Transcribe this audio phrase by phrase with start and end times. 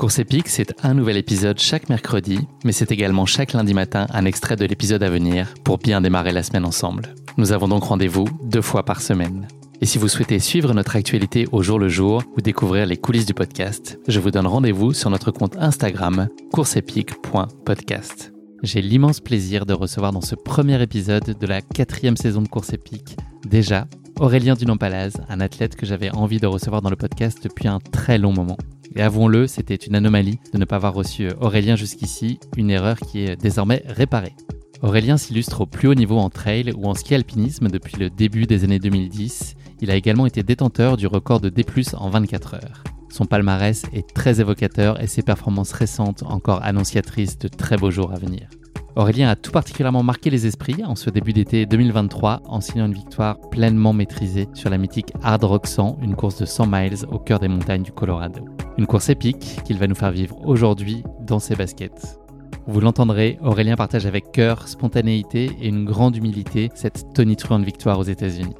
[0.00, 4.24] Course épique, c'est un nouvel épisode chaque mercredi, mais c'est également chaque lundi matin un
[4.24, 7.14] extrait de l'épisode à venir pour bien démarrer la semaine ensemble.
[7.36, 9.46] Nous avons donc rendez-vous deux fois par semaine.
[9.82, 13.26] Et si vous souhaitez suivre notre actualité au jour le jour ou découvrir les coulisses
[13.26, 18.32] du podcast, je vous donne rendez-vous sur notre compte Instagram courseepique.podcast.
[18.62, 22.72] J'ai l'immense plaisir de recevoir dans ce premier épisode de la quatrième saison de Course
[22.72, 23.86] épique, déjà
[24.18, 28.16] Aurélien Dunampalaz, un athlète que j'avais envie de recevoir dans le podcast depuis un très
[28.16, 28.56] long moment.
[28.96, 33.20] Et avouons-le, c'était une anomalie de ne pas avoir reçu Aurélien jusqu'ici, une erreur qui
[33.20, 34.34] est désormais réparée.
[34.82, 38.46] Aurélien s'illustre au plus haut niveau en trail ou en ski alpinisme depuis le début
[38.46, 42.84] des années 2010 il a également été détenteur du record de D+, en 24 heures.
[43.08, 48.12] Son palmarès est très évocateur et ses performances récentes encore annonciatrices de très beaux jours
[48.12, 48.48] à venir.
[48.96, 52.92] Aurélien a tout particulièrement marqué les esprits en ce début d'été 2023 en signant une
[52.92, 57.18] victoire pleinement maîtrisée sur la mythique Hard Rock 100, une course de 100 miles au
[57.18, 58.44] cœur des montagnes du Colorado.
[58.78, 62.18] Une course épique qu'il va nous faire vivre aujourd'hui dans ses baskets.
[62.66, 68.04] Vous l'entendrez, Aurélien partage avec cœur, spontanéité et une grande humilité cette tonitruante victoire aux
[68.04, 68.54] États-Unis.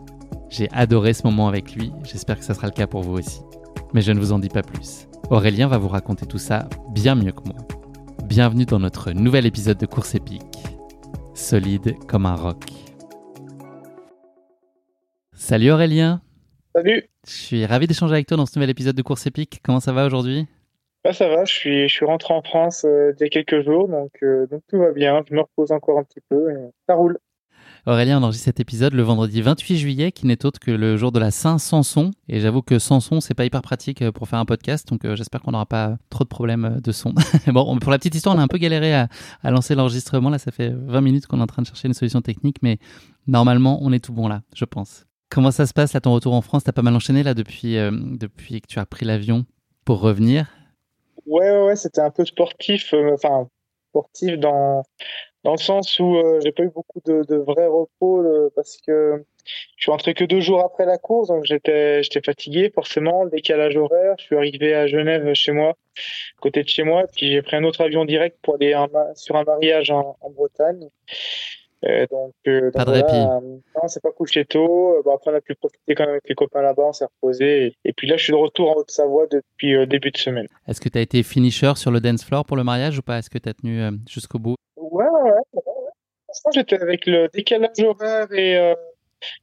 [0.48, 3.40] J'ai adoré ce moment avec lui, j'espère que ça sera le cas pour vous aussi.
[3.94, 5.08] Mais je ne vous en dis pas plus.
[5.30, 7.79] Aurélien va vous raconter tout ça bien mieux que moi.
[8.30, 10.56] Bienvenue dans notre nouvel épisode de Course épique.
[11.34, 12.62] Solide comme un roc.
[15.32, 16.22] Salut Aurélien.
[16.72, 17.10] Salut.
[17.26, 19.58] Je suis ravi d'échanger avec toi dans ce nouvel épisode de Course épique.
[19.64, 20.46] Comment ça va aujourd'hui?
[21.02, 23.64] Bah, Ça va, je suis, je suis rentré en France euh, il y a quelques
[23.64, 25.24] jours, donc, euh, donc tout va bien.
[25.28, 27.18] Je me repose encore un petit peu et ça roule.
[27.86, 31.18] Aurélien enregistre cet épisode le vendredi 28 juillet, qui n'est autre que le jour de
[31.18, 32.10] la Saint-Sanson.
[32.28, 35.04] Et j'avoue que sans son, c'est pas hyper pratique euh, pour faire un podcast, donc
[35.04, 37.14] euh, j'espère qu'on n'aura pas trop de problèmes euh, de son.
[37.46, 39.08] bon, pour la petite histoire, on a un peu galéré à,
[39.44, 40.28] lancer l'enregistrement.
[40.28, 42.78] Là, ça fait 20 minutes qu'on est en train de chercher une solution technique, mais
[43.26, 45.06] normalement, on est tout bon là, je pense.
[45.30, 46.64] Comment ça se passe là, ton retour en France?
[46.64, 49.46] T'as pas mal enchaîné là depuis, depuis que tu as pris l'avion
[49.84, 50.48] pour revenir?
[51.24, 53.46] Ouais, ouais, ouais c'était un peu sportif, enfin
[53.90, 54.82] sportif dans
[55.44, 58.76] dans le sens où euh, j'ai pas eu beaucoup de, de vrai repos euh, parce
[58.86, 59.24] que
[59.76, 63.76] je suis rentré que deux jours après la course, donc j'étais j'étais fatigué forcément, décalage
[63.76, 64.14] horaire.
[64.18, 65.76] Je suis arrivé à Genève chez moi,
[66.40, 68.76] côté de chez moi, puis j'ai pris un autre avion direct pour aller
[69.14, 70.88] sur un mariage en, en Bretagne.
[71.86, 73.12] Euh, donc, euh, pas de répit.
[73.14, 75.00] Non, c'est pas couché tôt.
[75.02, 77.74] Bon, après, on a pu profiter quand même avec les copains là-bas, on s'est reposé.
[77.86, 80.46] Et, puis là, je suis de retour en Haute-Savoie depuis début de semaine.
[80.68, 83.18] Est-ce que tu as été finisher sur le dance floor pour le mariage ou pas?
[83.18, 84.56] Est-ce que tu as tenu jusqu'au bout?
[86.32, 88.74] Franchement, j'étais avec le décalage horaire et,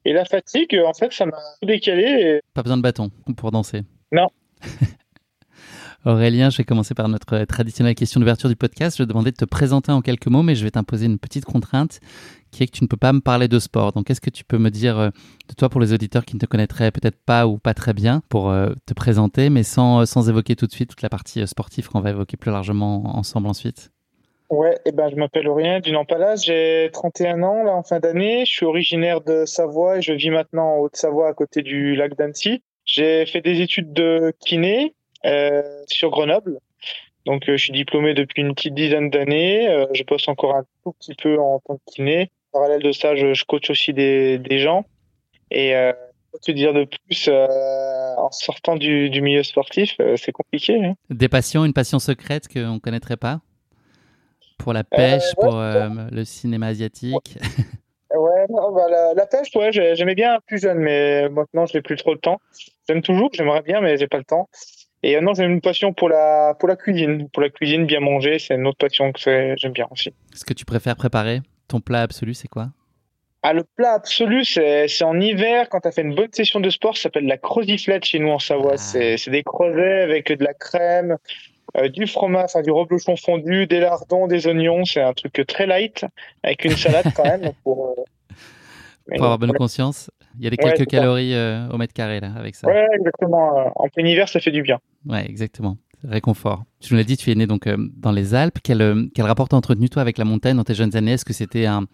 [0.06, 0.80] et la fatigue.
[0.86, 2.42] En fait, ça m'a tout décalé.
[2.54, 4.28] Pas besoin de bâton pour danser Non.
[6.08, 8.98] Aurélien, je vais commencer par notre traditionnelle question d'ouverture du podcast.
[8.98, 11.44] Je vais demander de te présenter en quelques mots, mais je vais t'imposer une petite
[11.44, 12.00] contrainte
[12.52, 13.92] qui est que tu ne peux pas me parler de sport.
[13.92, 15.10] Donc, qu'est-ce que tu peux me dire euh,
[15.50, 18.22] de toi pour les auditeurs qui ne te connaîtraient peut-être pas ou pas très bien
[18.30, 21.46] pour euh, te présenter, mais sans, sans évoquer tout de suite toute la partie euh,
[21.46, 23.92] sportive qu'on va évoquer plus largement ensemble ensuite?
[24.50, 28.00] Ouais, et eh ben, je m'appelle Aurélien du Nampalas, j'ai 31 ans là en fin
[28.00, 31.96] d'année, je suis originaire de Savoie et je vis maintenant en Haute-Savoie à côté du
[31.96, 32.64] lac d'Annecy.
[32.86, 34.96] J'ai fait des études de kiné,
[35.26, 36.60] euh, sur Grenoble.
[37.26, 39.68] Donc, euh, je suis diplômé depuis une petite dizaine d'années.
[39.68, 42.32] Euh, je bosse encore un tout petit peu en tant que kiné.
[42.54, 44.86] Parallèle de ça, je, coach aussi des, des gens.
[45.52, 45.92] Et euh,
[46.42, 50.86] te dire de plus en sortant du, du milieu sportif, c'est compliqué.
[50.86, 50.96] Hein.
[51.10, 53.42] Des passions, une passion secrète qu'on ne connaîtrait pas?
[54.58, 57.38] Pour la pêche, pour le cinéma asiatique
[58.16, 62.14] Ouais, bah, la, pêche, ouais, j'aimais bien plus jeune, mais maintenant, je n'ai plus trop
[62.14, 62.40] le temps.
[62.88, 64.50] J'aime toujours, j'aimerais bien, mais j'ai pas le temps.
[65.04, 67.30] Et maintenant, j'ai une passion pour la, pour la cuisine.
[67.30, 70.14] Pour la cuisine, bien manger, c'est une autre passion que j'aime bien aussi.
[70.34, 72.70] Ce que tu préfères préparer, ton plat absolu, c'est quoi?
[73.44, 76.70] Ah, le plat absolu, c'est en hiver, quand tu as fait une bonne session de
[76.70, 78.74] sport, ça s'appelle la croziflette chez nous en Savoie.
[78.74, 78.78] Ah.
[78.78, 81.18] C'est des creusets avec de la crème,
[81.76, 84.86] euh, du fromage, du reblochon fondu, des lardons, des oignons.
[84.86, 86.06] C'est un truc très light,
[86.44, 87.52] avec une salade quand même.
[87.64, 88.04] Pour, euh,
[89.16, 92.32] pour avoir bonne conscience, il y a des quelques calories euh, au mètre carré là,
[92.38, 92.68] avec ça.
[92.68, 93.72] Ouais, exactement.
[93.76, 94.80] En plein hiver, ça fait du bien.
[95.06, 96.64] Ouais, exactement réconfort.
[96.80, 98.60] Tu nous l'as dit, tu es né donc euh, dans les Alpes.
[98.64, 101.14] Quel, euh, quel rapport t'as entretenu toi avec la montagne dans tes jeunes années?
[101.14, 101.86] Est-ce que c'était un,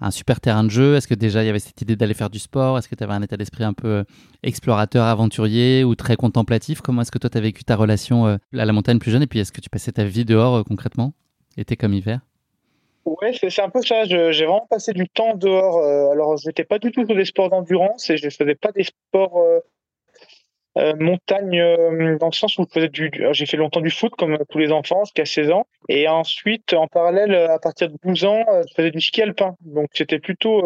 [0.00, 0.96] un, super terrain de jeu?
[0.96, 2.78] Est-ce que déjà il y avait cette idée d'aller faire du sport?
[2.78, 4.04] Est-ce que tu avais un état d'esprit un peu euh,
[4.42, 6.80] explorateur, aventurier ou très contemplatif?
[6.80, 9.22] Comment est-ce que toi tu as vécu ta relation à la montagne plus jeune?
[9.22, 11.14] Et puis est-ce que tu passais ta vie dehors concrètement
[11.56, 12.20] Été comme hiver?
[13.04, 14.04] Ouais, c'est un peu ça.
[14.04, 15.82] J'ai vraiment passé du temps dehors.
[16.12, 18.72] alors, je n'étais pas du tout sur des sports d'endurance et je ne faisais pas
[18.72, 19.38] des sports
[20.78, 24.14] euh, montagne euh, dans le sens où je faisais du, j'ai fait longtemps du foot
[24.16, 25.66] comme tous les enfants jusqu'à 16 ans.
[25.88, 29.54] Et ensuite en parallèle à partir de 12 ans euh, je faisais du ski alpin.
[29.60, 30.64] Donc c'était plutôt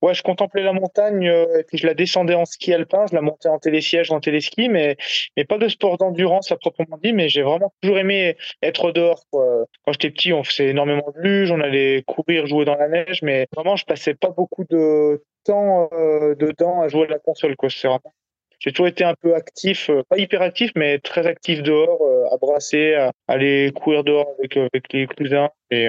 [0.00, 3.04] ouais je contemplais la montagne et puis je la descendais en ski alpin.
[3.10, 4.96] Je la montais en télésiège en téléski mais
[5.36, 9.24] mais pas de sport d'endurance à proprement dit mais j'ai vraiment toujours aimé être dehors
[9.32, 9.64] quoi.
[9.84, 13.22] quand j'étais petit on faisait énormément de luge on allait courir jouer dans la neige
[13.22, 15.88] mais vraiment je passais pas beaucoup de temps
[16.38, 17.68] dedans à jouer à la console quoi.
[17.70, 18.12] C'est vraiment
[18.62, 22.32] j'ai toujours été un peu actif, euh, pas hyper actif, mais très actif dehors, euh,
[22.32, 25.88] à brasser, à aller courir dehors avec, euh, avec les cousins et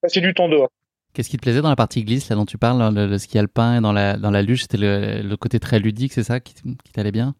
[0.00, 0.70] passer du temps dehors.
[1.12, 3.76] Qu'est-ce qui te plaisait dans la partie glisse là dont tu parles, le, ski alpin
[3.76, 6.54] et dans la, dans la luge C'était le, côté très ludique, c'est ça qui,
[6.94, 7.34] t'allait bien?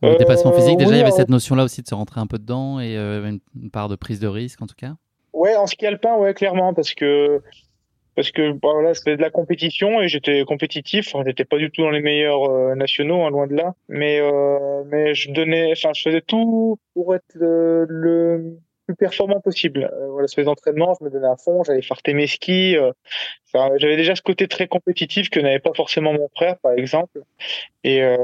[0.00, 2.38] Le dépassement physique, déjà, il y avait cette notion-là aussi de se rentrer un peu
[2.38, 4.94] dedans et une, une, part de prise de risque en tout cas?
[5.32, 7.40] Ouais, en ski alpin, ouais, clairement, parce que
[8.14, 11.14] parce que bah, voilà, je faisais de la compétition et j'étais compétitif.
[11.26, 13.74] J'étais pas du tout dans les meilleurs euh, nationaux, hein, loin de là.
[13.88, 19.40] Mais euh, mais je donnais, enfin, je faisais tout pour être le, le plus performant
[19.40, 19.90] possible.
[19.92, 21.62] Euh, voilà, sur les entraînements, je me donnais à fond.
[21.64, 22.76] J'allais farter mes skis.
[22.76, 22.92] Euh,
[23.52, 27.20] j'avais déjà ce côté très compétitif que n'avait pas forcément mon frère, par exemple.
[27.84, 28.16] Et euh,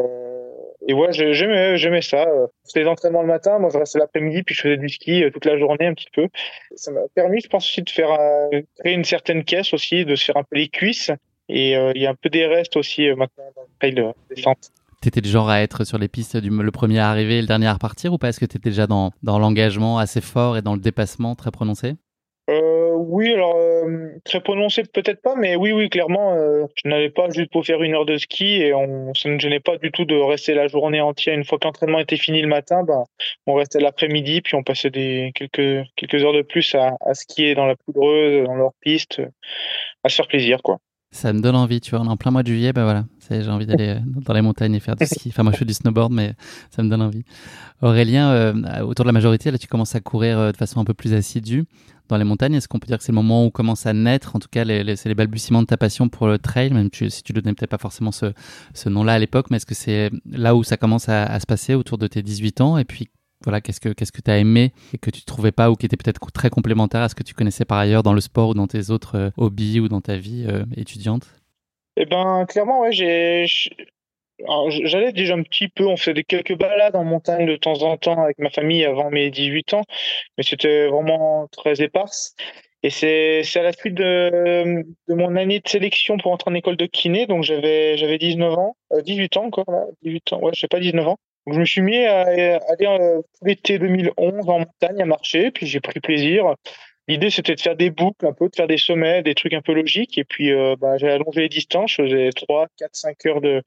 [0.87, 2.27] et ouais, j'aimais, j'aimais ça.
[2.65, 5.31] C'était les entraînements le matin, moi je restais l'après-midi, puis je faisais du ski euh,
[5.31, 6.29] toute la journée un petit peu.
[6.77, 10.15] Ça m'a permis, je pense aussi, de faire euh, créer une certaine caisse aussi, de
[10.15, 11.11] se faire un peu les cuisses.
[11.49, 14.71] Et euh, il y a un peu des restes aussi maintenant dans le trail descente.
[15.01, 17.47] T'étais du genre à être sur les pistes du le premier à arriver et le
[17.47, 18.29] dernier à repartir ou pas?
[18.29, 21.95] Est-ce que t'étais déjà dans, dans l'engagement assez fort et dans le dépassement très prononcé?
[22.51, 27.09] Euh, oui, alors euh, très prononcé peut-être pas, mais oui, oui, clairement, euh, je n'allais
[27.09, 29.91] pas juste pour faire une heure de ski et on, ça ne gênait pas du
[29.91, 31.35] tout de rester la journée entière.
[31.35, 33.05] Une fois que l'entraînement était fini le matin, ben,
[33.47, 37.55] on restait l'après-midi, puis on passait des quelques quelques heures de plus à, à skier
[37.55, 39.23] dans la poudreuse, dans leur piste,
[40.05, 40.79] à se faire plaisir, quoi.
[41.11, 42.01] Ça me donne envie, tu vois.
[42.01, 43.05] En plein mois de juillet, ben voilà.
[43.31, 45.29] J'ai envie d'aller euh, dans les montagnes et faire du ski.
[45.31, 46.35] Enfin, moi, je fais du snowboard, mais
[46.71, 47.25] ça me donne envie.
[47.83, 50.85] Aurélien, euh, autour de la majorité, là, tu commences à courir euh, de façon un
[50.85, 51.65] peu plus assidue
[52.09, 52.55] dans les montagnes.
[52.55, 54.65] Est-ce qu'on peut dire que c'est le moment où commence à naître, en tout cas,
[54.65, 57.55] les, c'est les balbutiements de ta passion pour le trail, même si tu ne donnais
[57.55, 58.33] peut-être pas forcément ce,
[58.75, 61.47] ce nom-là à l'époque, mais est-ce que c'est là où ça commence à, à, se
[61.47, 62.79] passer autour de tes 18 ans?
[62.79, 63.11] Et puis,
[63.45, 65.87] voilà, qu'est-ce que qu'est-ce que tu as aimé et que tu trouvais pas ou qui
[65.87, 68.55] était peut-être très complémentaire à ce que tu connaissais par ailleurs dans le sport ou
[68.55, 70.47] dans tes autres hobbies ou dans ta vie
[70.77, 71.27] étudiante?
[71.97, 72.93] Eh ben, clairement, ouais.
[74.85, 78.23] J'allais déjà un petit peu, on faisait quelques balades en montagne de temps en temps
[78.23, 79.83] avec ma famille avant mes 18 ans,
[80.37, 82.37] mais c'était vraiment très éparse.
[82.85, 86.77] Et c'est à la suite de, de mon année de sélection pour entrer en école
[86.77, 90.53] de kiné, donc j'avais j'avais 19 ans, 18 euh, ans encore là, 18 ans, ouais,
[90.55, 91.19] je sais pas 19 ans.
[91.49, 95.67] Donc je me suis mis à, aller euh, l'été 2011 en montagne à marcher, puis
[95.67, 96.55] j'ai pris plaisir.
[97.07, 99.63] L'idée, c'était de faire des boucles, un peu, de faire des sommets, des trucs un
[99.63, 100.19] peu logiques.
[100.19, 101.93] Et puis, euh, bah, j'ai allongé les distances.
[101.93, 103.63] Je faisais 3, 4, 5 heures de,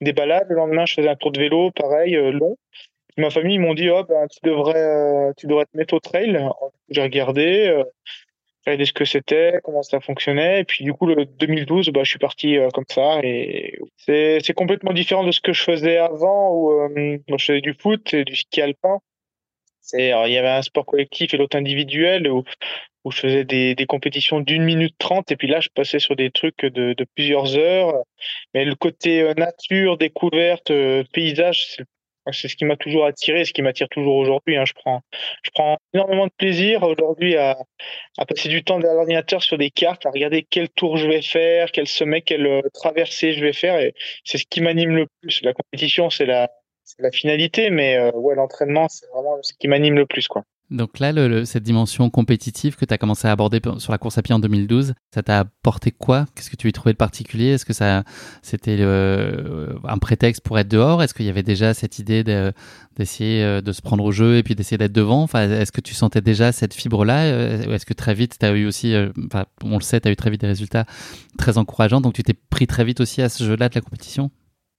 [0.00, 0.46] des balades.
[0.48, 2.56] Le lendemain, je faisais un tour de vélo, pareil, euh, long.
[3.18, 6.00] ma famille, ils m'ont dit, oh, ben, tu devrais, euh, tu devrais te mettre au
[6.00, 6.40] trail.
[6.88, 7.84] J'ai regardé,
[8.66, 10.60] euh, regardé ce que c'était, comment ça fonctionnait.
[10.60, 13.20] Et puis, du coup, le 2012, bah, je suis parti comme ça.
[13.22, 17.74] Et c'est, c'est complètement différent de ce que je faisais avant où, je faisais du
[17.74, 18.98] foot et du ski alpin.
[19.80, 22.42] C'est, il y avait un sport collectif et l'autre individuel où,
[23.06, 26.16] où je faisais des, des compétitions d'une minute trente et puis là je passais sur
[26.16, 28.02] des trucs de, de plusieurs heures.
[28.52, 31.84] Mais le côté euh, nature, découverte, euh, paysage, c'est
[32.32, 34.56] ce qui m'a toujours attiré, ce qui m'attire toujours aujourd'hui.
[34.56, 34.64] Hein.
[34.66, 37.56] Je prends, énormément de plaisir aujourd'hui à,
[38.28, 41.70] passer du temps derrière l'ordinateur sur des cartes, à regarder quel tour je vais faire,
[41.72, 43.78] quel sommet, quelle euh, traversée je vais faire.
[43.80, 45.42] Et c'est ce qui m'anime le plus.
[45.42, 46.50] La compétition, c'est la,
[46.84, 50.28] c'est finalité, mais euh, ouais, l'entraînement, c'est vraiment ce qui m'anime le plus.
[50.70, 54.18] Donc là, le, cette dimension compétitive que tu as commencé à aborder sur la course
[54.18, 56.26] à pied en 2012, ça t'a apporté quoi?
[56.34, 57.50] Qu'est-ce que tu y trouvais de particulier?
[57.50, 58.02] Est-ce que ça,
[58.42, 61.04] c'était euh, un prétexte pour être dehors?
[61.04, 64.42] Est-ce qu'il y avait déjà cette idée d'essayer euh, de, se prendre au jeu et
[64.42, 65.22] puis d'essayer d'être devant?
[65.22, 67.26] Enfin, Est-ce que tu sentais déjà cette fibre-là?
[67.26, 68.92] Euh, Est-ce que très vite, tu as eu aussi,
[69.26, 70.84] enfin, on le sait, tu eu très vite des résultats
[71.38, 74.32] très encourageants, donc tu t'es pris très vite aussi à ce jeu-là de la compétition?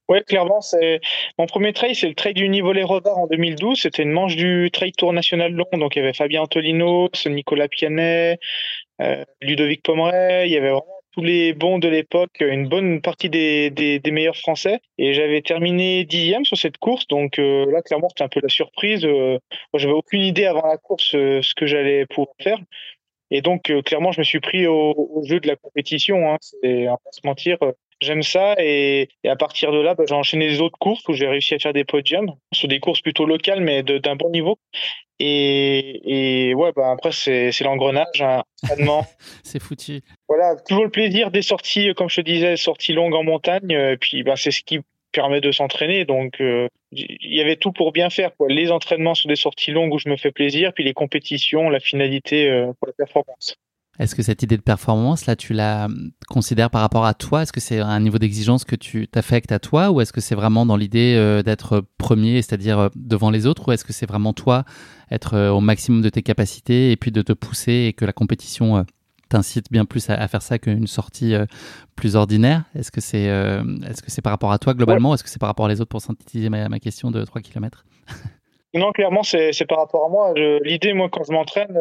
[0.08, 1.00] Oui, clairement, c'est
[1.38, 3.80] mon premier trail, c'est le trail du niveau Les Revards en 2012.
[3.80, 7.68] C'était une manche du trail Tour National Long, donc il y avait Fabien Antolino, Nicolas
[7.68, 8.38] Pianet,
[9.02, 13.28] euh, Ludovic Pomeray, il y avait vraiment tous les bons de l'époque, une bonne partie
[13.28, 14.80] des, des, meilleurs Français.
[14.98, 18.48] Et j'avais terminé dixième sur cette course, donc euh, là, clairement, c'était un peu la
[18.48, 19.04] surprise.
[19.04, 19.38] Euh,
[19.74, 22.58] j'avais aucune idée avant la course euh, ce que j'allais pouvoir faire.
[23.30, 26.32] Et donc, clairement, je me suis pris au, au jeu de la compétition.
[26.32, 26.38] Hein.
[26.40, 27.58] C'est, on va se mentir,
[28.00, 31.14] J'aime ça et, et, à partir de là, bah, j'ai enchaîné les autres courses où
[31.14, 34.58] j'ai réussi à faire des podiums sur des courses plutôt locales mais d'un bon niveau.
[35.20, 38.44] Et, et ouais, bah après c'est l'engrenage, hein,
[39.42, 40.00] c'est foutu.
[40.28, 43.72] Voilà, toujours le plaisir des sorties, comme je te disais, sorties longues en montagne.
[43.72, 44.78] Et puis bah, c'est ce qui
[45.12, 46.04] permet de s'entraîner.
[46.04, 48.34] Donc euh, il y avait tout pour bien faire.
[48.36, 48.48] Quoi.
[48.48, 51.80] Les entraînements sur des sorties longues où je me fais plaisir, puis les compétitions, la
[51.80, 53.56] finalité euh, pour la performance.
[53.98, 55.88] Est-ce que cette idée de performance, là, tu la
[56.28, 57.42] considères par rapport à toi?
[57.42, 59.90] Est-ce que c'est un niveau d'exigence que tu t'affectes à toi?
[59.90, 63.68] Ou est-ce que c'est vraiment dans l'idée euh, d'être premier, c'est-à-dire euh, devant les autres?
[63.68, 64.64] Ou est-ce que c'est vraiment toi,
[65.10, 68.12] être euh, au maximum de tes capacités et puis de te pousser et que la
[68.12, 68.86] compétition
[69.28, 71.34] t'incite bien plus à, faire ça qu'une sortie
[71.96, 72.64] plus ordinaire?
[72.76, 75.12] Est-ce que c'est que c'est par rapport à toi globalement?
[75.12, 75.90] Est-ce que c'est par rapport à les autres?
[75.90, 77.84] Pour synthétiser ma, ma question de 3 km
[78.74, 80.34] Non, clairement, c'est par rapport à moi.
[80.62, 81.78] L'idée, moi, quand je m'entraîne,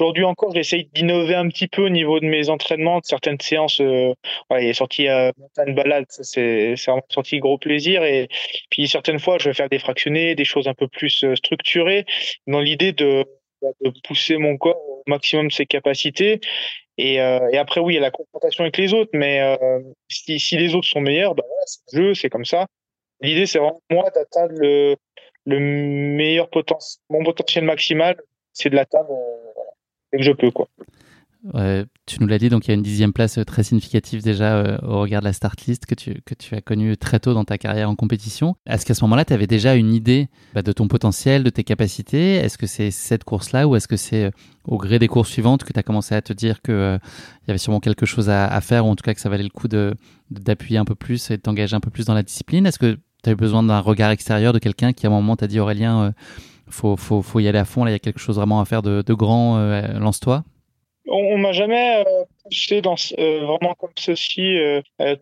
[0.00, 3.80] Aujourd'hui encore, j'essaye d'innover un petit peu au niveau de mes entraînements, de certaines séances.
[3.80, 4.14] Euh,
[4.50, 8.02] il est sorti euh, montagne balade, c'est vraiment sorti gros plaisir.
[8.02, 8.28] Et
[8.70, 12.06] puis certaines fois, je vais faire des fractionnés, des choses un peu plus euh, structurées,
[12.46, 13.24] dans l'idée de,
[13.62, 16.40] de, pousser mon corps au maximum de ses capacités.
[16.98, 20.40] Et, euh, après, oui, il y a la confrontation avec les autres, mais euh, si,
[20.40, 22.66] si, les autres sont meilleurs, voilà, c'est le jeu, c'est comme ça.
[23.20, 24.96] L'idée, c'est vraiment moi d'atteindre le,
[25.46, 28.16] le meilleur potentiel, mon potentiel maximal,
[28.52, 29.08] c'est de l'atteindre
[30.12, 30.50] que je peux.
[30.50, 30.68] Quoi.
[32.06, 34.56] tu nous l'as dit, donc il y a une dixième place euh, très significative déjà
[34.56, 37.34] euh, au regard de la start list que tu, que tu as connue très tôt
[37.34, 38.54] dans ta carrière en compétition.
[38.66, 41.64] Est-ce qu'à ce, moment-là, tu avais déjà une idée bah, de ton potentiel, de tes
[41.64, 42.34] capacités?
[42.34, 44.30] Est-ce que c'est cette course-là ou est-ce que c'est euh,
[44.64, 47.50] au gré des courses suivantes que tu as commencé à te dire qu'il il y
[47.50, 49.66] avait sûrement quelque chose à, faire ou en tout cas que ça valait le coup
[49.66, 52.66] d'appuyer un peu plus et de t'engager un peu plus dans la discipline?
[52.66, 55.36] Est-ce que tu as eu besoin d'un regard extérieur de quelqu'un qui à un moment
[55.36, 56.12] t'a dit Aurélien
[56.72, 57.84] faut, faut, faut y aller à fond.
[57.84, 59.58] Là, il y a quelque chose vraiment à faire de, de grand.
[59.58, 60.42] Euh, lance-toi.
[61.08, 64.56] On, m'a jamais euh, poussé dans euh, vraiment comme ceci.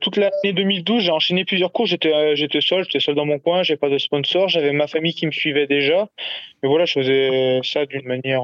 [0.00, 1.86] toute l'année 2012, j'ai enchaîné plusieurs cours.
[1.86, 3.62] J'étais j'étais seul, j'étais seul dans mon coin.
[3.62, 4.48] J'ai pas de sponsor.
[4.48, 6.08] J'avais ma famille qui me suivait déjà.
[6.62, 8.42] Mais voilà, je faisais ça d'une manière.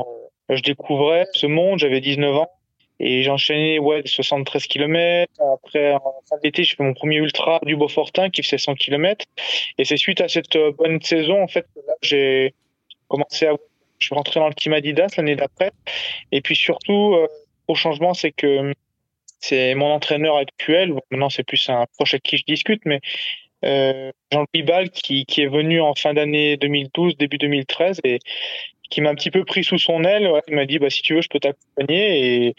[0.49, 1.79] je découvrais ce monde.
[1.79, 2.51] J'avais 19 ans.
[2.99, 5.33] Et j'ai enchaîné ouais, 73 km.
[5.55, 9.25] Après, en fin d'été, j'ai fait mon premier ultra du Beaufortin qui faisait 100 km.
[9.79, 12.55] Et c'est suite à cette bonne saison, en fait, là, j'ai
[13.09, 13.55] commencé à
[13.99, 15.73] je suis rentré dans le team Adidas l'année d'après.
[16.33, 17.29] Et puis surtout, euh,
[17.69, 18.73] au changement, c'est que
[19.41, 20.95] c'est mon entraîneur actuel.
[21.11, 23.01] maintenant, c'est plus un proche avec qui je discute, mais
[23.67, 28.19] euh, Jean-Louis Ball qui, est venu en fin d'année 2012, début 2013, et
[28.91, 30.31] qui m'a un petit peu pris sous son aile.
[30.49, 32.49] il m'a dit bah si tu veux, je peux t'accompagner.
[32.49, 32.55] Et,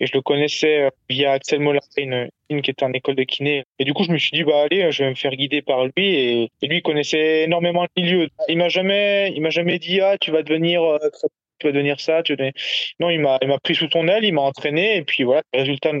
[0.00, 3.64] je le connaissais euh, via Axel une qui était en école de kiné.
[3.78, 5.84] Et du coup, je me suis dit bah allez, je vais me faire guider par
[5.84, 6.14] lui.
[6.14, 8.28] Et, lui, il connaissait énormément le milieu.
[8.48, 10.98] Il m'a jamais, il m'a jamais dit ah tu vas devenir euh,
[11.58, 12.22] tu vas devenir ça.
[13.00, 14.96] Non, il m'a, il m'a pris sous son aile, il m'a entraîné.
[14.96, 15.92] Et puis voilà, le résultat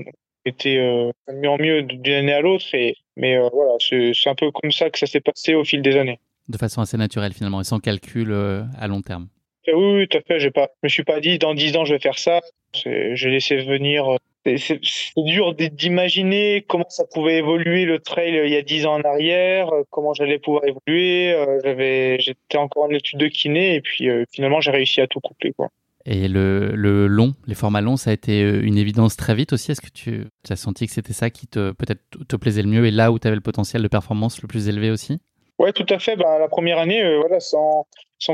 [0.44, 2.66] était euh, mieux en mieux d'une année à l'autre.
[2.74, 5.82] Et mais euh, voilà, c'est, un peu comme ça que ça s'est passé au fil
[5.82, 6.18] des années.
[6.48, 8.32] De façon assez naturelle finalement et sans calcul
[8.78, 9.28] à long terme.
[9.68, 10.50] Oui, oui, tout à fait.
[10.50, 12.40] Pas, je me suis pas dit dans dix ans je vais faire ça.
[12.72, 14.18] J'ai laissé venir.
[14.44, 14.80] C'est
[15.18, 19.70] dur d'imaginer comment ça pouvait évoluer le trail il y a dix ans en arrière,
[19.90, 21.34] comment j'allais pouvoir évoluer.
[21.34, 25.20] Euh, j'étais encore en étude de kiné et puis euh, finalement j'ai réussi à tout
[25.20, 25.68] couper quoi.
[26.12, 29.70] Et le, long, les formats longs, ça a été euh, une évidence très vite aussi.
[29.70, 32.84] Est-ce que tu, as senti que c'était ça qui te peut-être te plaisait le mieux
[32.84, 35.20] et là où tu avais le potentiel de performance le plus élevé aussi?
[35.60, 36.16] Ouais, tout à fait.
[36.16, 37.86] Ben, la première année, voilà, sans,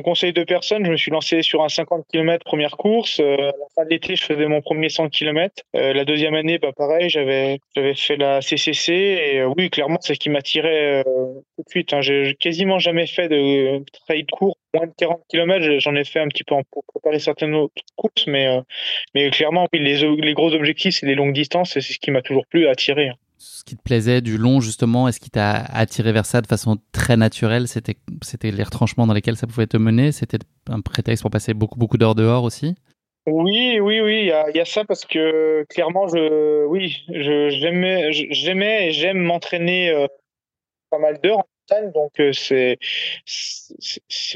[0.03, 3.21] conseil de personne, je me suis lancé sur un 50 km première course.
[3.21, 5.63] Euh, à la fin de l'été, je faisais mon premier 100 km.
[5.75, 9.99] Euh, la deuxième année, bah pareil, j'avais j'avais fait la CCC et euh, oui, clairement,
[10.01, 11.93] c'est ce qui m'attirait tout de suite.
[11.93, 12.01] Hein.
[12.01, 15.79] J'ai quasiment jamais fait de trail court, moins de 40 km.
[15.81, 18.61] J'en ai fait un petit peu pour préparer certaines autres courses, mais
[19.15, 22.11] mais clairement, oui, les les gros objectifs, c'est les longues distances et c'est ce qui
[22.11, 23.11] m'a toujours plu, attiré.
[23.39, 26.79] Ce qui te plaisait du long justement Est-ce qui t'a attiré vers ça de façon
[26.93, 30.11] très naturelle C'était les retranchements dans lesquels ça pouvait te mener?
[30.11, 30.39] C'était
[30.71, 32.75] un prétexte pour passer beaucoup beaucoup d'heures dehors aussi?
[33.27, 37.49] Oui, oui, oui, il y a, y a, ça parce que clairement, je, oui, je,
[37.51, 40.07] j'aimais, j'aimais et j'aime m'entraîner euh,
[40.91, 41.43] pas mal d'heures
[41.95, 42.79] donc euh, c'est,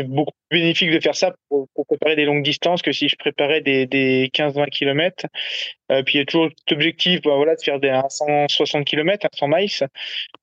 [0.04, 3.60] beaucoup plus bénéfique de faire ça pour, préparer des longues distances que si je préparais
[3.60, 5.26] des, des 15-20 km.
[5.90, 9.48] Euh, puis il y a toujours l'objectif, bah, voilà, de faire des 160 km, 100
[9.48, 9.88] miles.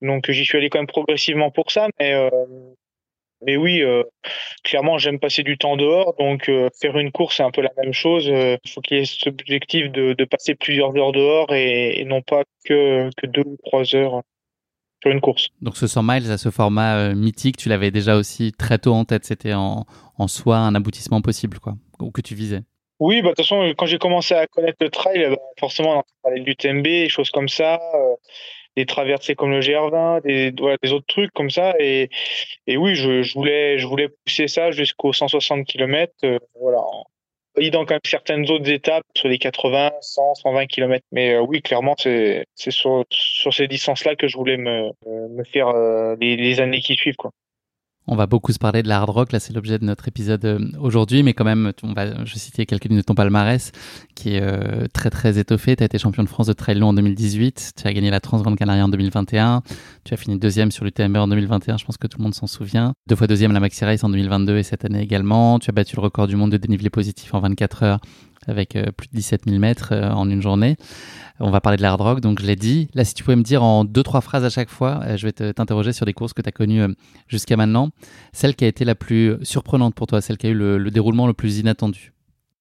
[0.01, 2.29] Donc j'y suis allé quand même progressivement pour ça, mais euh,
[3.45, 3.83] mais oui,
[4.63, 6.49] clairement, j'aime passer du temps dehors, donc
[6.81, 8.25] faire une course, c'est un peu la même chose.
[8.25, 12.03] Il faut qu'il y ait cet objectif de, de, passer plusieurs heures dehors et, et,
[12.03, 14.23] non pas que, que deux ou trois heures
[15.07, 15.47] sur une course.
[15.61, 19.05] Donc ce 100 miles à ce format mythique, tu l'avais déjà aussi très tôt en
[19.05, 19.85] tête, c'était en,
[20.17, 22.61] en soi un aboutissement possible, quoi, ou que tu visais.
[22.99, 26.03] Oui, bah, de toute façon, quand j'ai commencé à connaître le trail, bah, forcément, on
[26.23, 27.79] parlait du TMB, des choses comme ça
[28.77, 31.73] des traversées comme le GR20, des, voilà, des autres trucs comme ça.
[31.79, 32.09] Et,
[32.67, 37.05] et oui, je, je, voulais, je voulais pousser ça jusqu'aux 160 km, euh, voilà, en
[37.57, 41.03] validant quand même certaines autres étapes sur les 80, 100, 120 km.
[41.11, 43.05] Mais euh, oui, clairement, c'est sur,
[43.51, 47.15] ces distances-là que je voulais me, me faire euh, les, les années qui suivent.
[47.15, 47.31] Quoi.
[48.07, 50.45] On va beaucoup se parler de la hard rock, là c'est l'objet de notre épisode
[50.45, 53.71] euh, aujourd'hui, mais quand même, on va, je vais citer quelques de ton palmarès
[54.15, 55.75] qui est euh, très très étoffé.
[55.75, 58.21] Tu as été champion de France de trail long en 2018, tu as gagné la
[58.21, 59.61] Transgrande Canaria en 2021,
[60.05, 62.47] tu as fini deuxième sur l'UTMB en 2021, je pense que tout le monde s'en
[62.47, 62.93] souvient.
[63.07, 65.59] Deux fois deuxième à la Maxi Race en 2022 et cette année également.
[65.59, 67.99] Tu as battu le record du monde de dénivelé positif en 24 heures
[68.47, 70.75] avec euh, plus de 17 000 mètres en une journée.
[71.39, 72.89] On va parler de l'hard rock, donc je l'ai dit.
[72.95, 75.27] Là, si tu pouvais me dire en deux, trois phrases à chaque fois, euh, je
[75.27, 76.87] vais t'interroger sur des courses que tu as connues euh,
[77.27, 77.89] jusqu'à maintenant.
[78.33, 81.27] Celle qui a été la plus surprenante pour toi, celle qui a eu le, déroulement
[81.27, 82.11] le plus inattendu?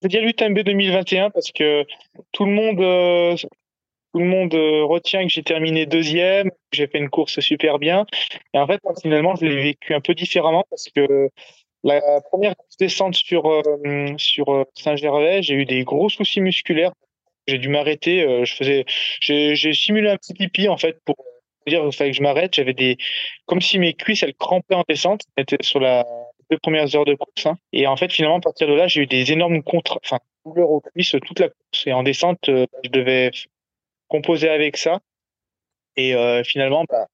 [0.02, 1.84] Je veux dire l'UTMB 2021 parce que
[2.32, 3.34] tout le monde, euh,
[4.12, 8.04] tout le monde retient que j'ai terminé deuxième, que j'ai fait une course super bien.
[8.52, 11.30] Et en fait, moi, finalement, je l'ai vécu un peu différemment parce que
[11.94, 13.62] la première descente sur,
[14.18, 16.92] sur Saint-Gervais, j'ai eu des gros soucis musculaires
[17.46, 18.22] j'ai dû m'arrêter.
[18.22, 18.44] Euh,
[19.20, 21.16] j'ai simulé un petit pipi en fait pour
[21.66, 22.54] dire qu'il fallait que je m'arrête.
[22.54, 22.96] J'avais des,
[23.46, 25.22] comme si mes cuisses elles crampaient en descente.
[25.38, 26.04] C'était sur la
[26.50, 27.46] deux premières heures de course.
[27.46, 27.58] Hein.
[27.72, 30.00] Et en fait, finalement, à partir de là, j'ai eu des énormes contre,
[30.44, 31.86] douleurs aux cuisses toute la course.
[31.86, 33.32] Et en descente, euh, je devais
[34.06, 35.00] composer avec ça.
[35.96, 37.08] Et euh, finalement, bah,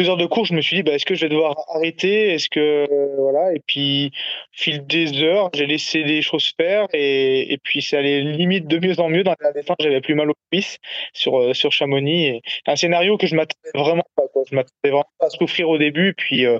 [0.00, 2.32] heures de cours, je me suis dit, bah, est-ce que je vais devoir arrêter?
[2.32, 2.86] Est-ce que
[3.18, 4.12] voilà Et puis,
[4.52, 8.78] fil des heures, j'ai laissé des choses faire et, et puis c'est allé limite de
[8.78, 9.24] mieux en mieux.
[9.24, 10.78] Dans la défense, j'avais plus mal aux cuisses
[11.12, 12.26] sur euh, sur Chamonix.
[12.26, 14.28] Et un scénario que je m'attendais vraiment pas.
[14.32, 14.44] Quoi.
[14.50, 16.58] Je m'attendais vraiment pas à souffrir au début, puis euh,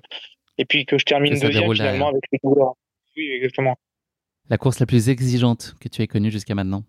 [0.59, 2.75] et puis que je termine deuxième finalement avec les douleurs.
[3.17, 3.77] Oui, exactement.
[4.49, 6.85] La course la plus exigeante que tu aies connue jusqu'à maintenant?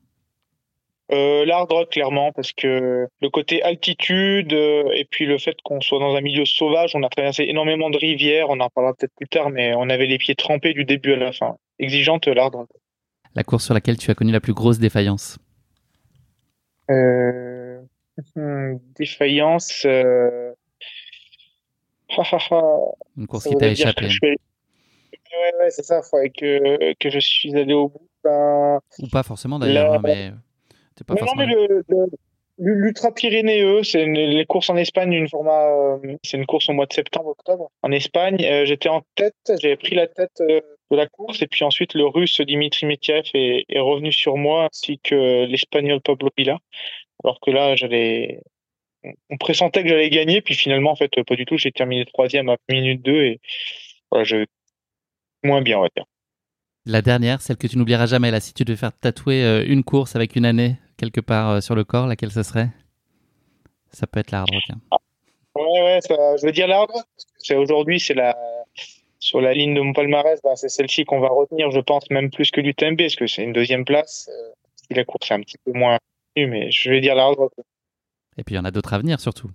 [1.13, 5.81] Euh, L'hard rock, clairement, parce que le côté altitude euh, et puis le fait qu'on
[5.81, 9.13] soit dans un milieu sauvage, on a traversé énormément de rivières, on en parlera peut-être
[9.15, 11.57] plus tard, mais on avait les pieds trempés du début à la fin.
[11.79, 12.69] Exigeante, l'hard rock.
[13.35, 15.37] La course sur laquelle tu as connu la plus grosse défaillance
[16.89, 17.81] euh...
[18.97, 19.83] Défaillance.
[19.85, 20.53] Euh...
[23.17, 24.07] Une course qui t'a échappé.
[24.21, 24.35] Ouais,
[25.59, 26.01] ouais, c'est ça.
[26.03, 28.07] Il faudrait que, que je suis allé au bout.
[28.23, 28.79] Ben...
[28.99, 30.31] Ou pas forcément d'ailleurs, hein, mais
[31.09, 31.83] non, mais le,
[32.63, 36.85] L'Ultra Pyrénéeux, c'est les courses en Espagne, une format, euh, c'est une course au mois
[36.85, 37.71] de septembre-octobre.
[37.81, 41.47] En Espagne, euh, j'étais en tête, j'avais pris la tête euh, de la course, et
[41.47, 46.29] puis ensuite le Russe Dimitri Metiev est, est revenu sur moi, ainsi que l'Espagnol Pablo
[46.37, 46.59] Villa.
[47.23, 48.41] Alors que là, j'allais,
[49.31, 51.57] on pressentait que j'allais gagner, puis finalement, en fait, pas du tout.
[51.57, 53.39] J'ai terminé troisième à minute 2 et
[54.11, 54.45] voilà, je
[55.43, 56.05] moins bien, on va dire.
[56.85, 59.83] La dernière, celle que tu n'oublieras jamais, là, si tu devais faire tatouer euh, une
[59.83, 62.69] course avec une année quelque part euh, sur le corps, laquelle ce serait?
[63.91, 64.63] Ça peut être la hard rock.
[64.69, 64.97] Hein.
[65.55, 67.05] Ouais, ouais, je veux dire la hard rock.
[67.37, 68.35] C'est aujourd'hui, c'est la
[69.21, 72.31] sur la ligne de mon palmarès, ben, c'est celle-ci qu'on va retenir, je pense, même
[72.31, 74.29] plus que l'UTMB, parce que c'est une deuxième place.
[74.33, 74.51] Euh,
[74.89, 75.97] la course est un petit peu moins
[76.35, 77.53] mais je vais dire la hard rock.
[78.37, 79.51] Et puis il y en a d'autres à venir, surtout.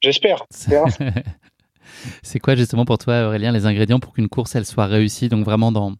[0.00, 0.44] J'espère.
[2.22, 5.28] C'est quoi justement pour toi, Aurélien, les ingrédients pour qu'une course elle soit réussie?
[5.28, 5.94] Donc vraiment dans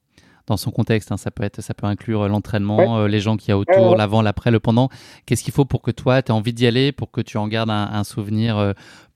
[0.47, 3.51] dans son contexte, hein, ça peut être, ça peut inclure l'entraînement, euh, les gens qui
[3.51, 4.89] y a autour, l'avant, l'après, le pendant.
[5.27, 7.49] Qu'est-ce qu'il faut pour que toi, tu aies envie d'y aller, pour que tu en
[7.49, 8.73] gardes un, souvenir euh,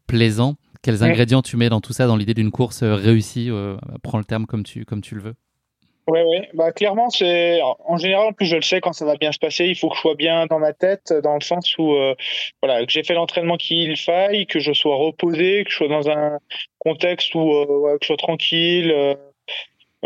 [0.06, 0.56] plaisant?
[0.82, 3.50] Quels ingrédients tu mets dans tout ça, dans l'idée d'une course euh, réussie
[4.02, 5.34] Prends le terme comme tu comme tu le veux.
[6.08, 6.46] Oui, oui.
[6.54, 9.40] Bah, clairement, c'est en général, en plus, je le sais quand ça va bien se
[9.40, 9.64] passer.
[9.66, 12.14] Il faut que je sois bien dans ma tête, dans le sens où, euh,
[12.62, 16.08] voilà, que j'ai fait l'entraînement qu'il faille, que je sois reposé, que je sois dans
[16.08, 16.38] un
[16.78, 18.92] contexte où, euh, que je sois tranquille.
[18.92, 19.16] Euh,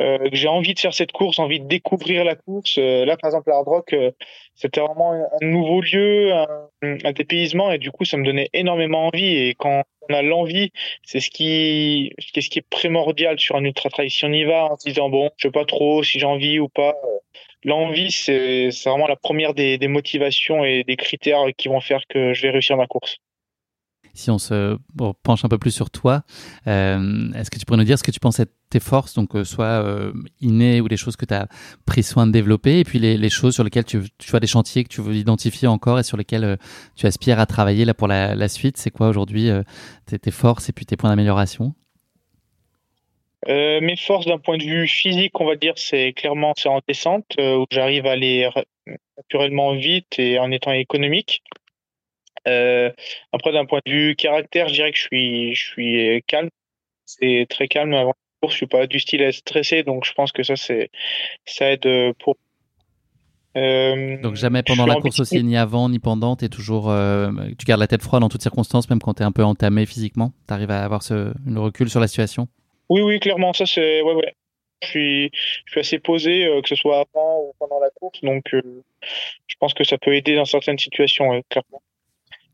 [0.01, 2.77] que j'ai envie de faire cette course, envie de découvrir la course.
[2.79, 4.11] Euh, là, par exemple, Hard Rock, euh,
[4.55, 9.09] c'était vraiment un nouveau lieu, un, un, dépaysement, et du coup, ça me donnait énormément
[9.09, 9.37] envie.
[9.37, 13.91] Et quand on a l'envie, c'est ce qui, ce qui est primordial sur un ultra
[13.91, 14.11] trail.
[14.11, 16.59] Si on y va en se disant bon, je sais pas trop si j'ai envie
[16.59, 16.97] ou pas.
[17.65, 22.33] L'envie, c'est vraiment la première des, des motivations et des critères qui vont faire que
[22.33, 23.19] je vais réussir ma course
[24.15, 24.77] si on se
[25.23, 26.23] penche un peu plus sur toi,
[26.67, 29.35] euh, est-ce que tu pourrais nous dire ce que tu penses être tes forces, donc
[29.35, 31.49] euh, soit euh, innées ou les choses que tu as
[31.87, 34.85] pris soin de développer, et puis les, choses sur lesquelles tu, tu as des chantiers
[34.85, 36.59] que tu veux identifier encore et sur lesquels
[36.97, 39.51] tu aspires à travailler là pour la, suite C'est quoi aujourd'hui
[40.07, 41.75] tes, tes, forces et puis tes points d'amélioration?
[43.47, 47.65] Mes forces d'un point de vue physique, on va dire, c'est clairement en descente où
[47.71, 48.49] j'arrive à aller
[49.17, 51.43] naturellement vite et en étant économique.
[52.49, 52.91] Euh,
[53.33, 56.49] après, d'un point de vue caractère, je dirais que je suis, je suis calme.
[57.07, 58.55] C'est très calme avant la course.
[58.55, 60.91] Je suis pas du style à être stressé, donc je pense que ça, c'est,
[61.45, 62.37] ça aide pour.
[63.57, 67.67] Euh, donc jamais pendant la course aussi, ni avant, ni pendant, es toujours, euh, tu
[67.67, 70.33] gardes la tête froide en toutes circonstances, même quand tu es un peu entamé physiquement.
[70.47, 72.47] Tu arrives à avoir ce, une recul sur la situation.
[72.89, 74.35] Oui, oui, clairement, ça c'est, ouais, ouais.
[74.83, 75.31] Je suis,
[75.67, 79.75] je suis assez posé, que ce soit avant ou pendant la course, donc je pense
[79.75, 81.83] que ça peut aider dans certaines situations, clairement.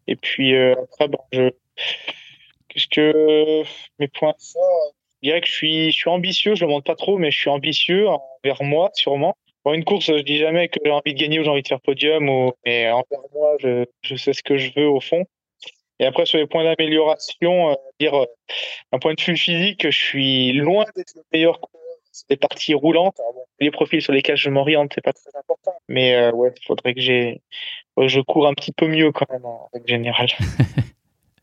[0.09, 1.51] Et puis euh, après, bon, je
[2.69, 3.63] qu'est-ce que
[3.99, 5.55] mes points forts Je dirais que je
[5.91, 6.55] suis, ambitieux.
[6.55, 9.37] Je le montre pas trop, mais je suis ambitieux envers moi, sûrement.
[9.63, 11.69] Pour une course, je dis jamais que j'ai envie de gagner ou j'ai envie de
[11.69, 15.25] faire podium, mais envers moi, je, sais ce que je veux au fond.
[15.99, 18.27] Et après, sur les points d'amélioration, euh, dire, euh,
[18.93, 21.86] un point de vue physique, je suis loin d'être le meilleur coureur
[22.29, 23.21] les parties roulantes.
[23.61, 25.75] les profils sur lesquels je m'oriente, c'est pas très important.
[25.89, 27.43] Mais euh, ouais, il faudrait que j'ai,
[27.99, 30.29] je cours un petit peu mieux quand même en règle générale.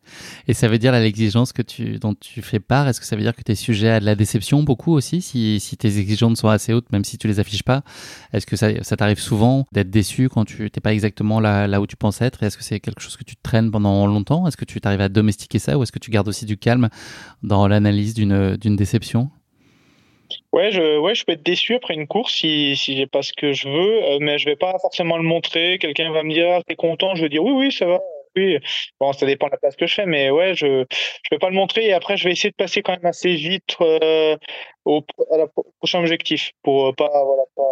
[0.47, 3.21] Et ça veut dire l'exigence que tu, dont tu fais part, est-ce que ça veut
[3.21, 6.39] dire que tu es sujet à de la déception beaucoup aussi, si, si tes exigences
[6.39, 7.83] sont assez hautes, même si tu les affiches pas?
[8.33, 11.81] Est-ce que ça, ça t'arrive souvent d'être déçu quand tu n'es pas exactement là, là
[11.81, 12.43] où tu penses être?
[12.43, 14.47] Est-ce que c'est quelque chose que tu traînes pendant longtemps?
[14.47, 16.89] Est-ce que tu t'arrives à domestiquer ça ou est-ce que tu gardes aussi du calme
[17.41, 19.29] dans l'analyse d'une déception?
[20.51, 23.33] Ouais, je, ouais, je peux être déçu après une course si, si j'ai pas ce
[23.33, 25.77] que je veux, euh, mais je vais pas forcément le montrer.
[25.79, 27.99] Quelqu'un va me dire, ah, t'es content, je vais dire oui, oui, ça va.
[28.35, 28.57] Oui,
[28.99, 31.49] bon, ça dépend de la place que je fais, mais ouais, je je vais pas
[31.49, 34.35] le montrer et après je vais essayer de passer quand même assez vite euh,
[34.85, 35.45] au, à
[35.77, 37.63] prochain objectif pour euh, pas voilà pas,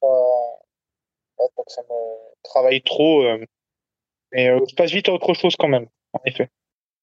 [0.00, 3.22] pas, que ça me travaille trop,
[4.32, 6.48] mais je passe vite à autre chose quand même, en effet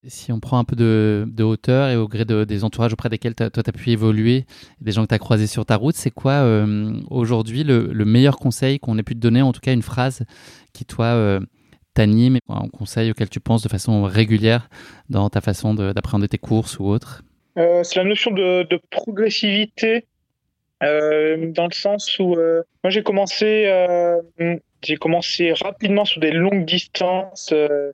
[0.08, 3.50] si on prend un peu de, hauteur et au gré des entourages auprès desquels toi
[3.50, 4.46] tu as pu évoluer,
[4.82, 8.38] des gens que tu as croisés sur ta route, c'est quoi euh, aujourd'hui le, meilleur
[8.38, 10.24] conseil qu'on ait pu te donner, en tout cas une phrase
[10.74, 11.40] qui toi euh,
[11.94, 14.70] t'anime, un conseil auquel tu penses de façon régulière
[15.10, 17.24] dans ta façon d'appréhender tes courses ou autres?
[17.58, 20.06] Euh, C'est la notion de, progressivité.
[20.82, 23.66] dans le sens où moi j'ai commencé
[24.86, 27.52] j'ai commencé rapidement sur des longues distances.
[27.52, 27.92] Euh,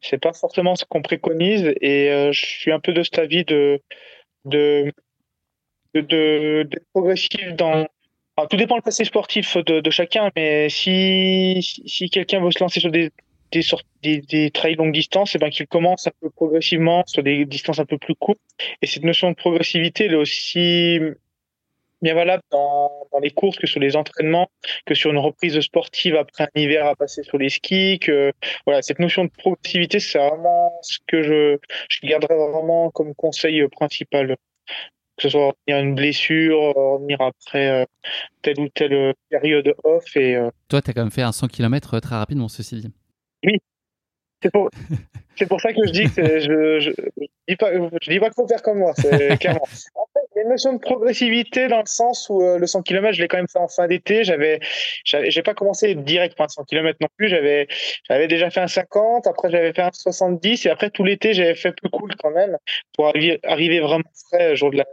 [0.00, 3.44] c'est pas forcément ce qu'on préconise et euh, je suis un peu de cet avis
[3.44, 3.80] de
[4.44, 4.92] de
[5.94, 7.86] d'être progressif dans.
[8.48, 12.80] tout dépend le passé sportif de, de chacun, mais si si quelqu'un veut se lancer
[12.80, 13.10] sur des
[13.52, 13.62] des,
[14.02, 17.44] des, des trails longue distance, et eh ben qu'il commence un peu progressivement sur des
[17.44, 18.40] distances un peu plus courtes.
[18.82, 21.00] Et cette notion de progressivité, elle est aussi
[22.02, 24.50] bien valable dans, dans, les courses que sur les entraînements,
[24.86, 27.98] que sur une reprise sportive après un hiver à passer sur les skis.
[27.98, 28.32] Que
[28.66, 31.58] voilà, cette notion de progressivité, c'est vraiment ce que je,
[31.88, 34.36] je garderai vraiment comme conseil principal.
[35.16, 37.84] Que ce soit revenir une blessure, revenir après euh,
[38.40, 40.16] telle ou telle période off.
[40.16, 42.92] Et, euh, Toi, tu as quand même fait un 100 km très rapidement, ceci dit.
[43.44, 43.58] Oui,
[44.42, 44.70] c'est pour,
[45.36, 48.26] c'est pour ça que je dis que je, je, je, dis pas, je dis pas
[48.26, 49.66] qu'il faut faire comme moi, c'est clairement.
[50.32, 53.12] Il y a une notion de progressivité dans le sens où euh, le 100 km,
[53.14, 54.22] je l'ai quand même fait en fin d'été.
[54.22, 54.60] J'avais,
[55.04, 57.28] j'ai pas commencé direct pour un 100 km non plus.
[57.28, 57.66] J'avais,
[58.08, 61.56] j'avais déjà fait un 50, après j'avais fait un 70 et après tout l'été, j'avais
[61.56, 62.56] fait plus cool quand même
[62.94, 64.84] pour arriver, arriver vraiment frais le jour de la.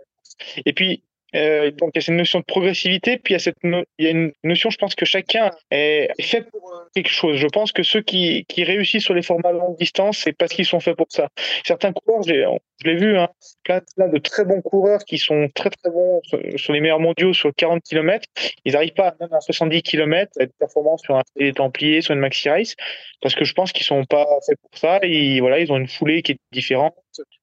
[0.65, 1.03] Et puis,
[1.37, 4.05] euh, donc il y a cette notion de progressivité, puis il y a cette il
[4.05, 7.37] y a une notion, je pense que chacun est fait pour euh, quelque chose.
[7.37, 10.65] Je pense que ceux qui, qui réussissent sur les formats longue distance, c'est parce qu'ils
[10.65, 11.29] sont faits pour ça.
[11.65, 13.17] Certains coureurs, je l'ai vu,
[13.63, 16.21] plein, de très bons coureurs qui sont très très bons
[16.55, 18.25] sur, les meilleurs mondiaux sur 40 km,
[18.65, 21.23] ils n'arrivent pas même à 70 km à être performants sur un
[21.55, 22.75] Templier, sur une Maxi Race,
[23.21, 24.99] parce que je pense qu'ils sont pas faits pour ça.
[25.03, 26.95] Et voilà, ils ont une foulée qui est différente,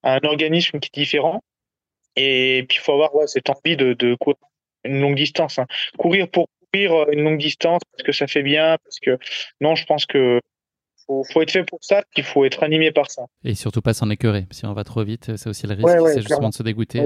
[0.03, 1.43] un organisme qui est différent.
[2.17, 4.37] Et puis, il faut avoir cette envie de, de courir
[4.85, 5.59] une longue distance.
[5.59, 5.67] Hein.
[5.99, 9.19] Courir pour courir euh, une longue distance parce que ça fait bien, parce que
[9.61, 10.41] non, je pense que
[11.07, 13.25] faut, faut être fait pour ça, qu'il faut être animé par ça.
[13.45, 14.47] Et surtout pas s'en écœurer.
[14.51, 17.03] Si on va trop vite, c'est aussi le risque, c'est justement de se dégoûter.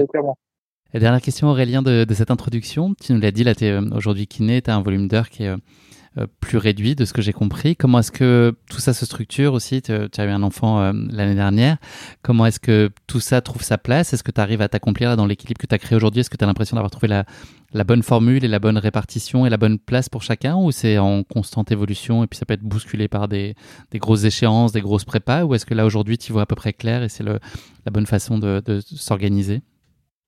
[0.93, 2.95] Et dernière question, Aurélien, de, de cette introduction.
[2.95, 5.43] Tu nous l'as dit, là, tu es aujourd'hui kiné, tu as un volume d'heures qui
[5.43, 5.57] est euh,
[6.39, 7.75] plus réduit de ce que j'ai compris.
[7.75, 9.81] Comment est-ce que tout ça se structure aussi?
[9.81, 11.77] Tu as eu un enfant euh, l'année dernière.
[12.21, 14.13] Comment est-ce que tout ça trouve sa place?
[14.13, 16.21] Est-ce que tu arrives à t'accomplir dans l'équilibre que tu as créé aujourd'hui?
[16.21, 17.25] Est-ce que tu as l'impression d'avoir trouvé la,
[17.73, 20.55] la, bonne formule et la bonne répartition et la bonne place pour chacun?
[20.55, 23.55] Ou c'est en constante évolution et puis ça peut être bousculé par des,
[23.95, 25.43] grosses échéances, des grosses prépas?
[25.43, 27.39] Ou est-ce que là aujourd'hui tu vois à peu près clair et c'est la
[27.91, 29.61] bonne façon de s'organiser?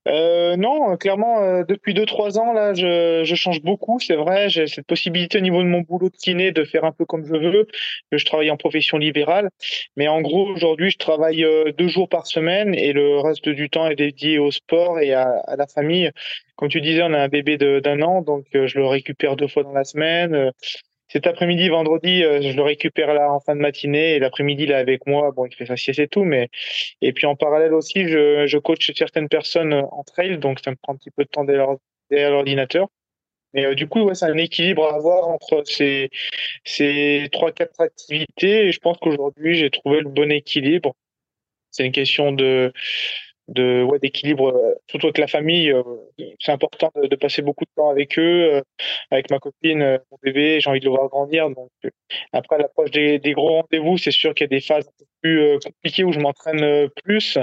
[0.07, 3.99] Euh, non, clairement, euh, depuis 2-3 ans, là, je, je change beaucoup.
[3.99, 6.91] C'est vrai, j'ai cette possibilité au niveau de mon boulot de kiné de faire un
[6.91, 7.67] peu comme je veux.
[8.11, 9.49] Je travaille en profession libérale.
[9.95, 13.69] Mais en gros, aujourd'hui, je travaille euh, deux jours par semaine et le reste du
[13.69, 16.09] temps est dédié au sport et à, à la famille.
[16.55, 19.47] Comme tu disais, on a un bébé d'un an, donc euh, je le récupère deux
[19.47, 20.51] fois dans la semaine.
[21.12, 24.78] Cet après-midi, vendredi, euh, je le récupère là en fin de matinée et l'après-midi là
[24.78, 25.32] avec moi.
[25.32, 26.50] Bon, il fait sa sieste et tout, mais
[27.02, 30.78] et puis en parallèle aussi, je, je coach certaines personnes en trail, donc ça me
[30.82, 32.88] prend un petit peu de temps derrière l'ordinateur.
[33.54, 36.10] Mais euh, du coup, ouais, c'est un équilibre à avoir entre ces
[36.63, 38.67] ces trois quatre activités.
[38.67, 40.95] Et je pense qu'aujourd'hui, j'ai trouvé le bon équilibre.
[41.71, 42.71] C'est une question de
[43.47, 45.84] de ouais, d'équilibre euh, surtout avec la famille euh,
[46.39, 48.62] c'est important de, passer beaucoup de temps avec eux euh,
[49.10, 51.69] avec ma copine mon bébé j'ai envie de le voir grandir donc
[52.34, 54.89] après l'approche des, gros rendez-vous c'est sûr qu'il y a des phases
[55.21, 57.38] plus compliquées où je m'entraîne plus.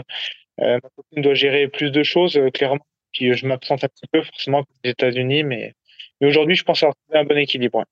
[0.58, 2.84] Ma copine doit gérer plus de choses clairement.
[3.12, 5.74] Puis je m'absente un petit peu forcément aux États-Unis mais
[6.20, 7.84] aujourd'hui je pense avoir trouvé un bon équilibre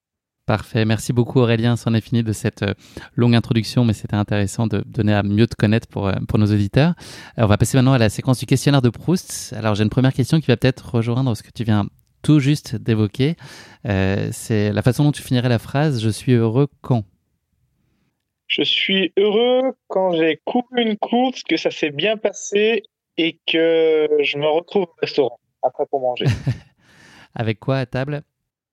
[0.47, 0.85] Parfait.
[0.85, 1.75] Merci beaucoup Aurélien.
[1.75, 2.75] C'en est fini de cette euh,
[3.17, 6.47] longue introduction, mais c'était intéressant de donner à mieux te connaître pour, euh, pour nos
[6.47, 6.95] auditeurs.
[7.37, 9.53] on va passer maintenant à la séquence du questionnaire de Proust.
[9.55, 11.89] Alors j'ai une première question qui va peut-être rejoindre ce que tu viens
[12.23, 13.35] tout juste d'évoquer.
[13.87, 17.03] Euh, c'est la façon dont tu finirais la phrase Je suis heureux quand
[18.47, 22.85] Je suis heureux quand j'ai couru une course, que ça s'est bien passé
[23.17, 26.27] et que je me retrouve au restaurant après pour manger.
[27.35, 28.23] Avec quoi à table?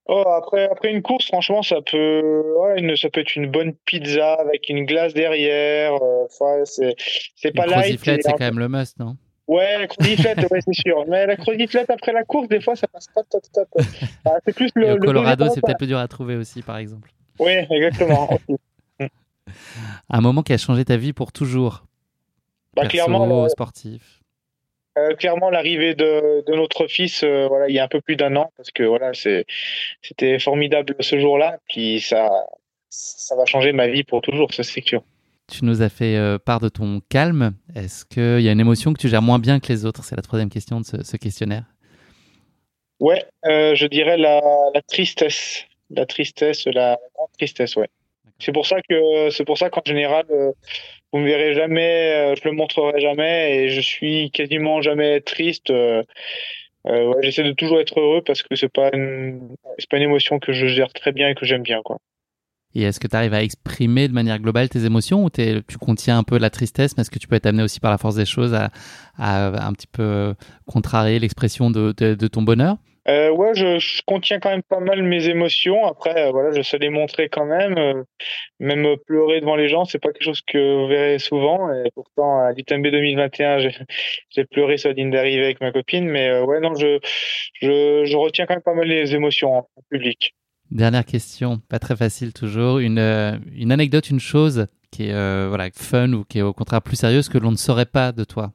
[0.05, 3.73] Oh, après, après une course, franchement, ça peut, ouais, une, ça peut être une bonne
[3.85, 5.93] pizza avec une glace derrière.
[5.93, 6.95] Euh, ouais, c'est,
[7.35, 7.99] c'est pas light.
[8.03, 9.15] c'est quand même le must, non
[9.47, 11.05] Ouais, la croziflette, ouais, c'est sûr.
[11.07, 13.67] Mais la croziflette après la course, des fois, ça passe pas top top.
[14.25, 17.11] Ah, c'est plus le, le Colorado, c'est peut-être plus dur à trouver aussi, par exemple.
[17.39, 18.39] Oui, exactement.
[20.09, 21.85] Un moment qui a changé ta vie pour toujours.
[22.75, 24.22] Bah, Perso, clairement, sportif.
[24.97, 28.15] Euh, clairement, l'arrivée de, de, notre fils, euh, voilà, il y a un peu plus
[28.15, 32.29] d'un an, parce que voilà, c'était formidable ce jour-là, puis ça,
[32.89, 35.03] ça va changer ma vie pour toujours, ça c'est sûr.
[35.51, 37.53] Tu nous as fait euh, part de ton calme.
[37.75, 40.03] Est-ce qu'il y a une émotion que tu gères moins bien que les autres?
[40.03, 41.63] C'est la troisième question de ce, ce questionnaire.
[42.99, 44.41] Ouais, je dirais la,
[44.73, 47.89] la, tristesse, la tristesse, la grande tristesse, ouais.
[48.39, 50.25] C'est pour ça que c'est pour ça qu'en général,
[51.13, 55.69] vous me verrez jamais, euh, je le montrerai jamais et je suis quasiment jamais triste.
[55.69, 56.03] Euh,
[56.87, 60.65] euh, J'essaie de toujours être heureux parce que c'est pas pas une émotion que je
[60.65, 61.99] gère très bien et que j'aime bien, quoi.
[62.75, 66.17] Et est-ce que tu arrives à exprimer de manière globale tes émotions ou tu contiens
[66.17, 68.15] un peu la tristesse, mais est-ce que tu peux être amené aussi par la force
[68.15, 68.71] des choses à,
[69.19, 70.33] un petit peu
[70.65, 72.77] contrarier l'expression de ton bonheur?
[73.07, 75.85] Euh, ouais, je, contiens quand même pas mal mes émotions.
[75.85, 77.77] Après, euh, voilà, je sais les montrer quand même.
[77.77, 78.03] Euh,
[78.59, 81.71] même pleurer devant les gens, c'est pas quelque chose que vous verrez souvent.
[81.73, 83.57] Et pourtant, à l'ITMB 2021,
[84.29, 86.05] j'ai pleuré sur la ligne d'arrivée avec ma copine.
[86.05, 86.99] Mais euh, ouais, non, je,
[87.61, 90.33] je, je, retiens quand même pas mal les émotions en, public.
[90.71, 92.79] Dernière question, pas très facile toujours.
[92.79, 92.99] Une,
[93.53, 97.29] une anecdote, une chose qui est voilà fun ou qui est au contraire plus sérieuse
[97.29, 98.53] que l'on ne saurait pas de toi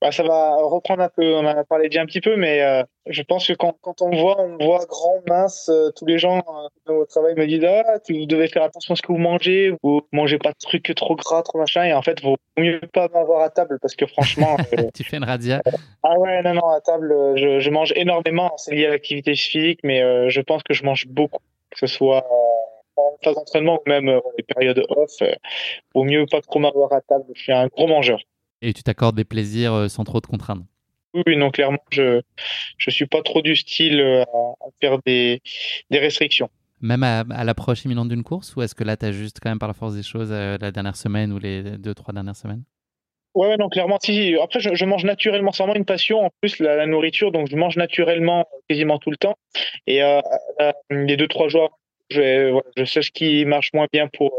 [0.00, 2.60] bah, ça va reprendre un peu, on en a parlé déjà un petit peu, mais
[2.60, 6.18] euh, je pense que quand, quand on voit, on voit grand, mince, euh, tous les
[6.18, 6.42] gens
[6.88, 9.72] euh, au travail me disent ah, tu devais faire attention à ce que vous mangez,
[9.82, 13.08] vous mangez pas de trucs trop gras, trop machin, et en fait, vaut mieux pas
[13.08, 14.56] m'avoir à table parce que franchement.
[14.94, 15.62] tu fais une radia
[16.02, 19.80] Ah ouais, non, non, à table, je, je mange énormément, c'est lié à l'activité physique,
[19.82, 22.26] mais je pense que je mange beaucoup, que ce soit
[22.96, 25.12] en phase d'entraînement ou même les périodes off,
[25.94, 28.18] vaut mieux pas trop m'avoir à table, je suis un gros mangeur.
[28.66, 30.64] Et tu t'accordes des plaisirs euh, sans trop te contraindre.
[31.14, 32.20] Oui, non, clairement, je
[32.78, 35.40] je suis pas trop du style euh, à, faire des,
[35.88, 36.50] des restrictions.
[36.80, 39.60] Même à, l'approche imminente d'une course ou est-ce que là, tu as juste quand même
[39.60, 42.64] par la force des choses euh, la dernière semaine ou les deux, trois dernières semaines?
[43.36, 44.34] Ouais, non, clairement, si.
[44.42, 47.76] Après, je, mange naturellement, c'est vraiment une passion, en plus, la, nourriture, donc je mange
[47.76, 49.36] naturellement quasiment tout le temps.
[49.86, 50.00] Et
[50.90, 54.32] les deux, trois jours, je, je sais ce qui marche moins bien pour,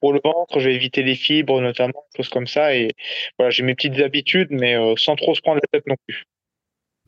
[0.00, 2.74] pour le ventre, je vais éviter les fibres notamment, choses comme ça.
[2.74, 2.94] Et
[3.38, 6.24] voilà, j'ai mes petites habitudes, mais euh, sans trop se prendre la tête non plus.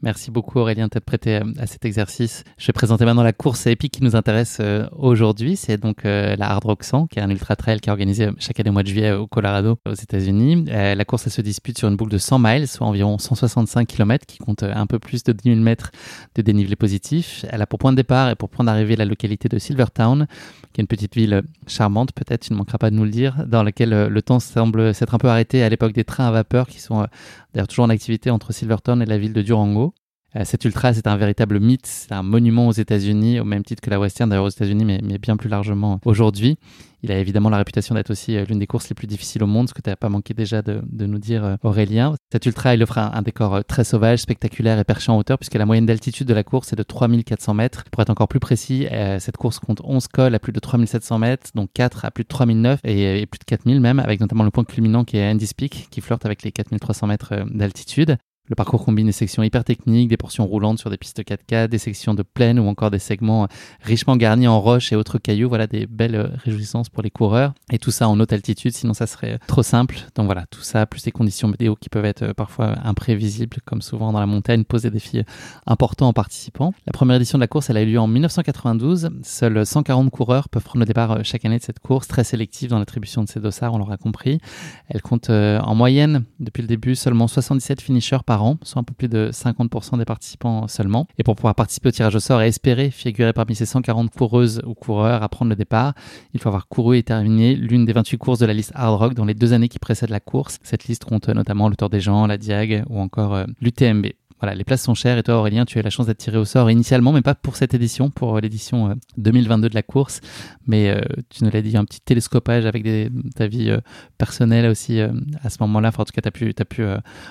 [0.02, 2.42] Merci beaucoup Aurélien d'être prêté euh, à cet exercice.
[2.56, 5.56] Je vais présenter maintenant la course épique qui nous intéresse euh, aujourd'hui.
[5.56, 8.30] C'est donc euh, la Hard Rock 100, qui est un ultra trail qui est organisé
[8.38, 10.64] chaque année au mois de juillet au Colorado, aux États-Unis.
[10.64, 14.24] la course elle se dispute sur une boucle de 100 miles, soit environ 165 km,
[14.24, 15.90] qui compte un peu plus de 10 000 mètres
[16.34, 17.44] de dénivelé positif.
[17.50, 20.26] Elle a pour point de départ et pour point d'arrivée la localité de Silvertown,
[20.72, 23.44] qui est une petite ville charmante, peut-être, tu ne manqueras pas de nous le dire,
[23.46, 26.68] dans laquelle le temps semble s'être un peu arrêté à l'époque des trains à vapeur
[26.68, 27.06] qui sont
[27.52, 29.89] d'ailleurs toujours en activité entre Silvertown et la ville de Durango.
[30.36, 33.82] Euh, cet ultra, c'est un véritable mythe, c'est un monument aux États-Unis, au même titre
[33.82, 36.56] que la Western d'ailleurs aux États-Unis, mais, bien plus largement aujourd'hui.
[37.02, 39.46] Il a évidemment la réputation d'être aussi euh, l'une des courses les plus difficiles au
[39.46, 42.14] monde, ce que tu n'as pas manqué déjà de, de, nous dire, euh, Aurélien.
[42.30, 45.66] Cet ultra, il offre un, décor très sauvage, spectaculaire et perché en hauteur, puisque la
[45.66, 47.84] moyenne d'altitude de la course est de 3400 mètres.
[47.90, 48.86] Pour être encore plus précis,
[49.18, 52.28] cette course compte 11 cols à plus de 3700 mètres, donc 4 à plus de
[52.28, 55.54] 3009 et, et plus de 4000 même, avec notamment le point culminant qui est Andy's
[55.54, 58.16] Peak, qui flirte avec les 4300 mètres d'altitude.
[58.50, 61.78] Le parcours combine des sections hyper techniques, des portions roulantes sur des pistes 4x4, des
[61.78, 63.46] sections de plaine ou encore des segments
[63.80, 65.48] richement garnis en roches et autres cailloux.
[65.48, 67.54] Voilà des belles euh, réjouissances pour les coureurs.
[67.70, 69.98] Et tout ça en haute altitude, sinon ça serait trop simple.
[70.16, 73.82] Donc voilà, tout ça, plus les conditions météo qui peuvent être euh, parfois imprévisibles, comme
[73.82, 75.22] souvent dans la montagne, posent des défis
[75.68, 76.74] importants aux participants.
[76.88, 79.10] La première édition de la course, elle a eu lieu en 1992.
[79.22, 82.70] Seuls 140 coureurs peuvent prendre le départ euh, chaque année de cette course, très sélective
[82.70, 84.40] dans l'attribution de ces dossards, on l'aura compris.
[84.88, 89.09] Elle compte en moyenne, depuis le début, seulement 77 finishers par soit un peu plus
[89.09, 91.07] de 50% des participants seulement.
[91.18, 94.62] Et pour pouvoir participer au tirage au sort et espérer figurer parmi ces 140 coureuses
[94.66, 95.94] ou coureurs à prendre le départ,
[96.35, 99.14] il faut avoir couru et terminé l'une des 28 courses de la liste Hard Rock
[99.14, 100.59] dans les deux années qui précèdent la course.
[100.62, 104.07] Cette liste compte notamment le Tour des Gens, la Diag ou encore euh, l'UTMB.
[104.40, 106.46] Voilà, les places sont chères et toi Aurélien, tu as la chance d'être tiré au
[106.46, 110.20] sort initialement, mais pas pour cette édition, pour euh, l'édition 2022 euh, de la course.
[110.66, 113.76] Mais euh, tu nous l'as dit, un petit télescopage avec des, ta vie
[114.16, 115.88] personnelle aussi à ce moment-là.
[115.88, 116.85] Enfin, en tout cas, tu as pu, as pu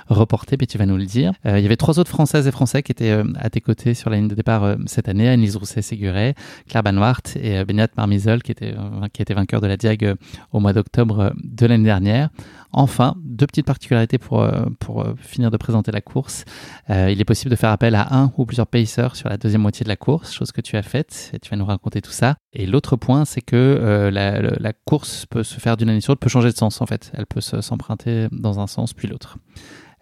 [0.08, 1.32] reporter, mais tu vas nous le dire.
[1.46, 4.18] il y avait trois autres Françaises et Français qui étaient à tes côtés sur la
[4.18, 6.36] ligne de départ cette année, Annelise Rousset-Séguret,
[6.68, 8.76] Claire Banwart et Benyat Marmizol qui était,
[9.14, 10.16] qui était vainqueur de la Diag
[10.52, 12.30] au mois d'octobre de l'année dernière.
[12.72, 14.48] Enfin, deux petites particularités pour,
[14.80, 16.46] pour finir de présenter la course.
[16.90, 19.62] Euh, il est possible de faire appel à un ou plusieurs pacers sur la deuxième
[19.62, 22.12] moitié de la course, chose que tu as faite, et tu vas nous raconter tout
[22.12, 22.36] ça.
[22.54, 26.22] Et l'autre point, c'est que euh, la, course peut se faire d'une année sur l'autre,
[26.22, 27.12] peut changer de sens en fait.
[27.18, 29.38] Elle peut s'emprunter dans un sens puis l'autre.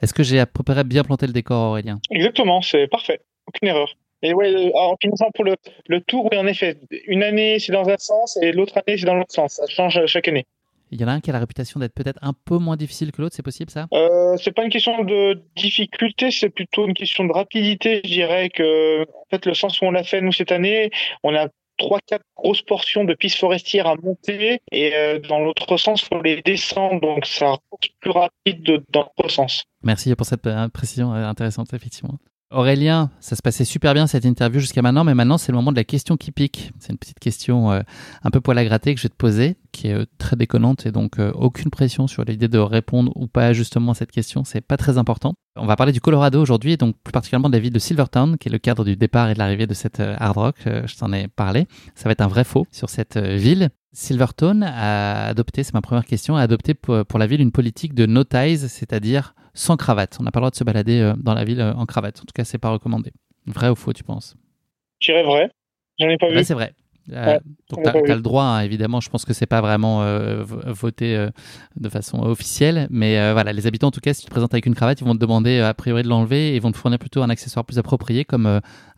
[0.02, 0.48] Est-ce que j'ai à
[0.86, 2.00] bien planté le décor, Aurélien?
[2.12, 3.22] Exactement, c'est parfait.
[3.48, 3.96] Aucune erreur.
[4.24, 5.56] Et ouais, euh, en finissant pour le,
[5.88, 9.06] le tour, oui, en effet, une année c'est dans un sens et l'autre année c'est
[9.06, 9.54] dans l'autre sens.
[9.54, 10.46] Ça change chaque année.
[10.92, 13.12] Il y en a un qui a la réputation d'être peut-être un peu moins difficile
[13.12, 13.88] que l'autre, c'est possible ça?
[13.94, 18.02] Euh, C'est pas une question de difficulté, c'est plutôt une question de rapidité.
[18.04, 20.90] Je dirais que, en fait, le sens où on l'a fait nous cette année,
[21.24, 21.48] on a
[21.78, 26.22] trois quatre grosses portions de pistes forestières à monter et euh, dans l'autre sens on
[26.22, 27.58] les descend donc ça
[28.00, 29.64] plus rapide dans l'autre sens.
[29.84, 32.18] Merci pour cette euh, précision euh, intéressante effectivement.
[32.50, 35.74] Aurélien, ça se passait super bien cette interview jusqu'à maintenant, mais maintenant c'est le moment
[35.74, 36.72] de la question qui pique.
[36.80, 37.82] C'est une petite question euh,
[38.24, 40.86] un peu poil à gratter que je vais te poser, qui est euh, très déconnante
[40.86, 44.46] et donc euh, aucune pression sur l'idée de répondre ou pas justement à cette question,
[44.46, 45.34] c'est pas très important.
[45.58, 48.38] On va parler du Colorado aujourd'hui et donc plus particulièrement de la ville de Silvertown,
[48.38, 50.56] qui est le cadre du départ et de l'arrivée de cette hard rock.
[50.66, 51.68] je t'en ai parlé.
[51.96, 53.72] Ça va être un vrai faux sur cette ville.
[53.94, 57.94] Silvertown a adopté, c'est ma première question, a adopté pour, pour la ville une politique
[57.94, 60.18] de no ties, c'est-à-dire sans cravate.
[60.20, 62.20] On n'a pas le droit de se balader euh, dans la ville euh, en cravate.
[62.20, 63.12] En tout cas, c'est pas recommandé.
[63.48, 64.36] Vrai ou faux, tu penses?
[65.00, 65.52] Je dirais vrai.
[66.00, 66.44] J'en ai pas vu.
[66.44, 66.74] c'est vrai.
[67.12, 67.40] Euh,
[67.70, 70.04] donc tu as, le droit, hein, évidemment, je pense que c'est pas vraiment
[70.68, 71.28] voté
[71.76, 74.66] de façon officielle, mais voilà, les habitants en tout cas, si tu te présentes avec
[74.66, 77.22] une cravate, ils vont te demander a priori de l'enlever et vont te fournir plutôt
[77.24, 78.46] un accessoire plus approprié comme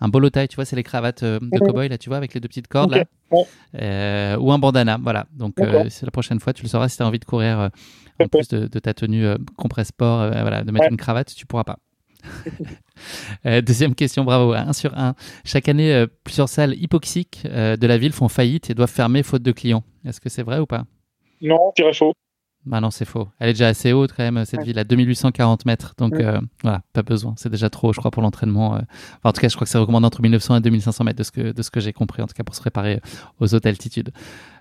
[0.01, 2.39] un bolo tie, tu vois, c'est les cravates de cowboy là, tu vois, avec les
[2.39, 5.27] deux petites cordes là, ou un bandana, voilà.
[5.35, 5.55] Donc
[5.89, 6.89] c'est la prochaine fois, tu le sauras.
[6.89, 7.69] Si tu as envie de courir
[8.23, 11.63] en plus de, ta tenue euh, compresse-sport, euh, voilà, de mettre une cravate, tu pourras
[11.63, 11.79] pas.
[13.45, 15.15] Euh, deuxième question, bravo, 1 sur 1.
[15.45, 19.53] Chaque année, plusieurs salles hypoxiques de la ville font faillite et doivent fermer faute de
[19.53, 19.83] clients.
[20.03, 20.83] Est-ce que c'est vrai ou pas?
[21.41, 22.11] Non, je dirais faux.
[22.65, 23.29] Bah non, c'est faux.
[23.39, 25.93] Elle est déjà assez haute quand même, cette ville, à 2840 mètres.
[25.97, 26.15] Donc
[26.61, 27.35] voilà, pas besoin.
[27.37, 28.81] C'est déjà trop, je crois, pour l'entraînement.
[29.23, 31.31] en tout cas, je crois que c'est recommandé entre 1900 et 2500 mètres de ce
[31.31, 32.99] que, de ce que j'ai compris, en tout cas pour se préparer
[33.39, 34.11] aux hautes altitudes.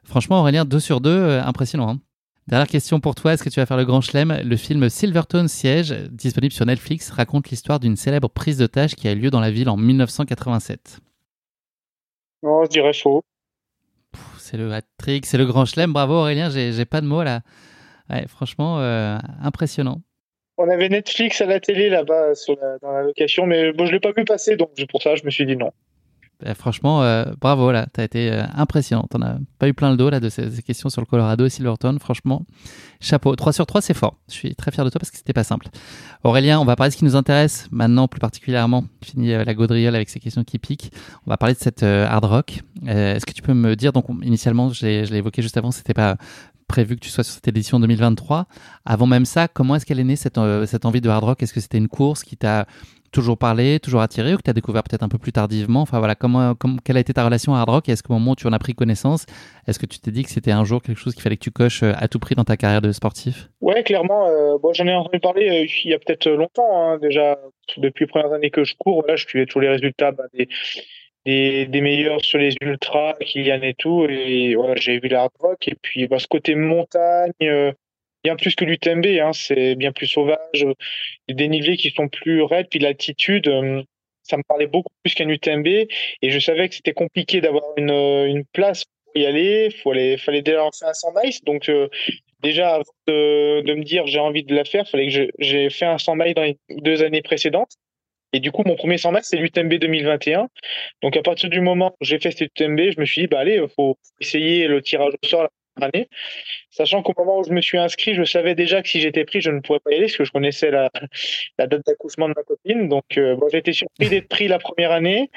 [0.05, 1.91] Franchement, Aurélien, 2 sur 2, impressionnant.
[1.91, 2.01] Hein
[2.49, 4.41] Dernière question pour toi, est-ce que tu vas faire le grand chelem?
[4.43, 9.13] Le film Silverton Siege, disponible sur Netflix, raconte l'histoire d'une célèbre prise d'otage qui a
[9.13, 11.01] eu lieu dans la ville en 1987.
[12.43, 13.21] Non, je dirais faux.
[14.39, 15.93] C'est le hat-trick, c'est le grand chelem.
[15.93, 17.43] Bravo Aurélien, j'ai pas de mots là.
[18.29, 20.01] franchement, euh, impressionnant.
[20.57, 22.33] On avait Netflix à la télé là-bas
[22.81, 25.31] dans la location, mais bon, je l'ai pas vu passer, donc pour ça, je me
[25.31, 25.71] suis dit non.
[26.40, 29.07] Bah, franchement, euh, bravo là, tu as été euh, impressionnant.
[29.11, 31.51] T'en as pas eu plein le dos là de ces, questions sur le Colorado et
[31.51, 31.97] Silverton.
[32.01, 32.47] Franchement,
[33.01, 33.34] chapeau.
[33.34, 34.16] 3 sur 3, c'est fort.
[34.28, 35.68] Je suis très fier de toi parce que c'était pas simple.
[36.22, 38.84] Aurélien, on va parler de ce qui nous intéresse maintenant plus particulièrement.
[39.03, 40.93] Fini euh, la gaudriole avec ces questions qui piquent.
[41.26, 42.62] On va parler de cette hard rock.
[42.86, 46.16] Est-ce que tu peux me dire, donc initialement, je l'ai évoqué juste avant, c'était pas
[46.68, 48.47] prévu que tu sois sur cette édition 2023.
[48.84, 51.43] Avant même ça, comment est-ce qu'elle est née cette, cette envie de hard rock?
[51.43, 52.66] Est-ce que c'était une course qui t'a
[53.13, 55.83] toujours parlé, toujours attiré ou que tu as découvert peut-être un peu plus tardivement?
[55.83, 56.55] Enfin voilà, comment,
[56.85, 58.53] quelle a été ta relation à Hard Rock et est-ce qu'au moment où tu en
[58.53, 59.27] as pris connaissance,
[59.67, 61.51] est-ce que tu t'es dit que c'était un jour quelque chose qu'il fallait que tu
[61.51, 63.49] coches euh, à tout prix dans ta carrière de sportif?
[63.61, 64.29] Ouais, clairement.
[64.29, 67.39] Euh, bon, j'en ai entendu parler euh, il y a peut-être longtemps, hein, déjà
[67.77, 69.05] depuis les premières années que je cours.
[69.07, 74.07] Là, je suivais tous les résultats bah, des, meilleurs sur les ultras, Kylian et tout.
[74.09, 77.33] Et voilà, j'ai vu la Hard Rock et puis bah, ce côté montagne
[78.25, 80.66] bien plus que l'UTMB, hein, c'est bien plus sauvage,
[81.29, 83.83] les dénivelés qui sont plus raides, puis l'altitude, euh,
[84.23, 85.89] ça me parlait beaucoup plus qu'un UTMB, et
[86.23, 90.59] je savais que c'était compliqué d'avoir une, une place pour y aller, il fallait, déjà
[90.59, 91.89] lancer un 100 miles, donc euh,
[92.41, 95.99] déjà avant de, me dire j'ai envie de la faire, fallait que j'ai fait un
[95.99, 97.73] 100 miles dans les deux années précédentes,
[98.33, 100.49] et du coup, mon premier 100 miles, c'est l'UTMB 2021.
[101.03, 103.39] Donc, à partir du moment où j'ai fait cet UTMB, je me suis dit, bah,
[103.41, 105.49] allez, il faut essayer le tirage au sort
[105.83, 106.09] année.
[106.70, 109.41] Sachant qu'au moment où je me suis inscrit, je savais déjà que si j'étais pris,
[109.41, 110.91] je ne pourrais pas y aller parce que je connaissais la,
[111.59, 112.89] la date d'accouchement de ma copine.
[112.89, 115.31] Donc, euh, bon, j'ai été surpris d'être pris la première année.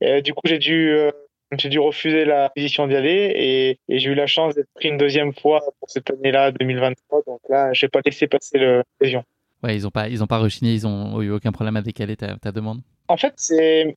[0.00, 1.10] du coup, j'ai dû, euh,
[1.56, 4.88] j'ai dû refuser la position d'y aller et, et j'ai eu la chance d'être pris
[4.88, 7.22] une deuxième fois pour cette année-là, 2023.
[7.26, 9.24] Donc là, j'ai pas laissé passer l'occasion.
[9.62, 12.16] Ouais, ils ont pas, ils ont pas rechigné, ils ont eu aucun problème à décaler
[12.16, 12.80] ta, ta demande.
[13.08, 13.34] En fait,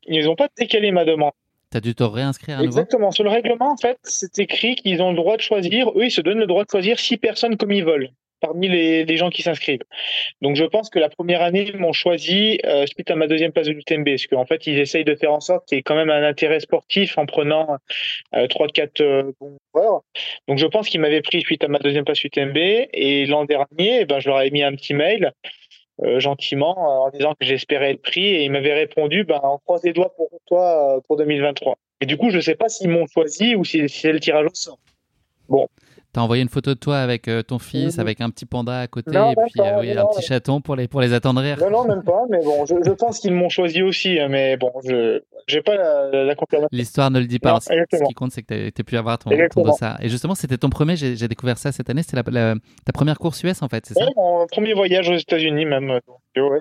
[0.08, 1.34] ils ont pas décalé ma demande.
[1.72, 3.12] Tu as dû te réinscrire à Exactement.
[3.12, 5.90] Sur le règlement, en fait, c'est écrit qu'ils ont le droit de choisir.
[5.96, 8.10] Eux, ils se donnent le droit de choisir six personnes comme ils veulent
[8.42, 9.84] parmi les, gens qui s'inscrivent.
[10.42, 13.52] Donc, je pense que la première année, ils m'ont choisi euh, suite à ma deuxième
[13.52, 14.06] place de l'UTMB.
[14.06, 16.24] Parce qu'en fait, ils essayent de faire en sorte qu'il y ait quand même un
[16.24, 17.78] intérêt sportif en prenant
[18.36, 20.02] euh, trois, quatre euh, bons joueurs.
[20.48, 22.58] Donc, je pense qu'ils m'avaient pris suite à ma deuxième place UTMB.
[22.58, 25.32] Et l'an dernier, eh ben, je leur avais mis un petit mail
[26.04, 29.84] euh, gentiment en disant que j'espérais être pris et il m'avait répondu ben on croise
[29.84, 31.78] les doigts pour toi euh, pour 2023.
[32.02, 34.56] Et du coup, je sais pas s'ils m'ont choisi ou si c'est le tirage au
[34.56, 34.80] sort.
[35.48, 35.68] Bon,
[36.14, 38.02] T'as envoyé une photo de toi avec euh, ton fils, mhm.
[38.02, 41.00] avec un petit panda à côté et puis euh, un petit chaton pour les, pour
[41.00, 41.58] les attendrir.
[41.58, 42.24] Non, non, même pas.
[42.30, 44.20] Mais bon, je, je pense qu'ils m'ont choisi aussi.
[44.20, 45.22] Hein, mais bon, je
[45.54, 46.68] n'ai pas la, la, confirmation.
[46.74, 47.62] L'histoire ne le dit pas.
[47.62, 49.98] ce qui compte, c'est que tu as pu avoir ton, ton dossard.
[50.02, 53.62] Et justement, c'était ton premier, j'ai découvert ça cette année, c'était ta première course US
[53.62, 54.06] en fait, c'est ça?
[54.18, 56.00] Mon premier voyage aux États-Unis même.
[56.36, 56.60] ouais,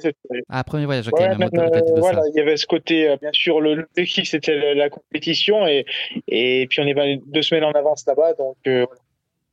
[0.48, 1.18] ah, premier voyage, ok.
[1.20, 1.50] même,
[1.96, 5.84] voilà, il y avait ce côté, euh, bien sûr, le l'objectif c'était la, compétition et,
[6.28, 8.34] et puis on est deux semaines en avance là-bas.
[8.34, 8.56] Donc,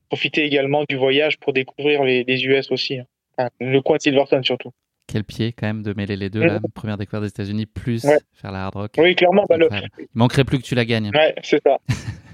[0.09, 2.99] profiter également du voyage pour découvrir les, US aussi.
[3.37, 3.49] Hein.
[3.59, 4.71] le coin de Silverton surtout.
[5.07, 8.51] Quel pied quand même de mêler les deux, la première découverte des États-Unis plus faire
[8.51, 8.91] la hard rock.
[8.97, 9.45] Oui, clairement.
[9.47, 11.11] Bah, Il manquerait plus que tu la gagnes.
[11.13, 11.77] Ouais, c'est ça.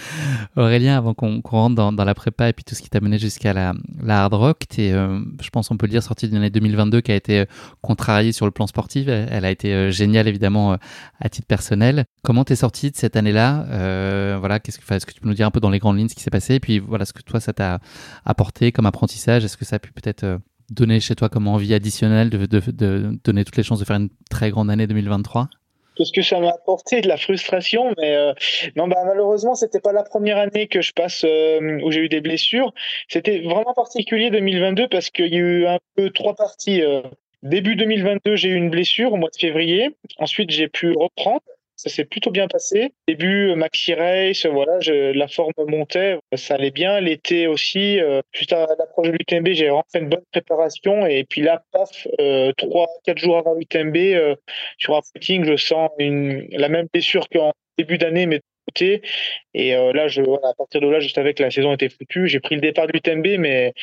[0.56, 3.52] Aurélien, avant qu'on rentre dans, la prépa et puis tout ce qui t'a mené jusqu'à
[3.52, 3.74] la,
[4.08, 7.14] hard rock, euh, je pense on peut le dire, sorti d'une année 2022 qui a
[7.14, 7.44] été euh,
[7.80, 9.08] contrariée sur le plan sportif.
[9.08, 10.76] Elle, a été euh, géniale évidemment
[11.20, 12.04] à titre personnel.
[12.22, 15.46] Comment t'es sorti de cette année-là Voilà, qu'est-ce que, est-ce que tu peux nous dire
[15.46, 16.54] un peu dans les grandes lignes ce qui s'est passé?
[16.54, 17.80] Et puis voilà, ce que toi ça t'a
[18.24, 19.44] apporté comme apprentissage?
[19.44, 20.38] Est-ce que ça a pu peut-être
[20.70, 24.50] donner chez toi comme envie additionnelle de donner toutes les chances de faire une très
[24.50, 25.48] grande année 2023
[25.98, 28.32] ce que ça m'a apporté de la frustration, mais euh,
[28.76, 32.08] non, bah, malheureusement, c'était pas la première année que je passe euh, où j'ai eu
[32.08, 32.72] des blessures.
[33.08, 36.82] C'était vraiment particulier 2022 parce qu'il y a eu un peu trois parties.
[36.82, 37.02] Euh.
[37.42, 39.90] début 2022, j'ai eu une blessure au mois de février.
[40.18, 41.42] Ensuite, j'ai pu reprendre
[41.82, 42.92] ça s'est plutôt bien passé.
[43.08, 47.00] Début euh, maxi race, voilà, je, la forme montait, ça allait bien.
[47.00, 51.24] L'été aussi, euh, juste à l'approche de l'UTMB, j'ai vraiment fait une bonne préparation et
[51.24, 54.36] puis là, paf, euh, trois, quatre jours avant l'UTMB, euh,
[54.78, 58.40] sur un footing, je sens la même blessure qu'en début d'année, mais
[59.54, 62.28] Et euh, là, je, à partir de là, je savais que la saison était foutue.
[62.28, 63.74] J'ai pris le départ de l'UTMB, mais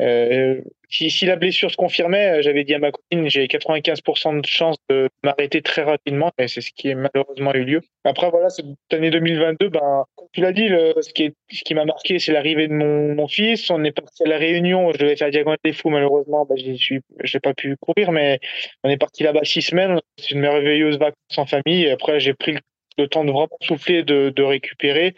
[0.00, 4.46] euh, si, si, la blessure se confirmait, j'avais dit à ma copine, j'ai 95% de
[4.46, 7.80] chance de m'arrêter très rapidement, et c'est ce qui est malheureusement eu lieu.
[8.04, 11.84] Après, voilà, cette année 2022, ben, comme tu l'as dit, ce qui, ce qui m'a
[11.84, 13.68] marqué, c'est l'arrivée de mon, mon, fils.
[13.70, 17.00] On est parti à la Réunion, je devais faire diagonale des fous, malheureusement, ben, suis,
[17.24, 18.38] j'ai pas pu courir, mais
[18.84, 19.98] on est parti là-bas six semaines.
[20.18, 21.88] C'est une merveilleuse vacances en famille.
[21.90, 22.60] Après, j'ai pris le
[22.98, 25.14] le temps de vraiment souffler, de, de récupérer.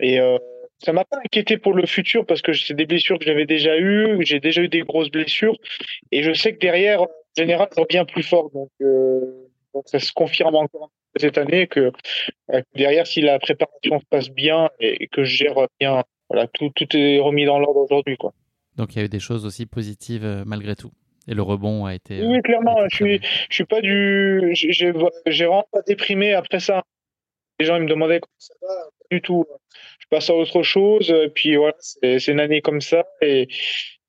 [0.00, 0.38] Et euh,
[0.78, 3.78] ça m'a pas inquiété pour le futur parce que c'est des blessures que j'avais déjà
[3.78, 5.56] eues, j'ai déjà eu des grosses blessures.
[6.12, 8.50] Et je sais que derrière, en général, ça revient plus fort.
[8.50, 11.92] Donc, euh, donc ça se confirme encore cette année que
[12.52, 16.70] euh, derrière, si la préparation se passe bien et que je gère bien, voilà, tout,
[16.74, 18.16] tout est remis dans l'ordre aujourd'hui.
[18.16, 18.34] quoi.
[18.76, 20.92] Donc il y a eu des choses aussi positives euh, malgré tout
[21.28, 22.24] et le rebond a été.
[22.24, 22.76] Oui, clairement.
[22.88, 24.50] je suis, je suis pas du.
[24.52, 26.84] J'ai vraiment pas déprimé après ça.
[27.58, 28.74] Les gens me demandaient comment ça va.
[29.10, 29.44] Du tout.
[29.98, 31.10] Je passe à autre chose.
[31.10, 33.04] Et puis voilà, c'est une année comme ça.
[33.22, 33.48] Et,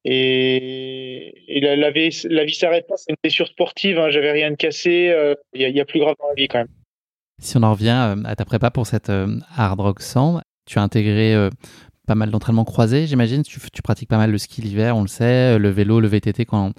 [0.04, 2.98] et, la, la, vie, la s'arrête pas.
[2.98, 4.00] C'est une blessure sportive.
[4.00, 5.14] Hein, J'avais rien de cassé.
[5.54, 6.68] Il y, a plus grave dans la vie quand même.
[7.40, 9.12] Si on en revient à ta prépa pour cette
[9.56, 11.50] Hard Rock 100, tu as intégré
[12.08, 13.44] pas mal d'entraînements croisés, j'imagine.
[13.44, 16.74] Tu, pratiques pas mal le ski l'hiver, on le sait, le vélo, le VTT quand,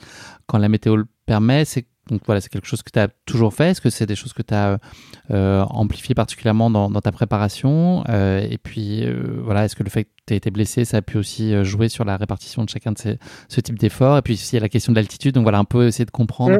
[0.46, 1.64] quand la météo le permet.
[1.64, 3.70] C'est donc voilà, c'est quelque chose que tu as toujours fait.
[3.70, 4.78] Est-ce que c'est des choses que tu as
[5.30, 8.02] euh, amplifiées particulièrement dans, ta préparation?
[8.08, 11.18] Euh, Et puis euh, voilà, est-ce que le fait tu été blessé, ça a pu
[11.18, 13.18] aussi jouer sur la répartition de chacun de ces,
[13.48, 15.64] ce type d'efforts Et puis il y a la question de l'altitude, donc voilà, un
[15.64, 16.58] peu essayer de comprendre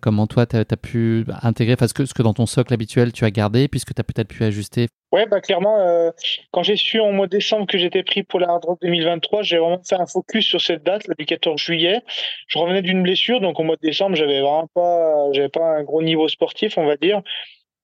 [0.00, 3.12] comment toi tu as, pu intégrer, enfin, ce que, ce que dans ton socle habituel
[3.12, 6.10] tu as gardé, puisque tu as peut-être pu ajuster Ouais, bah clairement,
[6.52, 9.42] quand j'ai su en mois de décembre que j'étais pris pour la Hard Rock 2023,
[9.42, 12.00] j'ai vraiment fait un focus sur cette date, le 14 juillet.
[12.46, 15.82] Je revenais d'une blessure, donc au mois de décembre, j'avais vraiment pas, j'avais pas un
[15.82, 17.20] gros niveau sportif, on va dire.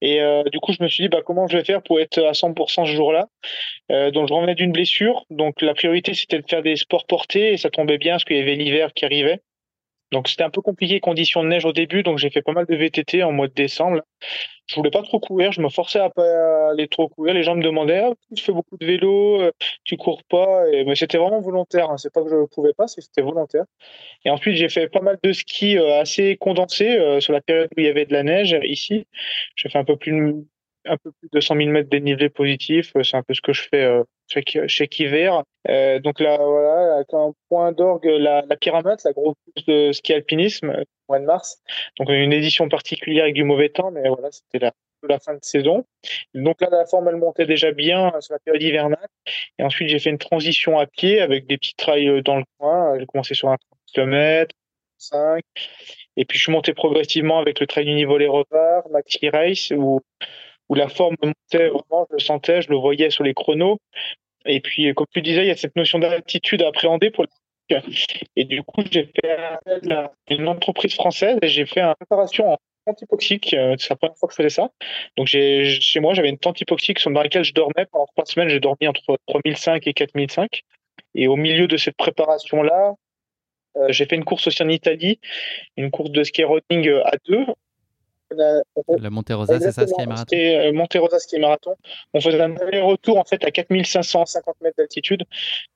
[0.01, 2.19] Et euh, du coup, je me suis dit, bah, comment je vais faire pour être
[2.23, 3.29] à 100% ce jour-là?
[3.93, 5.25] Euh, Donc, je revenais d'une blessure.
[5.31, 7.53] Donc, la priorité, c'était de faire des sports portés.
[7.53, 9.41] Et ça tombait bien parce qu'il y avait l'hiver qui arrivait.
[10.13, 12.03] Donc, c'était un peu compliqué, conditions de neige au début.
[12.03, 14.03] Donc, j'ai fait pas mal de VTT en mois de décembre
[14.69, 17.35] je voulais pas trop courir, je me forçais à pas aller trop courir.
[17.35, 19.53] Les gens me demandaient, ah, tu fais beaucoup de vélo, euh,
[19.85, 21.91] tu cours pas, et, mais c'était vraiment volontaire.
[21.91, 21.97] Hein.
[21.97, 23.65] C'est pas que je pouvais pas, c'était volontaire.
[24.25, 27.71] Et ensuite, j'ai fait pas mal de ski euh, assez condensé euh, sur la période
[27.77, 29.07] où il y avait de la neige ici.
[29.57, 30.35] J'ai fait un peu plus
[30.89, 32.93] un peu plus de 100 000 mètres dénivelé positif.
[33.03, 35.43] C'est un peu ce que je fais chaque, chaque hiver.
[35.69, 39.35] Euh, donc là, voilà, avec un point d'orgue, la, pyramide, la grosse
[39.67, 41.59] de ski alpinisme, au mois de mars.
[41.99, 44.73] Donc une édition particulière avec du mauvais temps, mais voilà, c'était la,
[45.21, 45.85] fin de saison.
[46.35, 49.07] Donc là, la forme, elle montait déjà bien sur la période hivernale.
[49.59, 52.99] Et ensuite, j'ai fait une transition à pied avec des petits trails dans le coin.
[52.99, 54.55] J'ai commencé sur un 30 km,
[54.99, 55.41] 5.
[56.17, 59.71] Et puis, je suis monté progressivement avec le trail du niveau Les Revards, Maxi Race,
[59.71, 60.01] où
[60.69, 63.79] où la forme montait vraiment, je le sentais, je le voyais sur les chronos.
[64.47, 67.27] Et puis, comme tu disais, il y a cette notion d'altitude à appréhender pour
[68.37, 69.37] et du coup, j'ai fait
[70.31, 73.55] une entreprise française et j'ai fait une préparation en tente hypoxique.
[73.55, 74.71] Euh, c'est la première fois que je faisais ça.
[75.17, 77.87] Donc, chez moi, j'avais une tente hypoxique dans laquelle je dormais.
[77.91, 80.63] Pendant trois semaines, j'ai dormi entre 3005 et 4005.
[81.15, 82.95] Et au milieu de cette préparation-là,
[83.77, 85.21] euh, j'ai fait une course aussi en Italie,
[85.77, 87.45] une course de ski running à deux.
[88.31, 91.77] Le Monterosa, c'est ça, ski marathon euh, Monterosa ski marathon.
[92.15, 95.25] On faisait un aller-retour en fait à 4550 mètres d'altitude.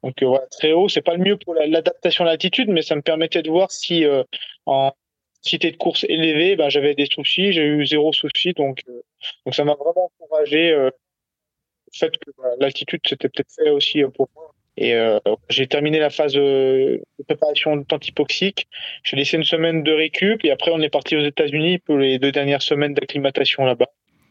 [0.03, 0.89] Donc euh, voilà, très haut.
[0.89, 4.05] C'est pas le mieux pour l'adaptation à l'altitude, mais ça me permettait de voir si
[4.05, 4.25] euh,
[4.67, 4.93] en
[5.41, 7.53] cité de course élevée, ben, j'avais des soucis.
[7.53, 8.83] J'ai eu zéro souci, donc
[9.45, 10.71] donc ça m'a vraiment encouragé.
[10.73, 10.93] le
[11.93, 14.42] fait que l'altitude c'était peut-être fait aussi pour moi.
[14.77, 15.19] Et euh,
[15.51, 17.85] j'ai terminé la phase de préparation de.
[19.05, 22.19] J'ai laissé une semaine de récup et après on est parti aux États-Unis pour les
[22.19, 23.89] deux dernières semaines d'acclimatation là-bas.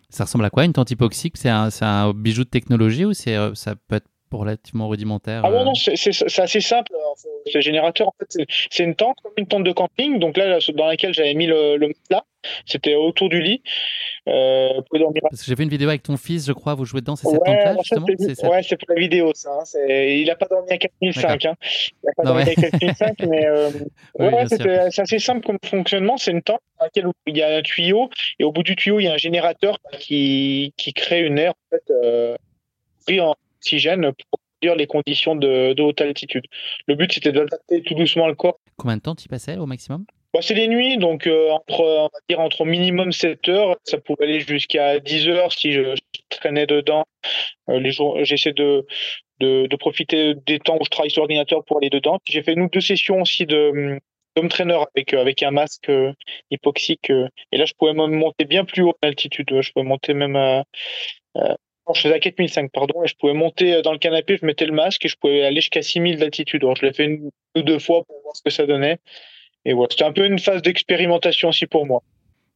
[0.10, 3.76] Ça ressemble à quoi une tente hypoxique C'est un, bijou de technologie ou euh, ça
[3.76, 4.08] peut être
[4.40, 5.42] relativement rudimentaire.
[5.46, 6.92] Ah non, non, c'est assez simple.
[7.52, 10.86] Ce générateur, en fait, c'est une tente, comme une tente de camping, donc là, dans
[10.88, 12.24] laquelle j'avais mis le, le matelas.
[12.66, 13.62] C'était autour du lit.
[14.28, 14.82] Euh,
[15.30, 17.28] Parce que j'ai vu une vidéo avec ton fils, je crois, vous jouez dedans, c'est
[17.28, 19.52] cette tente-là, justement Ouais, c'est pour la vidéo, ça.
[19.52, 21.46] Hein, il n'a pas dormi à 4005.
[21.46, 21.56] Hein.
[21.62, 23.70] Il n'a pas dormi à 4005, mais euh,
[24.20, 26.18] ouais, c'est assez simple comme fonctionnement.
[26.18, 28.10] C'est une tente dans laquelle il y a un tuyau,
[28.40, 31.54] et au bout du tuyau, il y a un générateur qui, qui crée une aire,
[31.54, 32.36] en fait, euh,
[33.20, 36.46] en pour produire les conditions de, haute altitude.
[36.88, 38.60] Le but, c'était d'adapter tout doucement le corps.
[38.78, 40.06] Combien de temps tu passais au maximum?
[40.34, 43.98] Bah, c'est les nuits, donc euh, entre, on va dire entre minimum 7 heures, ça
[43.98, 45.94] pouvait aller jusqu'à 10 heures si je,
[46.30, 47.04] traînais dedans.
[47.70, 48.86] Euh, les jours, j'essaie de,
[49.42, 52.20] de, de, profiter des temps où je travaille sur l'ordinateur pour aller dedans.
[52.26, 54.00] J'ai fait ou deux sessions aussi de
[54.38, 56.14] home trainer avec avec un masque euh,
[56.50, 59.50] hypoxique et là je pouvais même monter bien plus haut en altitude.
[59.62, 60.64] Je pouvais monter même à,
[61.94, 64.66] je faisais à 4005, pardon, et je pouvais monter euh, dans le canapé, je mettais
[64.66, 66.64] le masque et je pouvais aller jusqu'à 6000 d'altitude.
[66.64, 69.00] Alors, je l'ai fait une ou deux fois pour voir ce que ça donnait.
[69.66, 72.02] Et voilà, c'était un peu une phase d'expérimentation aussi pour moi.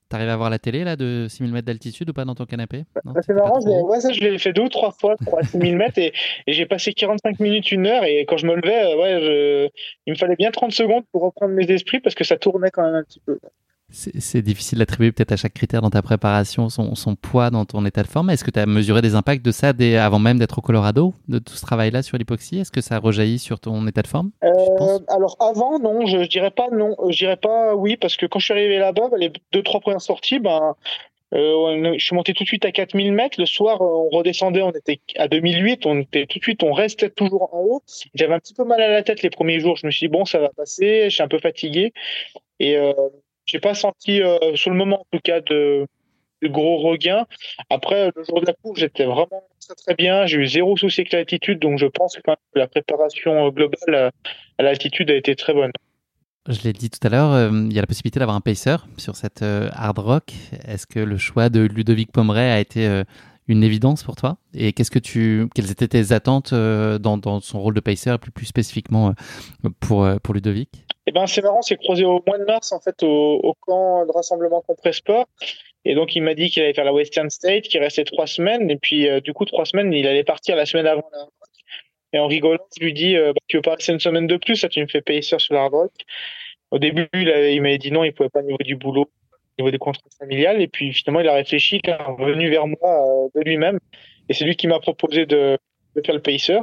[0.10, 2.84] T'arrives à voir la télé là de 6000 mètres d'altitude ou pas dans ton canapé?
[3.22, 6.14] C'est marrant, ouais, ça je l'ai fait deux ou trois fois pour 6000 mètres et,
[6.48, 9.72] j'ai passé 45 minutes, une heure et quand je me levais, euh, ouais,
[10.06, 12.84] il me fallait bien 30 secondes pour reprendre mes esprits parce que ça tournait quand
[12.84, 13.40] même un petit peu
[13.92, 18.04] c'est difficile d'attribuer peut-être à chaque critère dans ta préparation son, poids dans ton état
[18.04, 18.30] de forme.
[18.30, 21.14] Est-ce que tu as mesuré des impacts de ça dès, avant même d'être au Colorado,
[21.28, 22.60] de tout ce travail-là sur l'hypoxie?
[22.60, 26.52] Est-ce que ça rejaillit sur ton état de forme euh, Alors avant, non, je, dirais
[26.52, 29.64] pas non, je dirais pas oui, parce que quand je suis arrivé là-bas, les deux
[29.64, 30.76] trois premières sorties, ben
[31.34, 33.40] Euh, je suis monté tout de suite à 4000 mètres.
[33.40, 35.86] Le soir, on redescendait, on était à 2008.
[35.86, 37.84] On était tout de suite, on restait toujours en haut.
[38.14, 39.76] J'avais un petit peu mal à la tête les premiers jours.
[39.76, 41.06] Je me suis dit bon, ça va passer.
[41.06, 41.94] Je suis un peu fatigué
[42.60, 42.94] et euh,
[43.46, 45.88] j'ai pas senti euh, sur le moment en tout cas de,
[46.44, 47.26] gros regain.
[47.70, 50.28] Après, le jour de la course, j'étais vraiment très très bien.
[50.28, 54.12] J'ai eu zéro souci avec l'altitude, donc je pense que la préparation globale
[54.58, 55.72] à l'altitude a été très bonne.
[56.48, 58.76] Je l'ai dit tout à l'heure, euh, il y a la possibilité d'avoir un pacer
[58.98, 60.34] sur cette euh, hard rock.
[60.68, 63.04] Est-ce que le choix de Ludovic Pomeray a été euh,
[63.48, 67.62] une évidence pour toi Et qu'est-ce que tu, quelles étaient tes attentes dans, dans, son
[67.62, 69.14] rôle de pacer, plus, plus spécifiquement
[69.80, 70.70] pour, pour Ludovic?
[71.08, 74.12] Eh ben, c'est marrant, c'est croisé au mois de mars en fait au, camp de
[74.12, 75.28] rassemblement Compresport.
[75.84, 78.72] Et donc il m'a dit qu'il allait faire la Western State, qu'il restait trois semaines.
[78.72, 81.28] Et puis du coup trois semaines, il allait partir la semaine avant la
[82.16, 84.38] et en rigolant, je lui dis euh, bah, Tu veux pas rester une semaine de
[84.38, 85.92] plus Ça, tu me fais pacer sur rock.
[86.72, 89.10] Au début, il, il m'avait dit non, il pouvait pas au niveau du boulot,
[89.60, 90.62] niveau des contrats familiales.
[90.62, 93.80] Et puis finalement, il a réfléchi, il est revenu vers moi euh, de lui-même.
[94.30, 95.58] Et c'est lui qui m'a proposé de,
[95.96, 96.58] de, faire le pacer.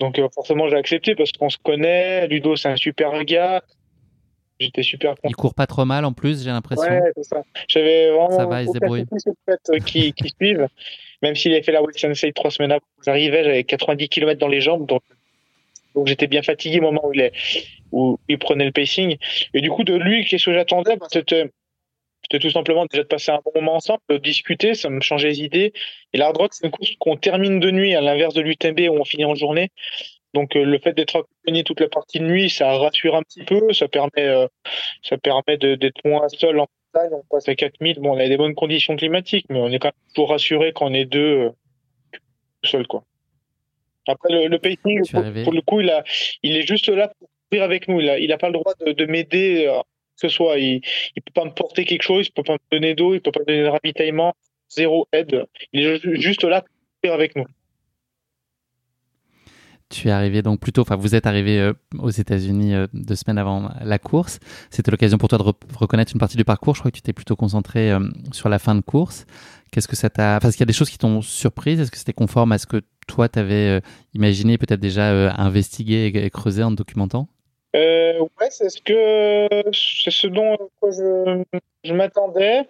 [0.00, 2.26] Donc euh, forcément, j'ai accepté parce qu'on se connaît.
[2.28, 3.62] Ludo, c'est un super gars.
[4.58, 5.28] J'étais super content.
[5.28, 6.84] Il court pas trop mal en plus, j'ai l'impression.
[6.84, 7.42] Ouais, c'est ça.
[7.66, 8.30] J'avais vraiment.
[8.30, 9.06] Ça va, il se débrouille.
[9.86, 10.68] Qui, qui suivent
[11.22, 14.48] même s'il avait fait la Western State trois semaines avant, j'arrivais, j'avais 90 km dans
[14.48, 15.02] les jambes, donc,
[15.94, 17.32] donc j'étais bien fatigué au moment où il, est,
[17.92, 19.16] où il prenait le pacing.
[19.54, 20.96] Et du coup, de lui, qu'est-ce que j'attendais?
[20.96, 21.50] Ben, C'était
[22.38, 25.42] tout simplement déjà de passer un bon moment ensemble, de discuter, ça me changeait les
[25.42, 25.72] idées.
[26.12, 29.00] Et l'hard rock, c'est une course qu'on termine de nuit, à l'inverse de l'UTMB où
[29.00, 29.70] on finit en journée.
[30.32, 33.42] Donc euh, le fait d'être accompagné toute la partie de nuit, ça rassure un petit
[33.42, 34.46] peu, ça permet, euh,
[35.02, 38.00] ça permet d'être moins seul en on passe à 4000.
[38.00, 40.86] Bon, on a des bonnes conditions climatiques, mais on est quand même toujours rassuré quand
[40.86, 41.50] on est deux euh,
[42.64, 43.04] seul, quoi.
[44.08, 45.02] Après, le, le pacing,
[45.44, 46.02] pour, le coup, il, a,
[46.42, 48.00] il est juste là pour courir avec nous.
[48.00, 49.80] Il n'a il a pas le droit de, m'aider, euh,
[50.20, 50.58] que ce soit.
[50.58, 53.12] Il ne peut pas me porter quelque chose, il ne peut pas me donner d'eau,
[53.12, 54.34] il ne peut pas me donner de ravitaillement,
[54.68, 55.46] zéro aide.
[55.72, 56.64] Il est juste là
[57.02, 57.46] pour avec nous.
[59.90, 63.38] Tu es arrivé donc plutôt, enfin vous êtes arrivé euh, aux États-Unis euh, deux semaines
[63.38, 64.38] avant la course.
[64.70, 65.44] C'était l'occasion pour toi de
[65.76, 66.76] reconnaître une partie du parcours.
[66.76, 67.98] Je crois que tu t'es plutôt concentré euh,
[68.30, 69.26] sur la fin de course.
[69.72, 71.80] Qu'est-ce que ça t'a, enfin, est-ce qu'il y a des choses qui t'ont surprise?
[71.80, 73.82] Est-ce que c'était conforme à ce que toi t'avais
[74.14, 77.28] imaginé, peut-être déjà investigué et, creusé en te documentant?
[77.76, 81.44] Euh, ouais, c'est ce que c'est ce dont je,
[81.84, 82.62] je m'attendais.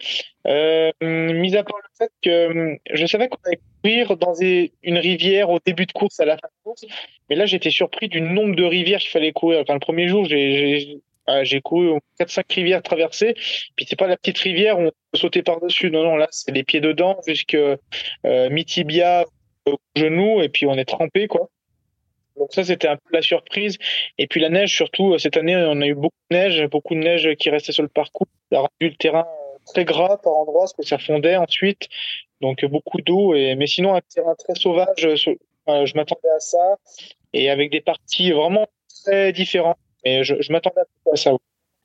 [0.46, 5.50] Euh, mis à part le fait que je savais qu'on allait courir dans une rivière
[5.50, 6.84] au début de course, à la fin de course,
[7.28, 9.60] mais là j'étais surpris du nombre de rivières qu'il fallait courir.
[9.60, 11.00] Enfin, le premier jour, j'ai
[11.42, 13.34] j'ai couru 4-5 rivières traversées,
[13.76, 15.90] puis c'est pas la petite rivière où on peut par-dessus.
[15.90, 17.76] Non, non, là c'est les pieds dedans jusque euh,
[18.24, 19.24] mi-tibia
[19.66, 21.48] au genou, et puis on est trempé quoi.
[22.40, 23.76] Donc ça, c'était un peu la surprise.
[24.18, 26.94] Et puis la neige, surtout, euh, cette année, on a eu beaucoup de neige, beaucoup
[26.94, 28.26] de neige qui restait sur le parcours.
[28.50, 29.26] Ça a rendu le terrain
[29.66, 31.88] très gras par endroits, parce que ça fondait ensuite.
[32.40, 33.34] Donc beaucoup d'eau.
[33.34, 33.54] Et...
[33.56, 35.16] Mais sinon, un terrain très sauvage, euh,
[35.86, 36.76] je m'attendais à ça.
[37.34, 38.66] Et avec des parties vraiment
[39.04, 39.76] très différentes.
[40.04, 40.80] Et je, m'attendais
[41.12, 41.32] à ça.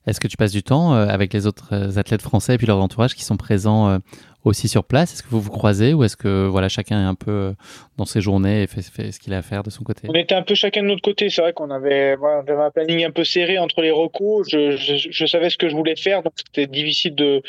[0.06, 2.78] Est-ce que tu passes du temps euh, avec les autres athlètes français et puis leur
[2.78, 4.00] entourage qui sont présents
[4.46, 5.12] aussi sur place?
[5.12, 7.52] Est-ce que vous vous croisez ou est-ce que voilà chacun est un peu euh,
[7.96, 10.08] dans ses journées et fait, ce qu'il a à faire de son côté?
[10.08, 11.28] On était un peu chacun de notre côté.
[11.28, 14.44] C'est vrai qu'on avait, voilà, un planning un peu serré entre les recours.
[14.48, 17.42] Je, savais ce que je voulais faire, donc c'était difficile de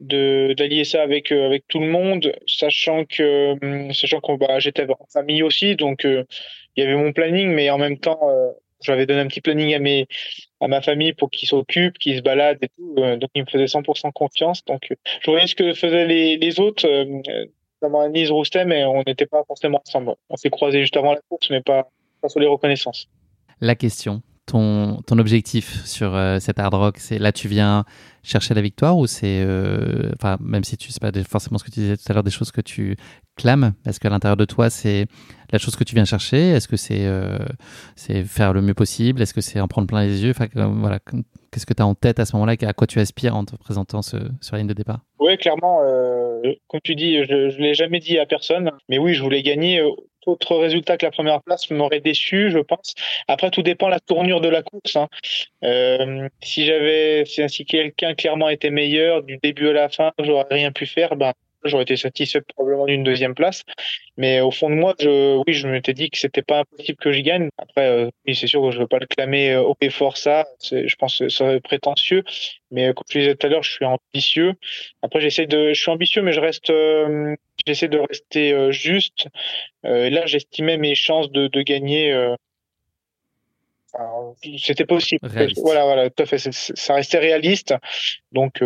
[0.00, 4.84] d'allier ça avec euh, avec tout le monde, sachant que hum, sachant qu'on bah, j'étais
[4.90, 6.24] en famille aussi, donc euh,
[6.74, 8.18] il y avait mon planning, mais en même temps
[8.82, 10.08] j'avais donné un petit planning à mes
[10.62, 12.94] à ma famille pour qu'ils s'occupent, qu'ils se baladent et tout.
[12.98, 14.64] Euh, donc ils me faisaient 100% confiance.
[14.64, 17.04] Donc euh, je voyais ce que faisaient les, les autres, euh,
[17.82, 20.14] notamment Anise Roustem, mais on n'était pas forcément ensemble.
[20.30, 21.90] On s'est croisés juste avant la course, mais pas,
[22.20, 23.08] pas sur les reconnaissances.
[23.60, 27.84] La question, ton, ton objectif sur cette hard rock, c'est là tu viens
[28.22, 29.44] chercher la victoire ou c'est,
[30.14, 32.30] enfin même si tu sais pas forcément ce que tu disais tout à l'heure, des
[32.30, 32.96] choses que tu
[33.36, 35.06] clames, est-ce qu'à l'intérieur de toi c'est
[35.50, 36.50] la chose que tu viens chercher?
[36.50, 37.38] Est-ce que c'est euh,
[38.26, 39.20] faire le mieux possible?
[39.22, 40.30] Est-ce que c'est en prendre plein les yeux?
[40.30, 40.98] Enfin, voilà,
[41.52, 42.54] Qu'est-ce que tu as en tête à ce moment-là?
[42.62, 45.00] À quoi tu aspires en te présentant ce, sur la ligne de départ?
[45.18, 49.12] Oui, clairement, euh, comme tu dis, je ne l'ai jamais dit à personne, mais oui,
[49.12, 49.80] je voulais gagner.
[49.80, 49.90] Euh,
[50.24, 52.94] autre résultat que la première place m'aurait déçu, je pense.
[53.28, 54.96] Après, tout dépend de la tournure de la course.
[54.96, 55.08] Hein.
[55.64, 60.72] Euh, si j'avais, si quelqu'un clairement était meilleur du début à la fin, j'aurais rien
[60.72, 61.16] pu faire.
[61.16, 61.32] Ben,
[61.68, 63.62] j'aurais été satisfait probablement d'une deuxième place.
[64.16, 67.12] Mais au fond de moi, je, oui, je m'étais dit que c'était pas impossible que
[67.12, 67.48] j'y gagne.
[67.58, 70.46] Après, euh, oui, c'est sûr que je veux pas le clamer euh, au fort ça.
[70.62, 72.24] Je pense que ça serait prétentieux.
[72.70, 74.54] Mais euh, comme je disais tout à l'heure, je suis ambitieux.
[75.02, 77.36] Après, j'essaie de, je suis ambitieux, mais je reste, euh,
[77.66, 79.28] j'essaie de rester juste.
[79.84, 82.14] Euh, là, j'estimais mes chances de, de gagner.
[84.58, 85.28] c'était possible.
[85.56, 86.38] Voilà, voilà, tout à fait.
[86.38, 87.74] Ça restait réaliste.
[88.32, 88.62] Donc,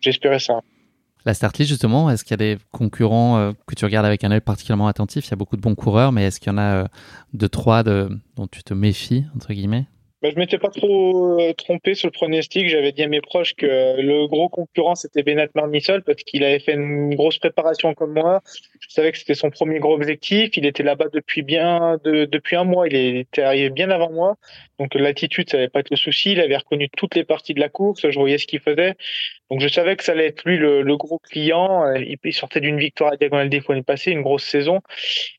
[0.00, 0.60] j'espérais ça.
[1.26, 4.24] La start list, justement, est-ce qu'il y a des concurrents euh, que tu regardes avec
[4.24, 5.26] un œil particulièrement attentif?
[5.26, 6.84] Il y a beaucoup de bons coureurs, mais est-ce qu'il y en a euh,
[7.32, 9.86] deux, trois de, dont tu te méfies, entre guillemets?
[10.24, 12.70] Bah, je m'étais pas trop euh, trompé sur le pronostic.
[12.70, 13.66] J'avais dit à mes proches que
[14.00, 18.40] le gros concurrent c'était Bennett Marnisol parce qu'il avait fait une grosse préparation comme moi.
[18.80, 20.56] Je savais que c'était son premier gros objectif.
[20.56, 22.88] Il était là-bas depuis bien de, depuis un mois.
[22.88, 24.36] Il était arrivé bien avant moi.
[24.78, 26.32] Donc l'attitude, ça n'avait pas été le souci.
[26.32, 28.08] Il avait reconnu toutes les parties de la course.
[28.08, 28.94] Je voyais ce qu'il faisait.
[29.50, 31.84] Donc je savais que ça allait être lui le, gros client.
[31.84, 34.80] Euh, il, sortait d'une victoire à Diagonal des fois passée, une grosse saison.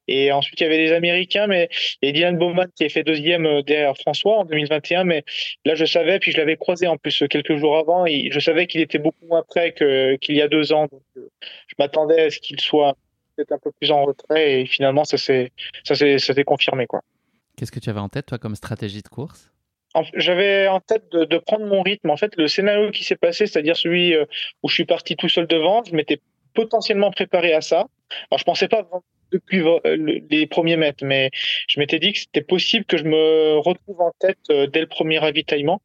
[0.07, 1.69] Et ensuite il y avait les Américains, mais
[2.01, 4.45] et Dylan Bowman qui a fait deuxième euh, derrière François en
[4.79, 5.03] 2021.
[5.03, 5.23] Mais
[5.65, 8.05] là je savais, puis je l'avais croisé en plus quelques jours avant.
[8.05, 10.87] Et je savais qu'il était beaucoup moins prêt qu'il y a deux ans.
[10.91, 11.29] Donc euh,
[11.67, 12.95] je m'attendais à ce qu'il soit
[13.35, 14.61] peut-être un peu plus en retrait.
[14.61, 15.51] Et finalement s'est
[15.83, 17.01] ça s'est confirmé quoi.
[17.57, 19.51] Qu'est-ce que tu avais en tête toi comme stratégie de course?
[20.13, 22.09] J'avais en tête de, de, prendre mon rythme.
[22.09, 24.25] En fait, le scénario qui s'est passé, c'est-à-dire celui euh,
[24.61, 26.19] où je suis parti tout seul devant, je m'étais
[26.53, 27.87] potentiellement préparé à ça.
[28.29, 28.85] Alors, je pensais pas
[29.37, 31.29] depuis euh, les premiers mètres, mais
[31.67, 34.87] je m'étais dit que c'était possible que je me retrouve en tête euh, dès le
[34.87, 35.81] premier ravitaillement,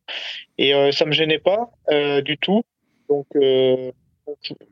[0.58, 1.70] et ça me gênait pas
[2.22, 2.62] du tout.
[3.08, 3.26] Donc,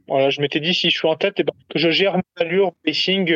[0.07, 2.23] voilà, je m'étais dit si je suis en tête, eh ben, que je gère mon
[2.37, 3.35] allure, pacing,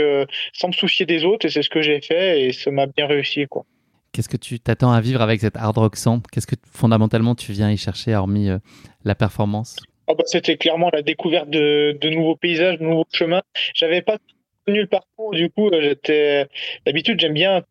[0.53, 3.07] sans me soucier des autres, et c'est ce que j'ai fait, et ça m'a bien
[3.07, 3.65] réussi, quoi.
[4.13, 7.53] Qu'est-ce que tu t'attends à vivre avec cette hard rock 100 Qu'est-ce que fondamentalement tu
[7.53, 8.59] viens y chercher, hormis euh,
[9.05, 9.77] la performance?
[10.07, 13.43] Oh bah, C'était clairement la découverte de, de, nouveaux paysages, de nouveaux chemins.
[13.75, 14.19] J'avais pas
[14.65, 16.47] connu le parcours, du coup, euh, j'étais.
[16.87, 17.65] D'habitude, j'aime bien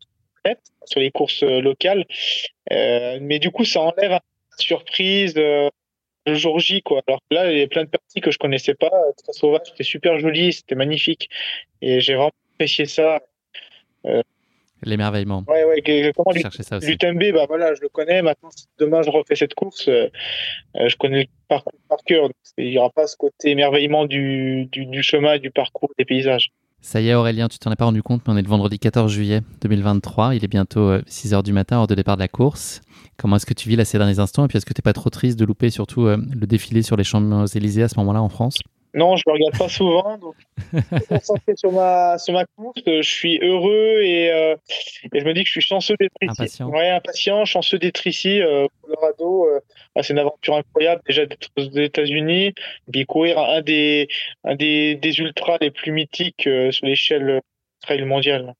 [0.44, 2.04] être sur les courses euh, locales,
[2.72, 4.20] euh, mais du coup, ça enlève la
[4.58, 5.34] surprise.
[5.36, 5.68] Euh,
[6.26, 7.02] le jour J, quoi.
[7.06, 8.90] Alors là, il y a plein de parties que je connaissais pas,
[9.22, 11.28] très sauvage, c'était super joli, c'était magnifique.
[11.80, 13.20] Et j'ai vraiment apprécié ça.
[14.06, 14.22] Euh,
[14.84, 15.44] L'émerveillement.
[15.46, 18.20] Ouais, ouais, comment L'UTMB, bah voilà, je le connais.
[18.20, 20.08] Maintenant, si demain je refais cette course, euh,
[20.74, 22.28] je connais le parcours par cœur.
[22.58, 26.50] il n'y aura pas ce côté émerveillement du, du, du, chemin, du parcours, des paysages.
[26.84, 28.80] Ça y est, Aurélien, tu t'en es pas rendu compte, mais on est le vendredi
[28.80, 30.34] 14 juillet 2023.
[30.34, 32.80] Il est bientôt 6 euh, du matin, hors de départ de la course.
[33.16, 34.44] Comment est-ce que tu vis là ces derniers instants?
[34.44, 36.96] Et puis, est-ce que tu n'es pas trop triste de louper surtout le défilé sur
[36.96, 38.58] les Champs-Élysées à ce moment-là en France?
[38.94, 40.34] Non, je ne regarde pas souvent, donc
[40.72, 42.80] je suis concentré sur ma, sur ma course.
[42.86, 44.54] Je suis heureux et, euh,
[45.12, 46.30] et je me dis que je suis chanceux d'être ici.
[46.30, 46.68] Impatient.
[46.68, 49.46] Ouais, impatient, chanceux d'être ici, euh, Colorado.
[49.46, 49.60] Euh,
[50.02, 52.52] c'est une aventure incroyable déjà d'être aux États-Unis,
[52.90, 54.08] puis courir un des,
[54.44, 57.40] un des, des ultras les plus mythiques euh, sur l'échelle
[57.80, 58.54] trail mondiale.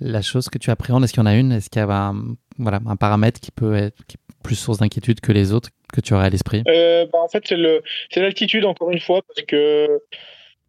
[0.00, 1.52] La chose que tu appréhendes, est-ce qu'il y en a une?
[1.52, 5.20] Est-ce qu'il y a un, voilà, un paramètre qui peut être qui plus source d'inquiétude
[5.20, 6.62] que les autres que tu aurais à l'esprit?
[6.68, 10.00] Euh, bah, En fait, c'est, l'altitude, encore une fois, parce que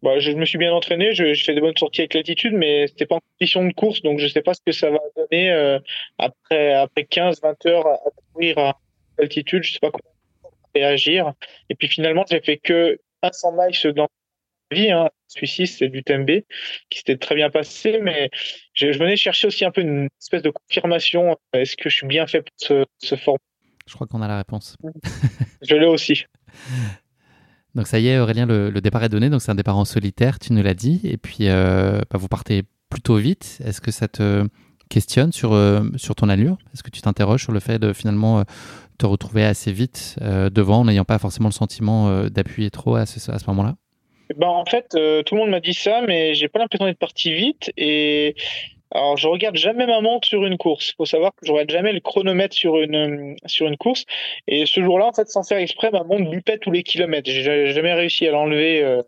[0.02, 2.86] bah, je me suis bien entraîné, je, je fais des bonnes sorties avec l'altitude, mais
[2.88, 5.50] c'était pas en condition de course, donc je sais pas ce que ça va donner
[5.50, 5.78] euh,
[6.18, 7.98] après, après 15-20 heures à,
[8.32, 8.80] courir à
[9.18, 10.14] altitude, je sais pas comment
[10.74, 11.32] réagir.
[11.70, 12.98] Et puis finalement, j'ai fait que
[13.30, 14.08] 100 miles dans
[14.70, 15.10] ma vie, hein.
[15.28, 16.30] celui-ci c'est du TMB,
[16.90, 18.30] qui s'était très bien passé, mais
[18.74, 22.06] je, je, venais chercher aussi un peu une espèce de confirmation, est-ce que je suis
[22.06, 23.40] bien fait pour ce, ce format?
[23.86, 24.76] Je crois qu'on a la réponse.
[25.62, 26.24] Je l'ai aussi.
[27.74, 29.28] Donc ça y est, Aurélien, le, départ est donné.
[29.30, 31.00] Donc c'est un départ en solitaire, tu nous l'as dit.
[31.04, 33.60] Et puis euh, bah, vous partez plutôt vite.
[33.64, 34.46] Est-ce que ça te
[34.88, 36.56] questionne sur, euh, sur ton allure?
[36.72, 38.42] Est-ce que tu t'interroges sur le fait de finalement euh,
[38.98, 43.30] te retrouver assez vite devant en n'ayant pas forcément le sentiment d'appuyer trop à ce,
[43.30, 43.76] à ce moment-là?
[44.38, 47.30] Ben, en fait, tout le monde m'a dit ça, mais j'ai pas l'impression d'être parti
[47.30, 47.70] vite.
[47.76, 48.34] Et
[48.92, 50.90] alors, je regarde jamais ma montre sur une course.
[50.90, 54.04] Il faut savoir que je regarde jamais le chronomètre sur une sur une course.
[54.46, 57.28] Et ce jour-là, en fait, sans faire exprès, ma montre bipait tous les kilomètres.
[57.28, 59.02] J'ai jamais réussi à l'enlever euh,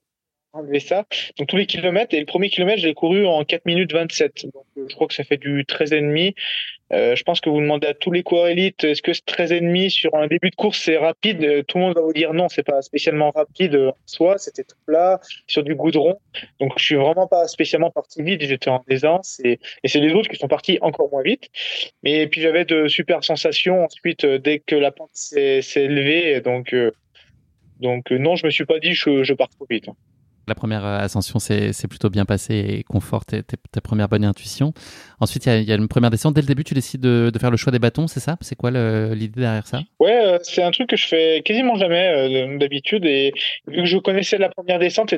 [0.53, 1.07] enlever ça.
[1.39, 4.47] Donc tous les kilomètres, et le premier kilomètre, j'ai couru en 4 minutes 27.
[4.53, 6.35] Donc euh, je crois que ça fait du 13,5.
[6.93, 9.91] Euh, je pense que vous demandez à tous les coureurs élites, est-ce que ce 13,5
[9.91, 12.49] sur un début de course, c'est rapide euh, Tout le monde va vous dire non,
[12.49, 16.19] c'est pas spécialement rapide en soi, c'était tout plat, sur du goudron.
[16.61, 20.13] Donc je suis vraiment pas spécialement parti vite, j'étais en aisance, et, et c'est les
[20.15, 21.51] autres qui sont partis encore moins vite.
[22.03, 26.41] Mais puis j'avais de super sensations ensuite euh, dès que la pente s'est élevée.
[26.41, 26.75] Donc,
[27.81, 29.89] donc non, je me suis pas dit je, je pars trop vite.
[30.49, 33.35] La première euh, ascension s'est plutôt bien passée et conforte
[33.71, 34.73] ta première bonne intuition.
[35.21, 36.35] Ensuite, il y, a une première descente.
[36.35, 38.37] Dès le début, tu décides de, faire le choix des bâtons, c'est ça?
[38.41, 39.81] C'est quoi l'idée derrière ça?
[40.01, 43.05] Ouais, euh, c'est un truc que je fais quasiment jamais euh, d'habitude.
[43.05, 43.35] Et
[43.67, 45.15] vu que je connaissais la première descente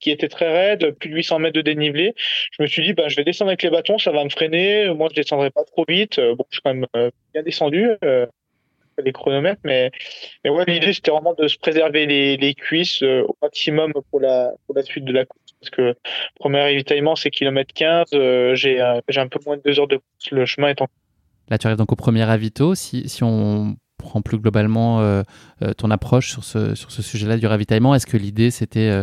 [0.00, 3.08] qui était très raide, plus de 800 mètres de dénivelé, je me suis dit, bah,
[3.08, 4.88] je vais descendre avec les bâtons, ça va me freiner.
[4.94, 6.18] Moi, je descendrai pas trop vite.
[6.18, 6.86] Bon, je suis quand même
[7.34, 7.90] bien descendu
[8.98, 9.90] les chronomètres, mais,
[10.44, 14.20] mais ouais, l'idée c'était vraiment de se préserver les, les cuisses euh, au maximum pour
[14.20, 15.40] la, pour la suite de la course.
[15.60, 15.94] Parce que
[16.36, 20.30] premier ravitaillement c'est kilomètre 15, euh, j'ai un peu moins de deux heures de course,
[20.30, 20.86] le chemin est en.
[21.48, 22.74] Là, tu arrives donc au premier ravito.
[22.74, 25.22] Si, si on comprends plus globalement
[25.76, 27.94] ton approche sur ce, sur ce sujet-là du ravitaillement.
[27.94, 29.02] Est-ce que l'idée, c'était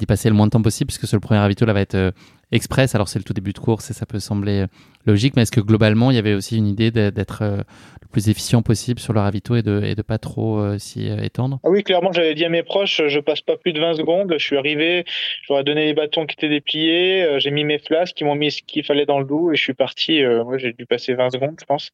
[0.00, 2.12] d'y passer le moins de temps possible, puisque ce le premier ravito là va être
[2.52, 2.94] express.
[2.94, 4.66] Alors c'est le tout début de course et ça peut sembler euh,
[5.06, 8.28] logique, mais est-ce que globalement il y avait aussi une idée d'être euh, le plus
[8.28, 11.58] efficient possible sur le ravito et de et de pas trop euh, s'y étendre?
[11.64, 14.34] Ah Oui, clairement, j'avais dit à mes proches, je passe pas plus de 20 secondes.
[14.38, 15.04] Je suis arrivé,
[15.48, 18.62] j'aurais donné les bâtons qui étaient dépliés, j'ai mis mes flasques, qui m'ont mis ce
[18.62, 20.24] qu'il fallait dans le dos et je suis parti.
[20.24, 21.90] ouais, j'ai dû passer 20 secondes, je pense.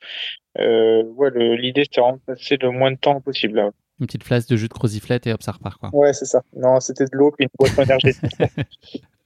[0.58, 3.56] ouais, l'idée c'était vraiment de passer le moins de temps possible.
[3.56, 3.70] Là.
[4.00, 5.90] Une petite flasque de jus de croziflette et hop, ça repart quoi.
[5.92, 6.42] Ouais, c'est ça.
[6.56, 8.30] Non, c'était de l'eau et une boisson énergétique.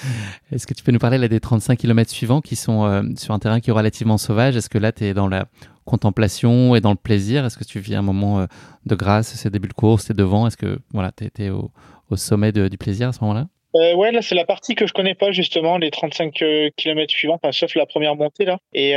[0.52, 3.34] Est-ce que tu peux nous parler là, des 35 km suivants qui sont euh, sur
[3.34, 4.56] un terrain qui est relativement sauvage?
[4.56, 5.46] Est-ce que là, tu es dans la
[5.84, 7.44] contemplation et dans le plaisir?
[7.44, 8.46] Est-ce que tu vis un moment euh,
[8.86, 9.34] de grâce?
[9.34, 11.70] C'est début de course, tu es devant Est-ce que voilà, tu étais au,
[12.14, 13.46] sommet du plaisir à ce moment-là?
[13.74, 17.10] Euh, ouais, là c'est la partie que je connais pas justement, les 35 euh, km
[17.10, 18.58] suivants, sauf la première montée là.
[18.74, 18.92] Et,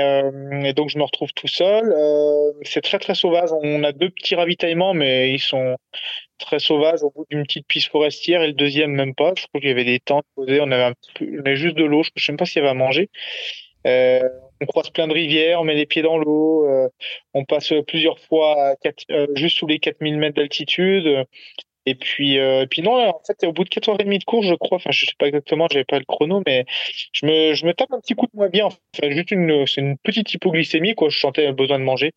[0.76, 1.96] donc je me retrouve tout seul.
[2.64, 3.52] C'est très très sauvage.
[3.64, 5.78] On a deux petits ravitaillements, mais ils sont
[6.38, 9.34] très sauvages au bout d'une petite piste forestière et le deuxième même pas.
[9.38, 12.04] Je crois qu'il y avait des tentes posées, on avait juste de l'eau.
[12.16, 13.10] Je sais même pas s'il y avait à manger.
[13.88, 14.22] Euh,
[14.62, 16.90] on croise plein de rivières, on met les pieds dans l'eau, euh,
[17.34, 21.26] on passe plusieurs fois 4, juste sous les 4000 mètres d'altitude.
[21.86, 24.90] Et puis, euh, non, en fait, au bout de 4h30 de course, je crois, enfin,
[24.92, 26.66] je sais pas exactement, j'avais pas le chrono, mais
[27.12, 28.66] je me, je me tape un petit coup de moins bien.
[28.68, 31.10] Enfin, juste une, c'est une petite hypoglycémie, quoi.
[31.10, 32.14] Je sentais besoin de manger.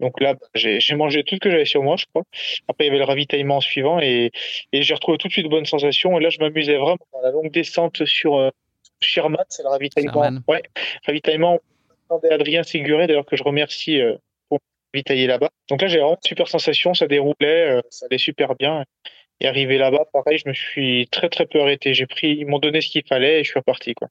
[0.00, 2.22] Donc là, j'ai, j'ai mangé tout ce que j'avais sur moi, je crois.
[2.68, 4.30] Après, il y avait le ravitaillement suivant et,
[4.72, 6.18] et j'ai retrouvé tout de suite de bonnes sensations.
[6.18, 8.50] Et là, je m'amusais vraiment dans la longue descente sur euh,
[9.00, 10.40] Sherman, c'est le ravitaillement.
[10.48, 10.62] Ouais,
[11.06, 11.60] ravitaillement.
[12.30, 14.16] Adrien Séguré, d'ailleurs, que je remercie euh,
[14.92, 15.50] ravitailler là-bas.
[15.68, 18.84] Donc là, j'ai vraiment une super sensation, ça déroulait, euh, ça allait super bien.
[19.40, 21.94] Et arrivé là-bas, pareil, je me suis très très peu arrêté.
[21.94, 24.08] J'ai pris, ils m'ont donné ce qu'il fallait et je suis reparti quoi.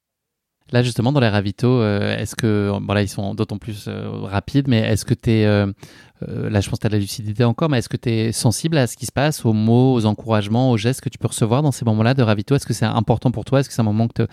[0.72, 4.68] Là, justement, dans les ravitaux, euh, est-ce que, bon ils sont d'autant plus euh, rapides,
[4.68, 7.70] mais est-ce que tu es, là, je pense que tu as de la lucidité encore,
[7.70, 10.72] mais est-ce que tu es sensible à ce qui se passe, aux mots, aux encouragements,
[10.72, 13.32] aux gestes que tu peux recevoir dans ces moments-là de ravito Est-ce que c'est important
[13.32, 13.62] pour toi?
[13.62, 14.28] Est-ce que c'est un moment que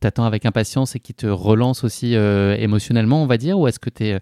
[0.00, 3.78] tu attends avec impatience et qui te relance aussi émotionnellement, on va dire Ou est-ce
[3.78, 4.20] que tu es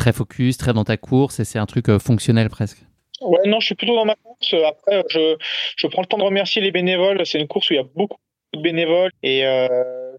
[0.00, 2.78] très focus, très dans ta course et c'est un truc euh, fonctionnel presque?
[3.20, 4.54] Ouais, non, je suis plutôt dans ma course.
[4.66, 5.36] Après, je,
[5.76, 7.24] je prends le temps de remercier les bénévoles.
[7.26, 8.18] C'est une course où il y a beaucoup
[8.52, 9.68] de bénévoles et euh,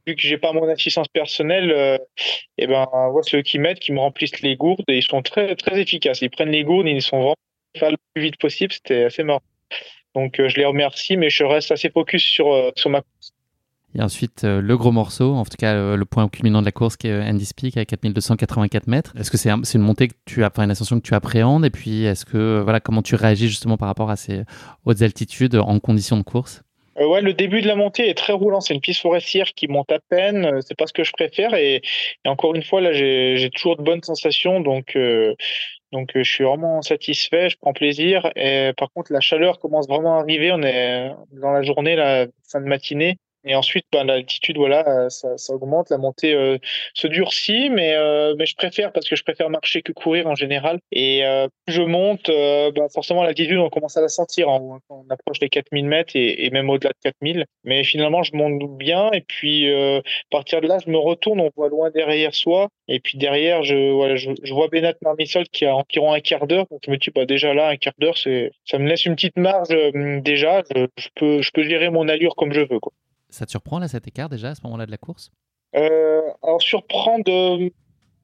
[0.05, 1.97] vu que j'ai pas mon assistance personnelle, euh,
[2.57, 5.55] et ben voilà ceux qui m'aident, qui me remplissent les gourdes et ils sont très
[5.55, 6.21] très efficaces.
[6.21, 7.35] Ils prennent les gourdes et ils sont vraiment
[7.75, 8.73] le plus vite possible.
[8.73, 9.41] C'était assez mort.
[10.15, 13.33] Donc je les remercie, mais je reste assez focus sur sur ma course.
[13.93, 16.95] Et ensuite, euh, le gros morceau, en tout cas le, point culminant de la course
[16.95, 19.13] qui est Andy's Peak à 4284 mètres.
[19.17, 21.65] Est-ce que c'est une montée que tu as, enfin une ascension que tu appréhendes?
[21.65, 24.43] Et puis, est-ce que, voilà, comment tu réagis justement par rapport à ces
[24.85, 26.63] hautes altitudes en conditions de course?
[27.01, 28.61] Euh, ouais, le début de la montée est très roulant.
[28.61, 30.45] C'est une piste forestière qui monte à peine.
[30.45, 31.53] Euh, c'est pas ce que je préfère.
[31.55, 31.81] Et,
[32.25, 34.59] encore une fois, là, j'ai toujours de bonnes sensations.
[34.59, 34.97] Donc,
[35.91, 37.49] donc, je suis vraiment satisfait.
[37.49, 38.31] Je prends plaisir.
[38.35, 40.51] Et par contre, la chaleur commence vraiment à arriver.
[40.51, 43.17] On est dans la journée, la fin de matinée.
[43.43, 46.57] Et ensuite, ben, l'altitude, voilà, euh, ça, ça, augmente, la montée euh,
[46.93, 50.35] se durcit, mais euh, mais je préfère parce que je préfère marcher que courir en
[50.35, 50.79] général.
[50.91, 51.23] Et
[51.65, 55.49] plus je monte, ben, forcément l'altitude, on commence à la sentir hein, on approche les
[55.49, 57.45] 4000 mètres et, et même au-delà de 4000.
[57.63, 61.49] Mais finalement, je monte bien et puis à partir de là, je me retourne, on
[61.55, 62.69] voit loin derrière soi.
[62.87, 66.45] Et puis derrière, je voilà, je, je vois Benat Marmissol qui a environ un quart
[66.47, 66.67] d'heure.
[66.69, 69.37] Donc je me dis, bah déjà là, un quart d'heure, ça me laisse une petite
[69.37, 69.69] marge
[70.21, 70.63] déjà.
[70.75, 72.79] Je, je peux je peux gérer mon allure comme je veux.
[72.79, 72.91] Quoi.
[73.31, 75.31] Ça te surprend là cet écart déjà à ce moment-là de la course?
[75.75, 77.71] Euh, Alors surprend de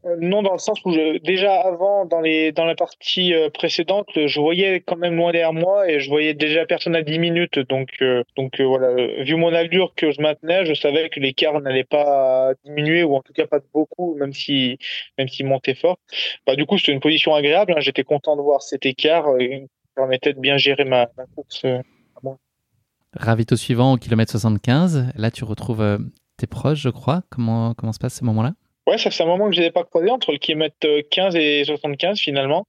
[0.06, 0.94] euh, non dans le sens où
[1.24, 5.54] déjà avant dans les dans la partie euh, précédente je voyais quand même loin derrière
[5.54, 7.58] moi et je voyais déjà personne à 10 minutes.
[7.58, 8.04] Donc
[8.36, 9.24] donc voilà.
[9.24, 13.22] Vu mon allure que je maintenais je savais que l'écart n'allait pas diminuer ou en
[13.22, 14.78] tout cas pas beaucoup même si
[15.18, 16.00] même s'il montait fort.
[16.46, 17.80] Bah du coup c'était une position agréable hein.
[17.80, 21.66] j'étais content de voir cet écart qui permettait de bien gérer ma course
[23.20, 25.12] Ravito suivant au kilomètre 75.
[25.16, 25.98] Là, tu retrouves euh,
[26.38, 27.24] tes proches, je crois.
[27.30, 28.54] Comment, comment se passe ce moment-là?
[28.88, 30.78] Ouais, ça fait un moment que je n'ai pas croisé entre le kilomètre
[31.12, 32.66] 15 et 75 finalement.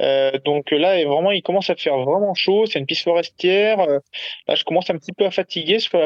[0.00, 2.64] Euh, donc là, vraiment, il commence à faire vraiment chaud.
[2.66, 3.80] C'est une piste forestière.
[3.80, 3.98] Euh,
[4.46, 5.98] là, je commence un petit peu à fatiguer sur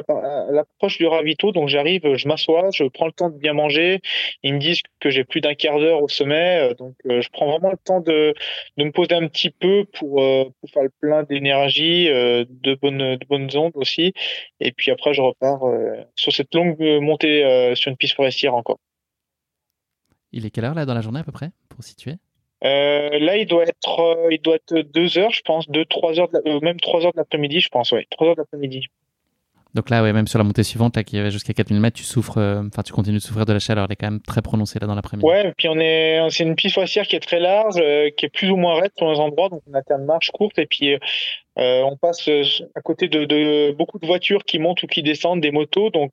[0.50, 1.52] l'approche du ravito.
[1.52, 4.00] Donc j'arrive, je m'assois, je prends le temps de bien manger.
[4.42, 6.70] Ils me disent que j'ai plus d'un quart d'heure au sommet.
[6.70, 8.34] Euh, donc je prends vraiment le temps de,
[8.78, 13.26] de me poser un petit peu pour, pour faire le plein d'énergie, de bonnes de
[13.26, 14.14] bonnes ondes aussi.
[14.60, 15.60] Et puis après, je repars
[16.16, 18.78] sur cette longue montée sur une piste forestière encore.
[20.32, 22.16] Il est quelle heure là dans la journée à peu près pour situer?
[22.64, 26.18] Euh, là, il doit être, euh, il doit être deux heures, je pense, deux, trois
[26.20, 28.86] heures, de euh, même trois heures de l'après-midi, je pense, ouais, trois heures de l'après-midi.
[29.74, 32.04] Donc là, ouais, même sur la montée suivante, là, qui va jusqu'à 4000 mètres, tu
[32.04, 33.86] souffres, euh, enfin, tu continues de souffrir de la chaleur.
[33.86, 35.26] Elle est quand même très prononcée là dans l'après-midi.
[35.26, 37.76] Ouais, et puis on est, c'est une piste forestière qui est très large,
[38.16, 40.58] qui est plus ou moins raide sur les endroits, donc on a une marche courte
[40.58, 40.94] et puis
[41.58, 42.28] euh, on passe
[42.74, 45.90] à côté de, de, beaucoup de voitures qui montent ou qui descendent, des motos.
[45.90, 46.12] Donc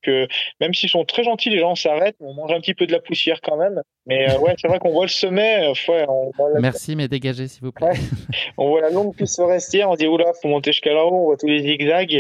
[0.60, 3.00] même s'ils sont très gentils, les gens s'arrêtent, on mange un petit peu de la
[3.00, 3.82] poussière quand même.
[4.06, 5.72] Mais ouais, c'est vrai qu'on voit le sommet.
[5.88, 7.92] Ouais, on voit Merci, mais dégagez s'il vous plaît.
[8.58, 11.38] on voit la longue piste forestière, on dit oula, faut monter jusqu'à là-haut, on voit
[11.38, 12.12] tous les zigzags.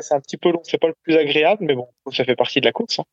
[0.00, 2.60] c'est un petit peu long, c'est pas le plus agréable, mais bon, ça fait partie
[2.60, 2.98] de la course.
[2.98, 3.04] Hein.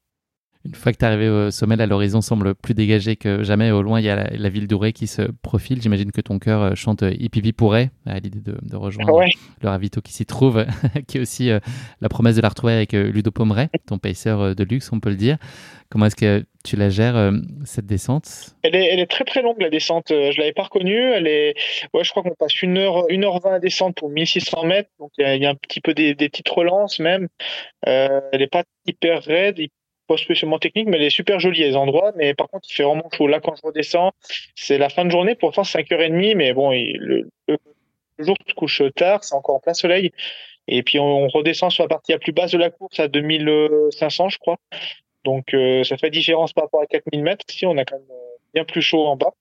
[0.63, 3.71] Une fois que tu es arrivé au sommet, l'horizon semble plus dégagé que jamais.
[3.71, 5.81] Au loin, il y a la, ville d'Ouré qui se profile.
[5.81, 9.23] J'imagine que ton cœur euh, chante Hippie pourrait à l'idée de, rejoindre
[9.61, 10.65] le ravito qui s'y trouve,
[11.07, 11.59] qui est aussi euh,
[11.99, 15.09] la promesse de la retrouver avec euh, Ludo Pomeray, ton pacer de luxe, on peut
[15.09, 15.37] le dire.
[15.89, 17.33] Comment est-ce que tu la gères,
[17.65, 18.55] cette descente?
[18.63, 20.05] Elle est, elle est, très très longue, la descente.
[20.09, 21.11] Je l'avais pas reconnue.
[21.11, 21.53] Elle est,
[21.93, 24.89] ouais, je crois qu'on passe 1h, 1h20 à descente pour 1600 mètres.
[24.99, 27.27] Donc il y, a, un petit peu des, des petites relances même.
[27.81, 29.59] elle n'est pas hyper raide,
[30.07, 32.11] pas spécialement technique, mais elle est super jolie les endroits.
[32.15, 33.27] Mais par contre, il fait vraiment chaud.
[33.27, 34.11] Là, quand je redescends,
[34.55, 35.35] c'est la fin de journée.
[35.35, 37.29] Pourtant, 5h30, mais bon, le,
[38.19, 40.11] jour se couche tard, c'est encore en plein soleil.
[40.67, 44.29] Et puis, on, redescend sur la partie la plus basse de la course à 2500,
[44.29, 44.57] je crois.
[45.23, 47.45] Donc, euh, ça fait différence par rapport à 4000 mètres.
[47.49, 49.33] Ici, on a quand même euh, bien plus chaud en bas.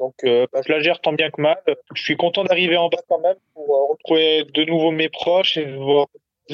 [0.00, 1.58] Donc, euh, bah, je la gère tant bien que mal.
[1.94, 5.64] Je suis content d'arriver en bas quand même pour retrouver de nouveau mes proches et
[5.64, 6.06] voir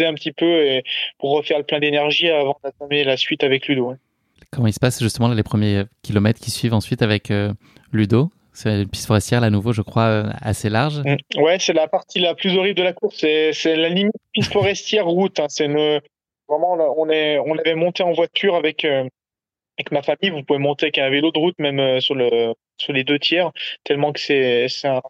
[0.02, 0.84] un petit peu et
[1.18, 3.94] pour refaire le plein d'énergie avant d'attendre la suite avec Ludo.
[4.50, 7.52] Comment il se passe justement les premiers kilomètres qui suivent ensuite avec euh,
[7.92, 8.30] Ludo?
[8.52, 11.00] C'est une piste forestière, là, nouveau, je crois, euh, assez large.
[11.04, 11.42] Mm.
[11.42, 13.16] Ouais, c'est la partie la plus horrible de la course.
[13.18, 15.40] C'est la limite piste forestière route.
[15.40, 15.46] Hein.
[15.48, 19.08] C'est vraiment, on, est, on avait monté en voiture avec, euh,
[19.78, 20.30] avec ma famille.
[20.30, 23.50] Vous pouvez monter avec un vélo de route, même sur, le, sur les deux tiers,
[23.82, 25.00] tellement que c'est un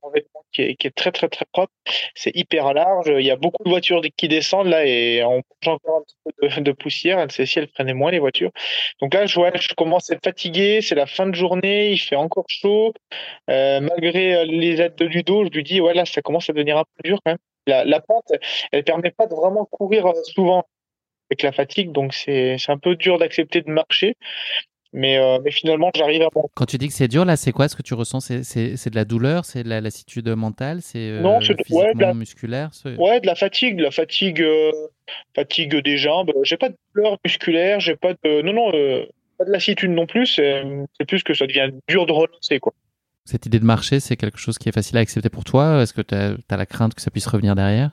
[0.54, 1.72] qui est, très très très propre.
[2.14, 3.06] C'est hyper large.
[3.08, 6.60] Il y a beaucoup de voitures qui descendent là et on change encore un peu
[6.60, 7.24] de, poussière.
[7.30, 8.50] Celle-ci, elle freinait moins les voitures.
[9.00, 10.80] Donc là, je, vois, je commence à être fatigué.
[10.80, 11.90] C'est la fin de journée.
[11.90, 12.94] Il fait encore chaud.
[13.50, 16.52] Euh, malgré euh, les aides de Ludo, je lui dis, ouais, là, ça commence à
[16.52, 17.38] devenir un peu dur quand même.
[17.66, 18.30] La, la pente,
[18.72, 20.64] elle permet pas de vraiment courir euh, souvent
[21.30, 24.16] avec la fatigue, donc c'est un peu dur d'accepter de marcher.
[24.96, 26.28] Mais, euh, mais finalement, j'arrive à.
[26.54, 27.68] Quand tu dis que c'est dur, là, c'est quoi?
[27.68, 29.44] Ce que tu ressens C'est de la douleur?
[29.44, 30.82] C'est de la lassitude mentale?
[30.82, 32.14] C'est euh, non, c'est ouais, de la...
[32.14, 32.70] musculaire?
[32.96, 34.70] Ouais, de la fatigue, de la fatigue, euh,
[35.34, 36.30] fatigue des jambes.
[36.44, 38.42] J'ai pas de douleur musculaire, j'ai pas de.
[38.42, 38.70] Non, non,
[39.36, 40.26] pas de lassitude non plus.
[40.26, 42.72] C'est plus que ça devient dur de relancer, quoi.
[43.24, 45.82] Cette idée de marcher, c'est quelque chose qui est facile à accepter pour toi?
[45.82, 47.90] Est-ce que tu as, as la crainte que ça puisse revenir derrière?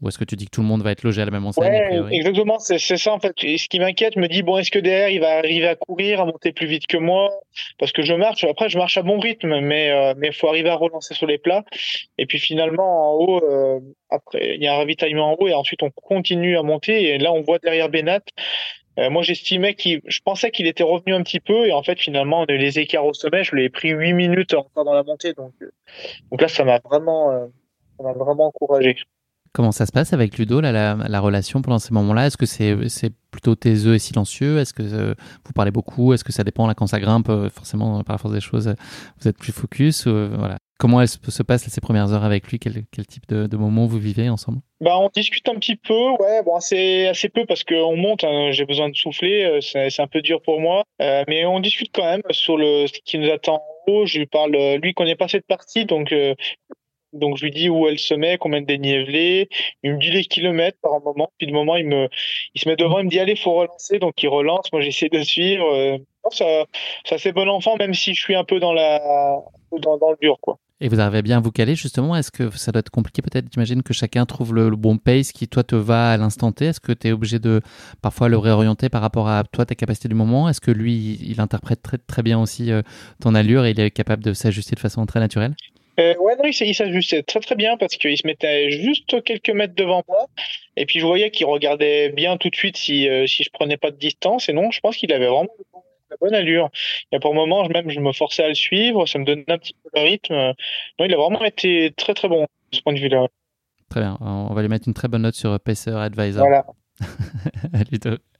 [0.00, 1.44] Ou est-ce que tu dis que tout le monde va être logé à la même
[1.44, 3.34] enseigne Ouais, exactement, c'est ça en fait.
[3.42, 5.76] Et ce qui m'inquiète, je me dis, bon, est-ce que derrière, il va arriver à
[5.76, 7.30] courir, à monter plus vite que moi?
[7.78, 10.48] Parce que je marche, après, je marche à bon rythme, mais il euh, mais faut
[10.48, 11.64] arriver à relancer sur les plats.
[12.16, 15.54] Et puis finalement, en haut, euh, après, il y a un ravitaillement en haut, et
[15.54, 17.14] ensuite, on continue à monter.
[17.14, 18.20] Et là, on voit derrière Benat.
[18.98, 21.98] Euh, moi, j'estimais qu'il, je pensais qu'il était revenu un petit peu, et en fait,
[21.98, 23.44] finalement, les écarts au sommet.
[23.44, 25.52] Je l'ai pris 8 minutes encore dans la montée, donc,
[26.30, 27.48] donc là, ça m'a vraiment,
[27.98, 28.96] ça m'a vraiment encouragé.
[29.52, 32.28] Comment ça se passe avec Ludo, la, la, relation pendant ces moments-là?
[32.28, 34.58] Est-ce que c'est plutôt taiseux et silencieux?
[34.58, 36.12] Est-ce que euh, vous parlez beaucoup?
[36.12, 38.72] Est-ce que ça dépend là quand ça grimpe euh, Forcément, par la force des choses,
[39.20, 40.58] vous êtes plus focus euh, Voilà.
[40.78, 42.60] Comment se passe ces premières heures avec lui?
[42.60, 44.60] Quel, type de, de moments vous vivez ensemble?
[44.80, 48.50] Bah, on discute un petit peu, ouais, bon, c'est assez peu parce qu'on monte, hein,
[48.52, 52.22] j'ai besoin de souffler, c'est un peu dur pour moi, mais on discute quand même
[52.30, 53.60] sur le ce qui nous attend.
[54.04, 56.14] Je lui parle, lui connaît pas cette partie, donc
[57.12, 59.48] donc je lui dis où elle se met, combien de dénivelé.
[59.82, 61.30] Il me dit les kilomètres par moment.
[61.38, 62.08] Puis de moment, il me,
[62.54, 63.98] il se met devant, il me dit allez, faut relancer.
[63.98, 64.72] Donc il relance.
[64.72, 65.66] Moi, j'essaie de suivre.
[65.66, 65.98] Euh,
[66.30, 66.64] ça,
[67.04, 69.00] ça c'est bon enfant, même si je suis un peu dans la,
[69.78, 70.58] dans, le dur, quoi.
[70.82, 73.46] Et vous arrivez bien à vous caler justement Est-ce que ça doit être compliqué peut-être?
[73.52, 76.66] J'imagine que chacun trouve le, bon pace qui toi te va à l'instant T.
[76.66, 77.60] Est-ce que tu es obligé de
[78.00, 80.48] parfois le réorienter par rapport à toi, ta capacité du moment?
[80.48, 82.80] Est-ce que lui, il interprète très, très bien aussi euh,
[83.20, 85.54] ton allure et il est capable de s'ajuster de façon très naturelle?
[86.00, 89.74] Euh, ouais, non, il s'ajustait très très bien parce qu'il se mettait juste quelques mètres
[89.74, 90.26] devant moi.
[90.76, 93.76] Et puis je voyais qu'il regardait bien tout de suite si, euh, si je prenais
[93.76, 94.48] pas de distance.
[94.48, 95.50] Et non, je pense qu'il avait vraiment
[96.10, 96.70] la bonne allure.
[97.12, 99.58] Et pour le moment, même je me forçais à le suivre, ça me donnait un
[99.58, 100.34] petit peu de rythme.
[100.98, 103.26] Non, il a vraiment été très très bon de ce point de vue-là.
[103.90, 106.44] Très bien, on va lui mettre une très bonne note sur Pacer Advisor.
[106.46, 106.64] Voilà.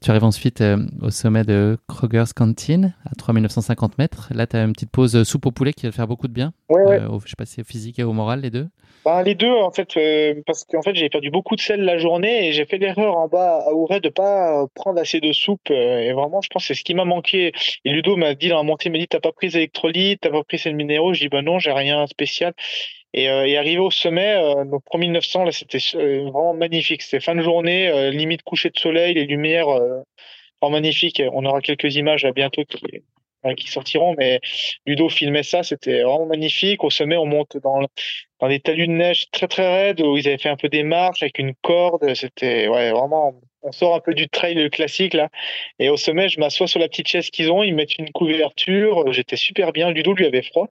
[0.00, 4.28] Tu arrives ensuite euh, au sommet de Kroger's Canteen à 3950 mètres.
[4.34, 6.32] Là, tu as une petite pause soupe au poulet qui va te faire beaucoup de
[6.32, 6.52] bien.
[6.68, 8.68] Ouais, euh, je sais pas si au physique et au moral, les deux
[9.04, 11.98] bah, Les deux, en fait, euh, parce qu'en fait, j'ai perdu beaucoup de sel la
[11.98, 15.70] journée et j'ai fait l'erreur en bas à Ouray de pas prendre assez de soupe.
[15.70, 17.52] et vraiment, je pense que c'est ce qui m'a manqué.
[17.84, 20.30] Et Ludo m'a dit dans la montée, il m'a dit, t'as pas pris d'électrolytes, t'as
[20.30, 21.14] pas pris ces minéraux.
[21.14, 22.54] Je dis, bah non, j'ai rien spécial.
[23.16, 27.02] Et, arrivé au sommet, nos premiers 900, là, c'était vraiment magnifique.
[27.02, 31.22] C'était fin de journée, limite coucher de soleil, les lumières, vraiment magnifiques.
[31.32, 33.02] On aura quelques images à bientôt qui,
[33.54, 34.40] qui sortiront, mais
[34.86, 36.82] Ludo filmait ça, c'était vraiment magnifique.
[36.84, 37.80] Au sommet, on monte dans,
[38.40, 40.82] dans des talus de neige très très raides où ils avaient fait un peu des
[40.82, 42.14] marches avec une corde.
[42.14, 43.34] C'était ouais, vraiment
[43.66, 45.28] on sort un peu du trail classique là.
[45.78, 47.62] Et au sommet, je m'assois sur la petite chaise qu'ils ont.
[47.62, 49.12] Ils mettent une couverture.
[49.12, 49.90] J'étais super bien.
[49.90, 50.68] Ludo lui avait froid.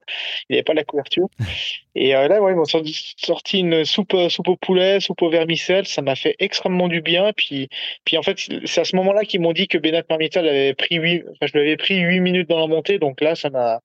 [0.48, 1.28] Il n'avait pas la couverture.
[1.98, 5.30] Et euh, là, ouais, ils m'ont sorti une soupe, euh, soupe au poulet, soupe au
[5.30, 5.86] vermicelle.
[5.86, 7.32] Ça m'a fait extrêmement du bien.
[7.34, 7.68] Puis,
[8.04, 10.96] puis en fait, c'est à ce moment-là qu'ils m'ont dit que Benat Marmital avait pris
[10.96, 12.98] huit, enfin, je lui avais pris huit minutes dans la montée.
[12.98, 13.80] Donc là, ça m'a,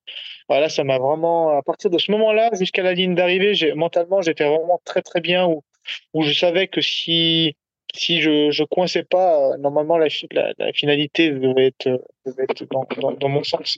[0.49, 4.43] voilà, ça m'a vraiment, à partir de ce moment-là, jusqu'à la ligne d'arrivée, mentalement, j'étais
[4.43, 5.63] vraiment très, très bien où,
[6.13, 7.55] où je savais que si,
[7.93, 10.07] si je je coinçais pas, euh, normalement la,
[10.57, 13.77] la, finalité devait être, devait être dans, dans, mon sens.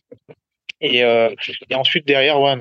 [0.81, 1.29] Et, euh,
[1.69, 2.55] et ensuite derrière, ouais,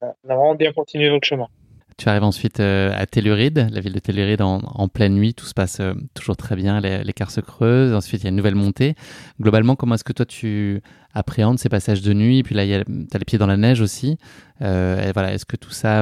[0.00, 1.48] on a, vraiment bien continué notre chemin.
[1.96, 5.46] Tu arrives ensuite euh, à Telluride, la ville de Telluride en, en, pleine nuit, tout
[5.46, 8.56] se passe euh, toujours très bien, l'écart se creuse, ensuite il y a une nouvelle
[8.56, 8.94] montée.
[9.40, 10.82] Globalement, comment est-ce que toi tu
[11.14, 14.18] appréhendes ces passages de nuit Puis là, tu as les pieds dans la neige aussi.
[14.62, 16.00] Euh, voilà, est-ce que tout ça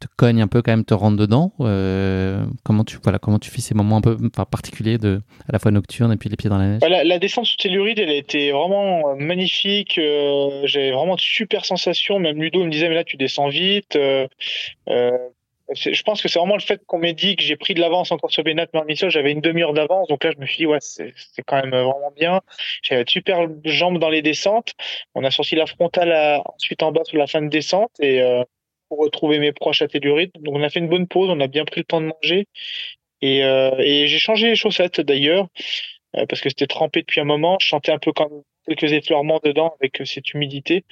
[0.00, 1.52] te cogne un peu quand même, te rentre dedans
[2.64, 4.16] Comment tu voilà, comment tu fais ces moments un peu
[4.50, 6.80] particuliers de à la fois nocturne et puis les pieds dans la neige?
[6.82, 10.00] La, descente sous Telluride, elle a été vraiment magnifique.
[10.64, 12.18] J'avais vraiment de super sensations.
[12.18, 13.96] Même Ludo me disait mais là tu descends vite.
[15.74, 18.12] Je pense que c'est vraiment le fait qu'on m'ait dit que j'ai pris de l'avance
[18.12, 19.10] encore sur Benat Marmissol.
[19.10, 21.12] J'avais une demi-heure d'avance, donc là je me suis dit ouais c'est
[21.46, 22.40] quand même vraiment bien.
[22.82, 24.72] J'avais de super jambes dans les descentes.
[25.14, 28.20] On a sorti la frontale à, ensuite en bas sur la fin de descente et
[28.22, 28.44] euh,
[28.88, 30.32] pour retrouver mes proches à Telluride.
[30.40, 32.46] Donc on a fait une bonne pause, on a bien pris le temps de manger
[33.22, 35.46] et, euh, j'ai changé les chaussettes d'ailleurs
[36.16, 37.56] euh, parce que c'était trempé depuis un moment.
[37.60, 40.84] Je sentais un peu comme quelques effleurements dedans avec euh, cette humidité.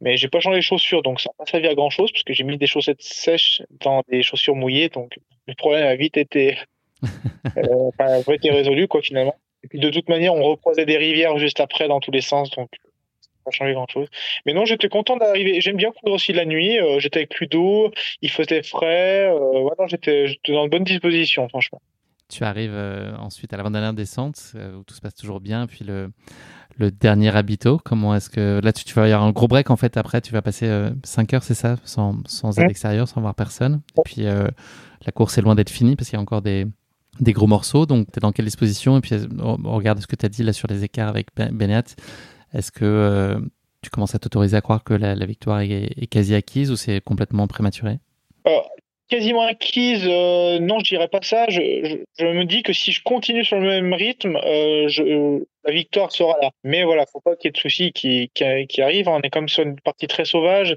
[0.00, 2.24] Mais j'ai pas changé les chaussures, donc ça n'a pas servi à grand chose, parce
[2.24, 4.88] que j'ai mis des chaussettes sèches dans des chaussures mouillées.
[4.88, 6.58] Donc le problème a vite été,
[7.56, 9.36] euh, enfin, été résolu, quoi, finalement.
[9.64, 12.50] Et puis de toute manière, on reposait des rivières juste après dans tous les sens,
[12.50, 12.68] donc
[13.20, 14.08] ça n'a pas changé grand chose.
[14.44, 15.60] Mais non, j'étais content d'arriver.
[15.60, 16.78] J'aime bien courir aussi la nuit.
[16.78, 17.92] Euh, j'étais avec plus d'eau,
[18.22, 19.30] il faisait frais.
[19.30, 21.80] Euh, voilà, j'étais dans de bonnes dispositions, franchement.
[22.32, 22.76] Tu arrives
[23.18, 26.10] ensuite à l'avant-dernière descente, où tout se passe toujours bien, puis le,
[26.78, 27.78] le dernier habito.
[27.82, 30.20] Comment est-ce que là tu, vas y avoir un gros break en fait après.
[30.20, 30.66] Tu vas passer
[31.04, 31.76] 5 euh, heures c'est ça?
[31.84, 33.82] Sans, sans à l'extérieur sans voir personne.
[33.98, 34.46] Et puis euh,
[35.04, 36.66] la course est loin d'être finie parce qu'il y a encore des,
[37.20, 37.86] des gros morceaux.
[37.86, 38.98] Donc tu es dans quelle disposition?
[38.98, 41.52] Et puis on regarde ce que tu as dit là sur les écarts avec ben,
[41.52, 41.94] Benyat
[42.54, 43.40] est-ce que euh,
[43.80, 47.46] tu commences à t'autoriser à croire que la, victoire est, quasi acquise ou c'est complètement
[47.46, 47.98] prématuré?
[49.12, 51.46] Quasiment acquise, non, je dirais pas ça.
[51.48, 51.60] Je,
[52.24, 56.50] me dis que si je continue sur le même rythme, je, la victoire sera là.
[56.64, 58.30] Mais voilà, faut pas qu'il y ait de soucis qui,
[58.80, 59.08] arrivent.
[59.08, 60.76] On est comme sur une partie très sauvage.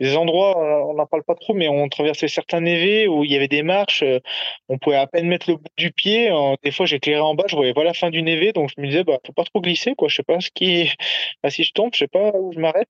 [0.00, 0.56] Des endroits,
[0.88, 3.62] on n'en parle pas trop, mais on traversait certains névés où il y avait des
[3.62, 4.02] marches.
[4.02, 4.20] Euh,
[4.68, 6.30] on pouvait à peine mettre le bout du pied.
[6.62, 8.86] Des fois, j'éclairais en bas, je voyais pas la fin du névé, donc je me
[8.86, 10.08] disais, bah, faut pas trop glisser, quoi.
[10.08, 10.90] Je sais pas ce qui,
[11.42, 12.88] bah, si je tombe, je sais pas où je m'arrête.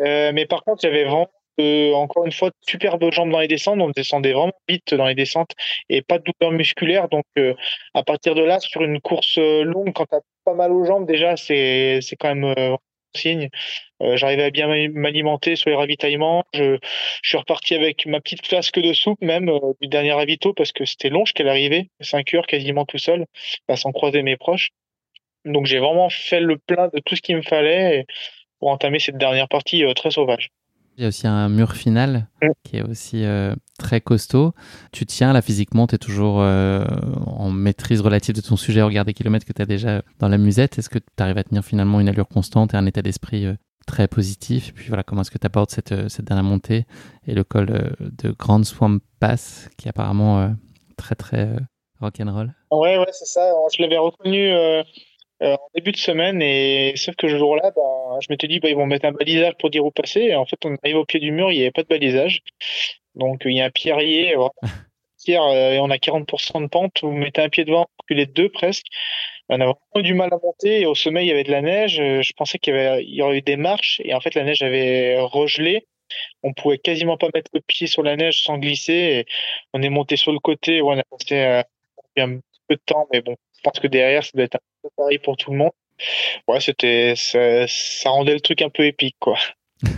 [0.00, 1.28] Euh, mais par contre, il y avait vraiment
[1.60, 3.80] euh, encore une fois, superbe jambes dans les descentes.
[3.80, 5.52] On descendait vraiment vite dans les descentes
[5.88, 7.08] et pas de douleur musculaire.
[7.08, 7.54] Donc, euh,
[7.94, 10.84] à partir de là, sur une course euh, longue, quand tu as pas mal aux
[10.84, 12.76] jambes, déjà, c'est, quand même un
[13.16, 13.48] signe.
[14.00, 16.44] j'arrivais à bien m'alimenter sur les ravitaillements.
[16.54, 16.78] Je,
[17.22, 19.50] suis reparti avec ma petite flasque de soupe, même
[19.80, 23.26] du dernier ravito, parce que c'était long jusqu'à l'arrivée, 5 heures quasiment tout seul,
[23.74, 24.70] sans croiser mes proches.
[25.44, 28.06] Donc, j'ai vraiment fait le plein de tout ce qu'il me fallait
[28.60, 30.50] pour entamer cette dernière partie très sauvage.
[30.98, 32.48] Il y a aussi un mur final mm.
[32.64, 34.52] qui est aussi euh, très costaud.
[34.92, 36.84] Tu tiens là physiquement, tu es toujours euh,
[37.24, 40.28] en maîtrise relative de ton sujet au regard des kilomètres que tu as déjà dans
[40.28, 40.76] la musette.
[40.76, 43.54] Est-ce que tu arrives à tenir finalement une allure constante et un état d'esprit euh,
[43.86, 44.70] très positif?
[44.70, 46.84] Et puis voilà, comment est-ce que tu abordes cette, cette, dernière montée
[47.28, 50.52] et le col de Grand Swamp Pass qui est apparemment
[50.96, 51.48] très très
[52.00, 52.52] rock'n'roll?
[52.70, 53.52] Ouais, ouais, c'est ça.
[53.72, 54.82] Je l'avais reconnu euh,
[55.40, 58.76] en début de semaine et sauf que ce jour-là, ben, je m'étais dit bah, ils
[58.76, 60.20] vont mettre un balisage pour dire où passer.
[60.20, 62.42] Et en fait, on arrive au pied du mur, il n'y avait pas de balisage.
[63.14, 64.48] Donc il y a un pierrier, euh,
[65.28, 67.00] euh, on a 40% de pente.
[67.02, 68.86] Vous mettez un pied devant, les deux presque.
[69.48, 71.62] On a vraiment du mal à monter et au sommet il y avait de la
[71.62, 71.96] neige.
[71.96, 75.86] Je pensais qu'il y, aurait eu des marches et en fait la neige avait regelé.
[76.42, 79.26] On pouvait quasiment pas mettre le pied sur la neige sans glisser.
[79.74, 80.82] On est monté sur le côté.
[80.82, 81.62] on a passé
[82.18, 85.18] un peu de temps, mais bon, je pense que derrière ça doit être un pareil
[85.18, 85.72] pour tout le monde.
[86.46, 89.36] Ouais, c'était, ça, ça, rendait le truc un peu épique, quoi.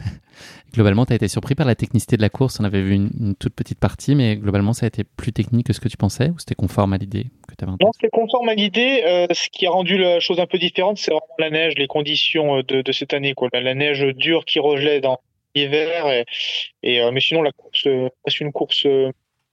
[0.73, 2.59] globalement, tu as été surpris par la technicité de la course.
[2.59, 5.73] On avait vu une, toute petite partie, mais globalement, ça a été plus technique que
[5.73, 8.49] ce que tu pensais ou c'était conforme à l'idée que tu avais Non, c'était conforme
[8.49, 9.03] à l'idée.
[9.05, 11.87] Euh, ce qui a rendu la chose un peu différente, c'est vraiment la neige, les
[11.87, 13.35] conditions euh, de, de cette année.
[13.35, 13.49] Quoi.
[13.53, 15.19] La, neige dure qui regelait dans,
[15.55, 16.25] l'hiver.
[16.83, 17.87] Et, mais sinon, la course
[18.27, 18.87] c'est une course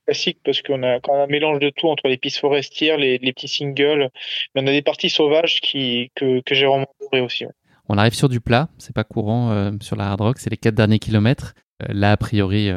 [0.08, 3.20] classique parce qu'on a quand même un mélange de tout entre les pistes forestières, les,
[3.20, 4.10] petits singles,
[4.56, 7.46] mais on a des parties sauvages qui, que, que j'ai vraiment adoré aussi.
[7.90, 10.76] On arrive sur du plat, c'est pas courant sur la hard rock, c'est les quatre
[10.76, 11.54] derniers kilomètres.
[11.88, 12.70] là, a priori,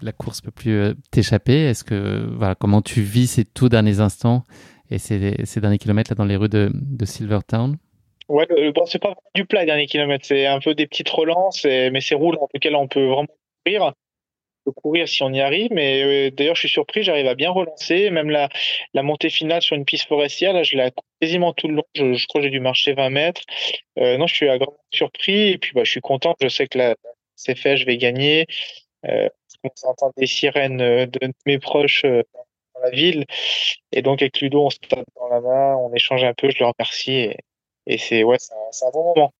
[0.00, 1.64] la course peut plus t'échapper.
[1.64, 4.44] Est-ce que voilà, comment tu vis ces tout derniers instants
[4.90, 7.76] et ces, ces derniers kilomètres là dans les rues de, de Silvertown?
[8.28, 11.64] Ouais, bon, c'est pas du plat les derniers kilomètres, c'est un peu des petites relances,
[11.64, 13.28] mais c'est roules dans lesquelles on peut vraiment
[13.64, 13.92] courir.
[14.72, 18.10] Courir si on y arrive, mais euh, d'ailleurs je suis surpris, j'arrive à bien relancer.
[18.10, 18.48] Même la,
[19.02, 20.90] montée finale sur une piste forestière, là je la
[21.20, 21.84] quasiment tout le long.
[21.94, 23.42] Je, crois que j'ai dû marcher 20 mètres.
[23.98, 26.34] Euh, non, je suis agréablement surpris et puis bah, je suis content.
[26.40, 26.96] Je sais que là
[27.36, 28.46] c'est fait, je vais gagner.
[29.06, 29.28] Euh,
[29.64, 33.24] on entend des sirènes de mes proches dans la ville.
[33.92, 36.58] Et donc avec Ludo, on se tape dans la main, on échange un peu, je
[36.58, 37.30] le remercie.
[37.86, 39.32] Et, c'est ouais, un, un bon moment.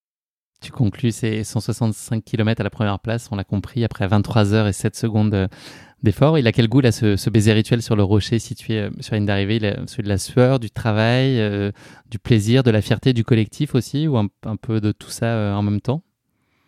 [0.62, 4.66] Tu conclus ces 165 km à la première place, on l'a compris, après 23 heures
[4.66, 5.49] et 7 secondes
[6.03, 6.39] d'effort.
[6.39, 9.19] Il a quel goût là, ce, baiser rituel sur le rocher situé euh, sur la
[9.19, 11.70] ligne d'arrivée Celui de la sueur, du travail, euh,
[12.11, 15.55] du plaisir, de la fierté, du collectif aussi, ou un, peu de tout ça euh,
[15.55, 16.03] en même temps?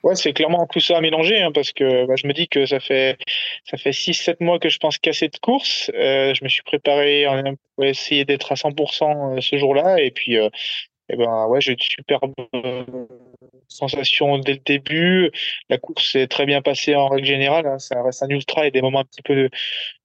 [0.04, 2.66] Ouais, c'est clairement tout ça à mélanger, hein, parce que bah, je me dis que
[2.66, 3.18] ça fait
[3.64, 5.90] ça fait 6-7 mois que je pense casser de course.
[5.92, 7.26] je me suis préparé
[7.74, 10.36] pour essayer d'être à 100% ce jour-là, et puis
[11.10, 12.84] et eh ben ouais, j'ai une superbe euh,
[13.68, 15.30] sensation dès le début.
[15.70, 17.66] La course s'est très bien passée en règle générale.
[17.66, 17.78] Hein.
[17.78, 19.48] Ça reste un ultra et des moments un petit peu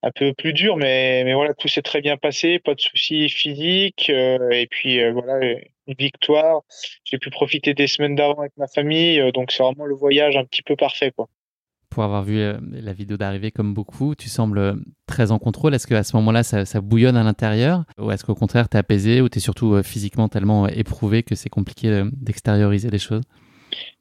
[0.02, 3.28] un peu plus durs, mais mais voilà, tout s'est très bien passé, pas de soucis
[3.28, 4.10] physiques.
[4.10, 5.46] Euh, et puis euh, voilà,
[5.88, 6.62] une victoire.
[7.04, 10.46] J'ai pu profiter des semaines d'avant avec ma famille, donc c'est vraiment le voyage un
[10.46, 11.28] petit peu parfait quoi
[11.94, 14.74] pour avoir vu euh, la vidéo d'arrivée comme beaucoup, tu sembles euh,
[15.06, 15.76] très en contrôle.
[15.76, 17.84] Est-ce qu'à ce, moment-là, ça, bouillonne à l'intérieur?
[18.00, 21.22] Ou est-ce qu'au contraire, tu es apaisé ou tu es surtout euh, physiquement tellement éprouvé
[21.22, 23.22] que c'est compliqué d'extérioriser les choses?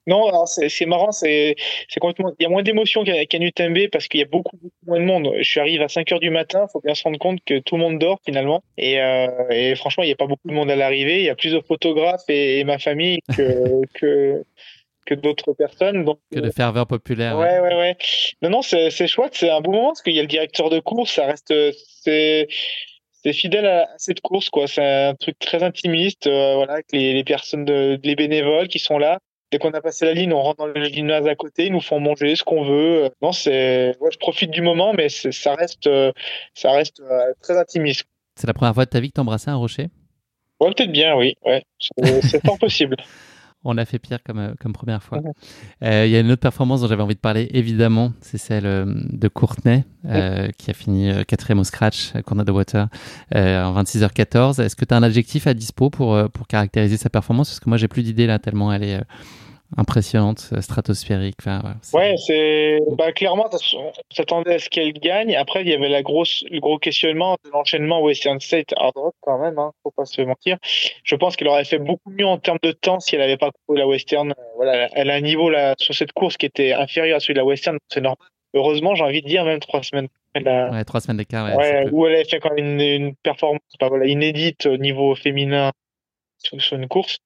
[0.07, 1.55] Non, c'est marrant, c'est
[2.01, 2.33] complètement.
[2.41, 5.31] Il y a moins d'émotions qu'à qu parce qu'il y a beaucoup, moins de monde.
[5.39, 7.61] Je suis arrivé à 5 heures du matin, il faut bien se rendre compte que
[7.61, 8.65] tout le monde dort finalement.
[8.77, 8.97] Et,
[9.77, 11.21] franchement, il n'y a pas beaucoup de monde à l'arrivée.
[11.21, 14.43] Il y a plus de photographes et, ma famille que,
[15.07, 16.05] que d'autres personnes.
[16.05, 17.39] Donc, que de euh, ferveur populaire.
[17.39, 17.97] Ouais, ouais, ouais.
[18.43, 20.81] Non, non, c'est chouette, c'est un bon moment parce qu'il y a le directeur de
[20.81, 21.53] course, ça reste.
[22.03, 22.49] C'est
[23.23, 27.13] c'est fidèle à cette course quoi c'est un truc très intimiste euh, voilà avec les,
[27.13, 29.19] les personnes de, les bénévoles qui sont là
[29.51, 31.81] dès qu'on a passé la ligne on rentre dans le gymnase à côté ils nous
[31.81, 35.89] font manger ce qu'on veut non c'est ouais, je profite du moment mais ça reste
[36.55, 38.05] ça reste euh, très intimiste
[38.37, 39.89] c'est la première fois de ta vie que tu embrassais un rocher?
[40.59, 41.63] Ouais peut-être bien oui ouais
[42.23, 42.97] c'est fort possible
[43.65, 45.21] on a fait pire comme, euh, comme première fois.
[45.83, 48.67] Euh, il y a une autre performance dont j'avais envie de parler, évidemment, c'est celle
[48.67, 49.85] euh, de Courtenay,
[50.59, 52.89] qui a fini quatrième au scratch, Courtenay de Water,
[53.35, 54.61] en 26h14.
[54.61, 57.51] Est-ce que tu as un adjectif à dispo pour, pour caractériser sa performance?
[57.51, 59.01] Parce que moi, j'ai plus d'idées là, tellement elle est
[59.77, 61.37] impressionnante, euh, stratosphérique.
[61.41, 61.63] Enfin,
[61.95, 65.35] ouais, c'est bah, clairement, on s'attendait à ce qu'elle gagne.
[65.35, 69.15] Après, il y avait la grosse, le gros questionnement de l'enchaînement Western State Hard Rock
[69.21, 70.59] quand même, hein, faut pas se mentir.
[71.05, 73.51] Je pense qu'elle aurait fait beaucoup mieux en termes de temps si elle avait pas
[73.67, 74.35] couru la Western.
[74.57, 77.39] Voilà, elle a un niveau là sur cette course qui était inférieur à celui de
[77.39, 78.29] la Western, c'est normal.
[78.55, 80.09] Heureusement, j'ai envie de dire même trois semaines.
[80.35, 81.57] Ouais, trois semaines d'écart.
[81.57, 85.73] Ouais, où elle a fait quand même une, performance, bah, voilà, inédite au niveau féminin
[86.39, 87.19] sur une course.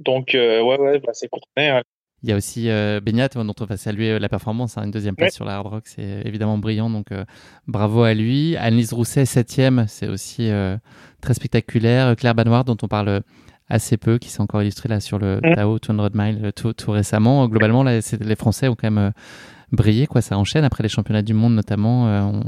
[0.00, 1.70] Donc, euh, ouais, ouais, bah, c'est Courtenay.
[1.70, 1.82] Hein.
[2.22, 4.78] Il y a aussi euh, Beignat, dont on va saluer euh, la performance.
[4.78, 6.88] Hein, une deuxième place sur la Hard Rock, c'est évidemment brillant.
[6.88, 7.24] Donc, euh,
[7.66, 8.56] bravo à lui.
[8.56, 10.50] Annelise Rousset, septième, c'est aussi
[11.20, 12.16] très spectaculaire.
[12.16, 13.20] Claire Banoir, dont on parle
[13.68, 17.46] assez peu, qui s'est encore illustré là sur le Tao 200 Mile tout, tout, récemment.
[17.48, 19.12] Globalement, là, les Français ont quand même
[19.72, 20.06] brillé.
[20.06, 20.22] Quoi.
[20.22, 22.04] Ça enchaîne après les championnats du monde, notamment.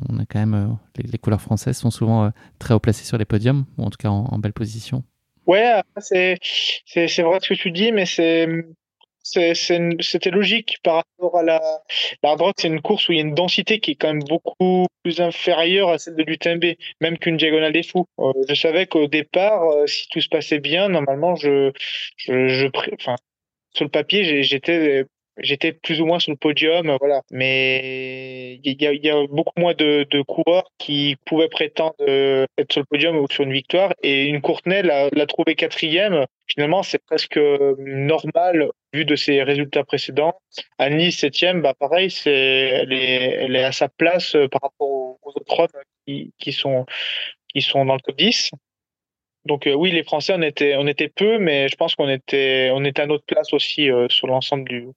[0.08, 3.64] on a quand même les, couleurs françaises sont souvent très haut placées sur les podiums,
[3.76, 5.04] ou en tout cas en belle position.
[5.48, 6.34] Ouais, c'est
[7.22, 8.46] vrai ce que tu dis, mais c'est
[9.22, 11.60] c'était logique par rapport à la
[12.22, 12.36] la.
[12.58, 15.20] C'est une course où il y a une densité qui est quand même beaucoup plus
[15.20, 16.64] inférieure à celle de l'UTMB,
[17.02, 18.06] même qu'une diagonale des fous.
[18.20, 21.72] Euh, je savais qu'au départ, euh, si tout se passait bien, normalement, je
[22.16, 23.16] je, je enfin
[23.74, 25.04] sur le papier, j'étais
[25.40, 27.22] j'étais plus ou moins sur le podium, voilà.
[27.30, 33.16] Mais il y a, beaucoup moins de, coureurs qui pouvaient prétendre être sur le podium
[33.16, 33.94] ou sur une victoire.
[34.02, 36.24] Et une Courtenay l'a, trouvé quatrième.
[36.46, 37.38] Finalement, c'est presque
[37.78, 40.40] normal vu de ses résultats précédents.
[40.78, 46.30] Annie septième, bah pareil, c'est elle est, à sa place par rapport aux, autres hommes
[46.38, 46.86] qui, sont
[47.48, 48.50] qui sont dans le top 10.
[49.44, 52.70] Donc euh, oui, les Français, on était, on était peu, mais je pense qu'on était,
[52.72, 54.88] on était à notre place aussi euh, sur l'ensemble du,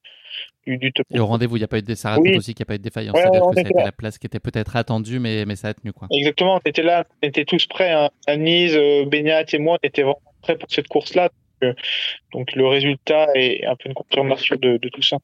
[0.67, 2.69] et au rendez-vous, il n'y a pas eu de ça raconte aussi qu'il n'y a
[2.69, 3.17] pas eu de défaillance.
[3.17, 5.91] C'est-à-dire que c'était la place qui était peut-être attendue, mais, mais ça a tenu.
[5.91, 6.07] Quoi.
[6.11, 7.91] Exactement, on était là, on était tous prêts.
[7.91, 8.09] Hein.
[8.27, 11.29] Anise, euh, Benyat et moi, on était vraiment prêts pour cette course-là.
[11.61, 15.17] Donc, euh, le résultat est un peu une confirmation de, tout ça.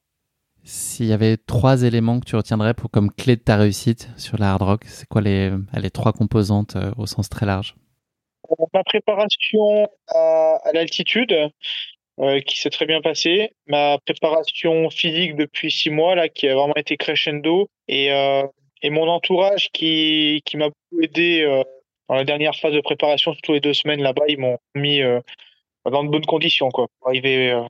[0.64, 4.38] S'il y avait trois éléments que tu retiendrais pour, comme clé de ta réussite sur
[4.38, 5.50] la hard rock, c'est quoi les,
[5.80, 7.76] les trois composantes au sens très large?
[8.72, 11.34] Ma préparation à, à l'altitude,
[12.20, 13.52] euh, qui s'est très bien passée.
[13.66, 17.68] Ma préparation physique depuis six mois, là, qui a vraiment été crescendo.
[17.86, 18.42] Et, euh,
[18.82, 21.62] et mon entourage qui, qui m'a beaucoup aidé euh,
[22.08, 25.20] dans la dernière phase de préparation, surtout les deux semaines là-bas, ils m'ont mis euh,
[25.90, 27.62] dans de bonnes conditions, quoi, pour arriver euh,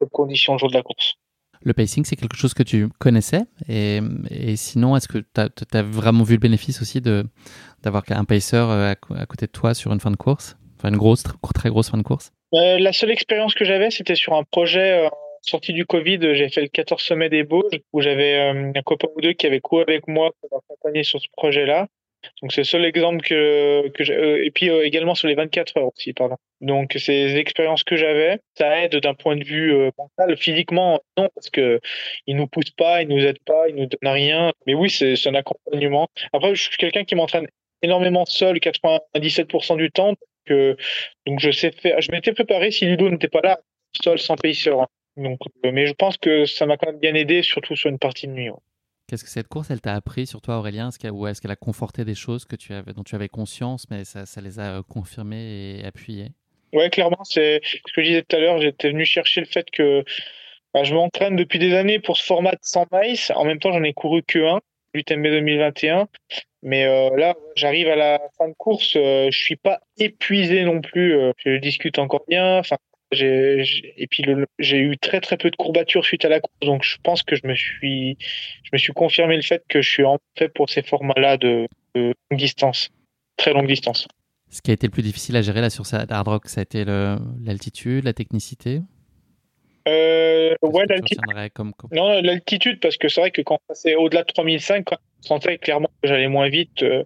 [0.00, 1.14] bonnes conditions le jour de la course.
[1.62, 3.98] Le pacing, c'est quelque chose que tu connaissais et,
[4.30, 8.56] et sinon, est-ce que tu as, as, vraiment vu le bénéfice aussi d'avoir un pacer
[8.56, 10.56] à, à, côté de toi sur une fin de course?
[10.76, 11.24] Enfin, une grosse,
[11.54, 12.30] très grosse fin de course?
[12.54, 15.08] Euh, La seule expérience que j'avais, c'était sur un projet euh,
[15.42, 16.34] sorti du Covid.
[16.34, 19.46] J'ai fait le 14 sommet des Bauges où j'avais euh, un copain ou deux qui
[19.46, 21.86] avait couru avec moi pour m'accompagner sur ce projet-là.
[22.42, 24.44] Donc c'est le seul exemple que, que j'ai.
[24.44, 26.36] Et puis également sur les 24 heures aussi, pardon.
[26.60, 31.48] Donc ces expériences que j'avais, ça aide d'un point de vue mental, physiquement non parce
[31.48, 31.80] que
[32.26, 34.52] ils nous poussent pas, ils nous aident pas, ils nous donnent rien.
[34.66, 36.08] Mais oui, c'est un accompagnement.
[36.32, 37.46] Après, je suis quelqu'un qui m'entraîne
[37.82, 40.14] énormément seul, 97% du temps.
[41.26, 42.00] Donc, je sais faire.
[42.00, 43.58] Je m'étais préparé si Ludo n'était pas là,
[44.02, 44.82] seul sans payseur.
[44.82, 44.86] Hein.
[45.16, 48.26] Donc, mais je pense que ça m'a quand même bien aidé, surtout sur une partie
[48.26, 48.50] de nuit.
[48.50, 48.56] Ouais.
[49.08, 50.90] Qu'est-ce que cette course, elle t'a appris sur toi, Aurélien?
[50.90, 53.86] Est Ou est-ce qu'elle a conforté des choses que tu avais, dont tu avais conscience,
[53.90, 56.28] mais ça, ça les a confirmées et appuyées?
[56.74, 58.60] Ouais, clairement, c'est ce que je disais tout à l'heure.
[58.60, 60.04] J'étais venu chercher le fait que
[60.74, 63.18] bah, je m'entraîne depuis des années pour ce format de 100 miles.
[63.34, 64.60] En même temps, j'en ai couru que un,
[64.92, 66.08] l'UTMB 2021.
[66.62, 70.80] Mais euh, là, j'arrive à la fin de course, euh, je suis pas épuisé non
[70.80, 71.16] plus.
[71.16, 72.58] Euh, je discute encore bien.
[72.58, 72.76] Enfin,
[73.12, 73.64] j'ai,
[73.96, 74.24] et puis
[74.58, 77.36] j'ai eu très très peu de courbatures suite à la course, donc je pense que
[77.36, 80.68] je me suis, je me suis confirmé le fait que je suis en fait pour
[80.68, 82.90] ces formats-là de, de, longue distance,
[83.36, 84.08] très longue distance.
[84.50, 86.60] Ce qui a été le plus difficile à gérer là sur cette hard rock, ça
[86.60, 88.80] a été l'altitude, la technicité?
[89.86, 91.20] Euh, ouais, l'altitude.
[91.54, 91.72] Comme...
[91.92, 95.90] Non, l'altitude, parce que c'est vrai que quand c'est au-delà de 3005, je sentais clairement
[96.02, 97.04] que j'allais moins vite euh,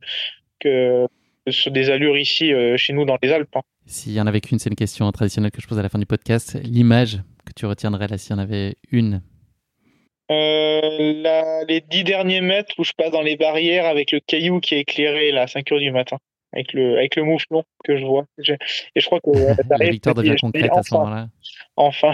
[0.60, 1.06] que
[1.48, 3.56] sur des allures ici euh, chez nous dans les Alpes.
[3.56, 3.62] Hein.
[3.86, 5.98] S'il y en avait qu'une, c'est une question traditionnelle que je pose à la fin
[5.98, 6.58] du podcast.
[6.62, 9.22] L'image que tu retiendrais là, s'il y en avait une
[10.30, 14.60] euh, la, Les dix derniers mètres où je passe dans les barrières avec le caillou
[14.60, 16.18] qui est éclairé là, à 5 heures du matin,
[16.52, 18.26] avec le, avec le mouflon que je vois.
[18.38, 19.30] Et je crois que.
[19.78, 21.28] la victoire devient concrète enfin, à ce moment-là.
[21.76, 22.12] Enfin.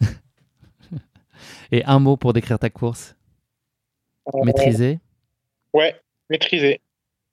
[1.72, 3.16] Et un mot pour décrire ta course
[4.34, 4.98] euh, Maîtriser
[5.72, 5.96] Ouais,
[6.28, 6.80] maîtriser.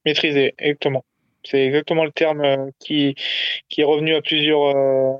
[0.05, 1.03] Maîtriser, exactement.
[1.43, 3.15] C'est exactement le terme euh, qui,
[3.69, 5.17] qui est revenu à plusieurs, euh,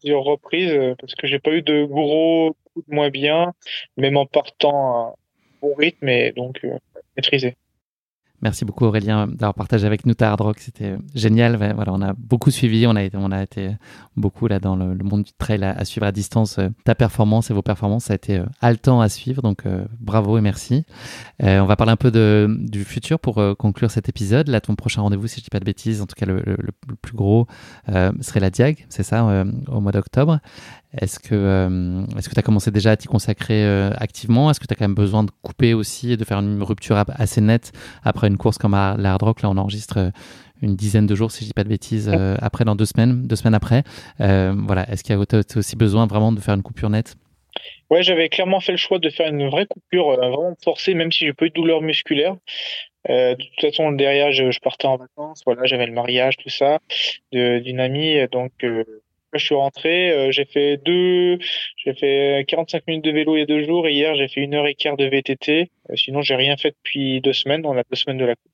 [0.00, 3.52] plusieurs reprises euh, parce que j'ai pas eu de gros coups de moins bien,
[3.96, 5.14] même en partant à
[5.60, 6.78] bon rythme et donc euh,
[7.16, 7.56] maîtriser.
[8.40, 11.56] Merci beaucoup Aurélien d'avoir partagé avec nous ta hard rock, c'était génial.
[11.56, 13.70] Voilà, on a beaucoup suivi, on a été,
[14.16, 17.54] beaucoup là dans le, monde du trail à, suivre à distance euh, ta performance et
[17.54, 18.04] vos performances.
[18.04, 20.84] Ça a été euh, haletant à suivre, donc euh, bravo et merci.
[21.40, 22.10] On va parler un peu
[22.48, 24.48] du futur pour conclure cet épisode.
[24.48, 26.94] Là, ton prochain rendez-vous, si je dis pas de bêtises, en tout cas le, le
[27.00, 27.46] plus gros
[28.20, 30.40] serait la Diag, c'est ça, au mois d'octobre.
[30.96, 34.50] Est-ce que euh, est-ce que tu as commencé déjà à t'y consacrer euh, activement?
[34.50, 37.02] Est-ce que tu as quand même besoin de couper aussi et de faire une rupture
[37.14, 37.72] assez nette
[38.04, 39.42] après une course comme à l'Hard Rock?
[39.42, 40.10] Là, on enregistre euh,
[40.62, 43.26] une dizaine de jours, si je dis pas de bêtises, euh, après, dans deux semaines,
[43.26, 43.84] deux semaines après.
[44.18, 47.16] Voilà, est-ce qu'il y a aussi besoin vraiment de faire une coupure nette?
[47.90, 51.26] Ouais, j'avais clairement fait le choix de faire une vraie coupure, vraiment forcée, même si
[51.26, 52.36] j'ai pas eu de douleur musculaire.
[53.08, 55.42] Euh, de toute façon, derrière, je, je, partais en vacances.
[55.46, 56.78] Voilà, j'avais le mariage, tout ça,
[57.32, 58.16] d'une amie.
[58.30, 58.84] Donc, euh,
[59.34, 61.38] je suis rentré, euh, j'ai fait deux,
[61.76, 63.88] j'ai fait 45 minutes de vélo il y a deux jours.
[63.88, 65.70] Hier, j'ai fait une heure et quart de VTT.
[65.90, 67.66] Euh, sinon, j'ai rien fait depuis deux semaines.
[67.66, 68.52] On a deux semaines de la coupe.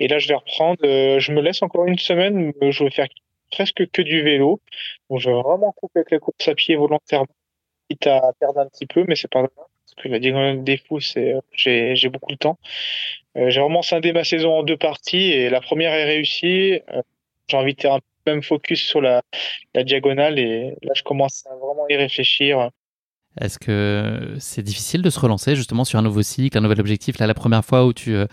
[0.00, 0.78] Et là, je vais reprendre.
[0.84, 2.52] Euh, je me laisse encore une semaine.
[2.60, 3.08] Je vais faire
[3.50, 4.60] presque que du vélo.
[5.08, 7.26] Donc, je vais vraiment couper avec la course à pied volontairement,
[7.88, 9.50] quitte à perdre un petit peu, mais c'est pas grave.
[9.56, 12.58] Parce que la diagonale des fous, c'est, j'ai, j'ai beaucoup de temps.
[13.36, 16.80] j'ai vraiment scindé ma saison en deux parties et la première est réussie.
[17.48, 19.22] j'ai envie de faire un même focus sur la,
[19.74, 22.70] la, diagonale et là je commence à vraiment y réfléchir.
[23.40, 27.18] Est-ce que c'est difficile de se relancer justement sur un nouveau cycle, un nouvel objectif?
[27.18, 28.26] Là, la première fois où tu euh,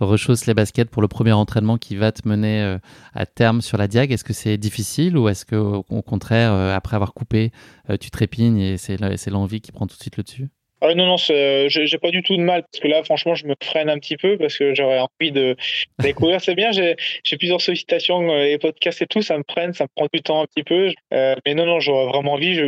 [0.00, 2.78] rechausses les baskets pour le premier entraînement qui va te mener euh,
[3.14, 6.74] à terme sur la diag, est-ce que c'est difficile ou est-ce que au contraire, euh,
[6.74, 7.52] après avoir coupé,
[7.90, 10.48] euh, tu trépignes et c'est l'envie qui prend tout de suite le dessus?
[10.82, 13.54] Ah non, non, j'ai pas du tout de mal parce que là, franchement, je me
[13.62, 15.56] freine un petit peu parce que j'aurais envie de
[16.00, 16.40] découvrir.
[16.40, 16.96] C'est bien, j'ai
[17.38, 20.42] plusieurs sollicitations, euh, les podcasts et tout, ça me freine, ça me prend du temps
[20.42, 20.92] un petit peu.
[21.14, 22.60] Euh, mais non, non, j'aurais vraiment envie.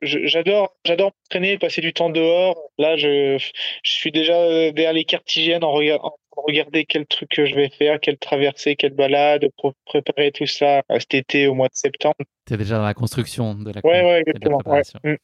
[0.00, 2.58] J'adore, j'adore traîner, passer du temps dehors.
[2.78, 3.36] Là, je,
[3.82, 7.54] je suis déjà euh, derrière les cartes hygiènes en regardant regarder quel truc que je
[7.54, 11.74] vais faire, quelle traversée, quelle balade, pour préparer tout ça cet été au mois de
[11.74, 12.16] septembre.
[12.46, 14.60] Tu es déjà dans la construction de la, ouais, ouais, exactement.
[14.64, 15.18] Ouais.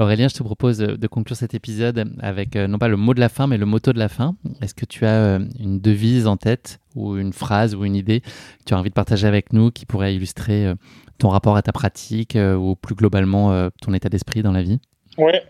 [0.00, 3.28] Aurélien, je te propose de conclure cet épisode avec non pas le mot de la
[3.28, 4.34] fin, mais le motto de la fin.
[4.62, 8.64] Est-ce que tu as une devise en tête ou une phrase ou une idée que
[8.64, 10.72] tu as envie de partager avec nous qui pourrait illustrer
[11.18, 14.80] ton rapport à ta pratique ou plus globalement ton état d'esprit dans la vie?
[15.18, 15.44] Ouais,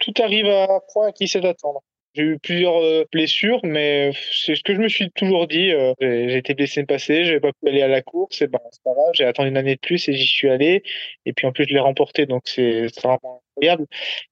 [0.00, 1.82] tout arrive à point à qui sait attendre.
[2.14, 5.70] J'ai eu plusieurs euh, blessures, mais c'est ce que je me suis toujours dit.
[5.70, 8.58] Euh, j'ai été blessé le passé, j'avais pas pu aller à la course, et ben
[8.72, 10.82] c'est pas grave, j'ai attendu une année de plus et j'y suis allé.
[11.24, 13.86] Et puis en plus je l'ai remporté, donc c'est vraiment incroyable.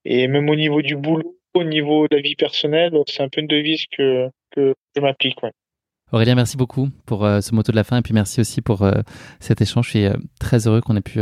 [0.04, 3.40] Et même au niveau du boulot, au niveau de la vie personnelle, c'est un peu
[3.40, 5.38] une devise que que je m'applique.
[6.10, 8.80] Aurélien, merci beaucoup pour euh, ce moto de la fin et puis merci aussi pour
[8.80, 8.92] euh,
[9.40, 9.84] cet échange.
[9.86, 11.18] Je suis euh, très heureux qu'on ait pu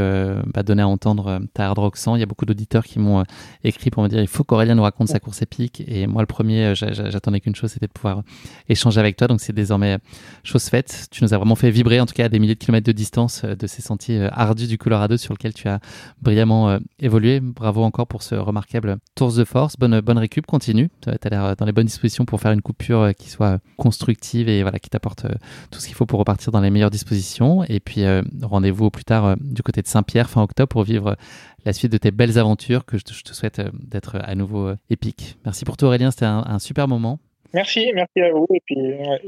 [0.54, 3.24] bah, donner à entendre ta hard rock Il y a beaucoup d'auditeurs qui m'ont
[3.64, 5.82] écrit pour me dire il faut qu'Aurélien nous raconte sa course épique.
[5.88, 8.22] Et moi, le premier, j'attendais qu'une chose, c'était de pouvoir
[8.68, 9.26] échanger avec toi.
[9.26, 9.98] Donc c'est désormais
[10.44, 11.08] chose faite.
[11.10, 12.92] Tu nous as vraiment fait vibrer, en tout cas à des milliers de kilomètres de
[12.92, 15.80] distance de ces sentiers ardus du Colorado sur lequel tu as
[16.22, 17.40] brillamment évolué.
[17.40, 19.76] Bravo encore pour ce remarquable tour de force.
[19.76, 20.90] Bonne, bonne récup, continue.
[21.02, 24.62] Tu as l'air dans les bonnes dispositions pour faire une coupure qui soit constructive et
[24.62, 25.34] voilà qui t'apporte euh,
[25.70, 27.64] tout ce qu'il faut pour repartir dans les meilleures dispositions.
[27.68, 31.16] Et puis euh, rendez-vous plus tard euh, du côté de Saint-Pierre fin octobre pour vivre
[31.64, 35.36] la suite de tes belles aventures que je te, souhaite d'être à nouveau épique.
[35.44, 37.18] Merci pour tout Aurélien, c'était un, super moment.
[37.54, 38.46] Merci, merci à vous.
[38.54, 38.76] Et puis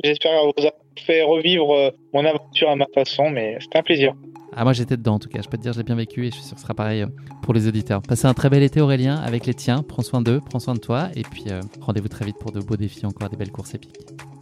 [0.05, 4.15] j'espère vous avoir fait revivre mon aventure à ma façon, mais c'était un plaisir.
[4.55, 6.31] Ah, moi j'étais dedans en tout cas, je peux te dire, j'ai bien vécu et
[6.31, 7.05] je suis sûr que ce sera pareil
[7.43, 8.03] pour les auditeurs.
[8.03, 10.81] Passez un très bel été Aurélien avec les tiens, prends soin d'eux, prends soin de
[10.81, 11.47] toi et puis
[11.81, 13.99] rendez-vous très vite pour de beaux défis, encore des belles courses épiques.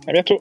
[0.07, 0.41] À bientôt.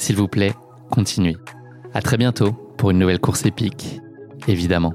[0.00, 0.54] S'il vous plaît,
[0.90, 1.36] continuez.
[1.92, 4.00] À très bientôt pour une nouvelle course épique,
[4.48, 4.94] évidemment.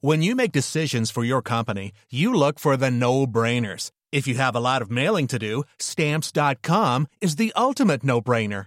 [0.00, 3.90] When you make decisions for your company, you look for the no-brainers.
[4.12, 8.66] If you have a lot of mailing to do, stamps.com is the ultimate no-brainer.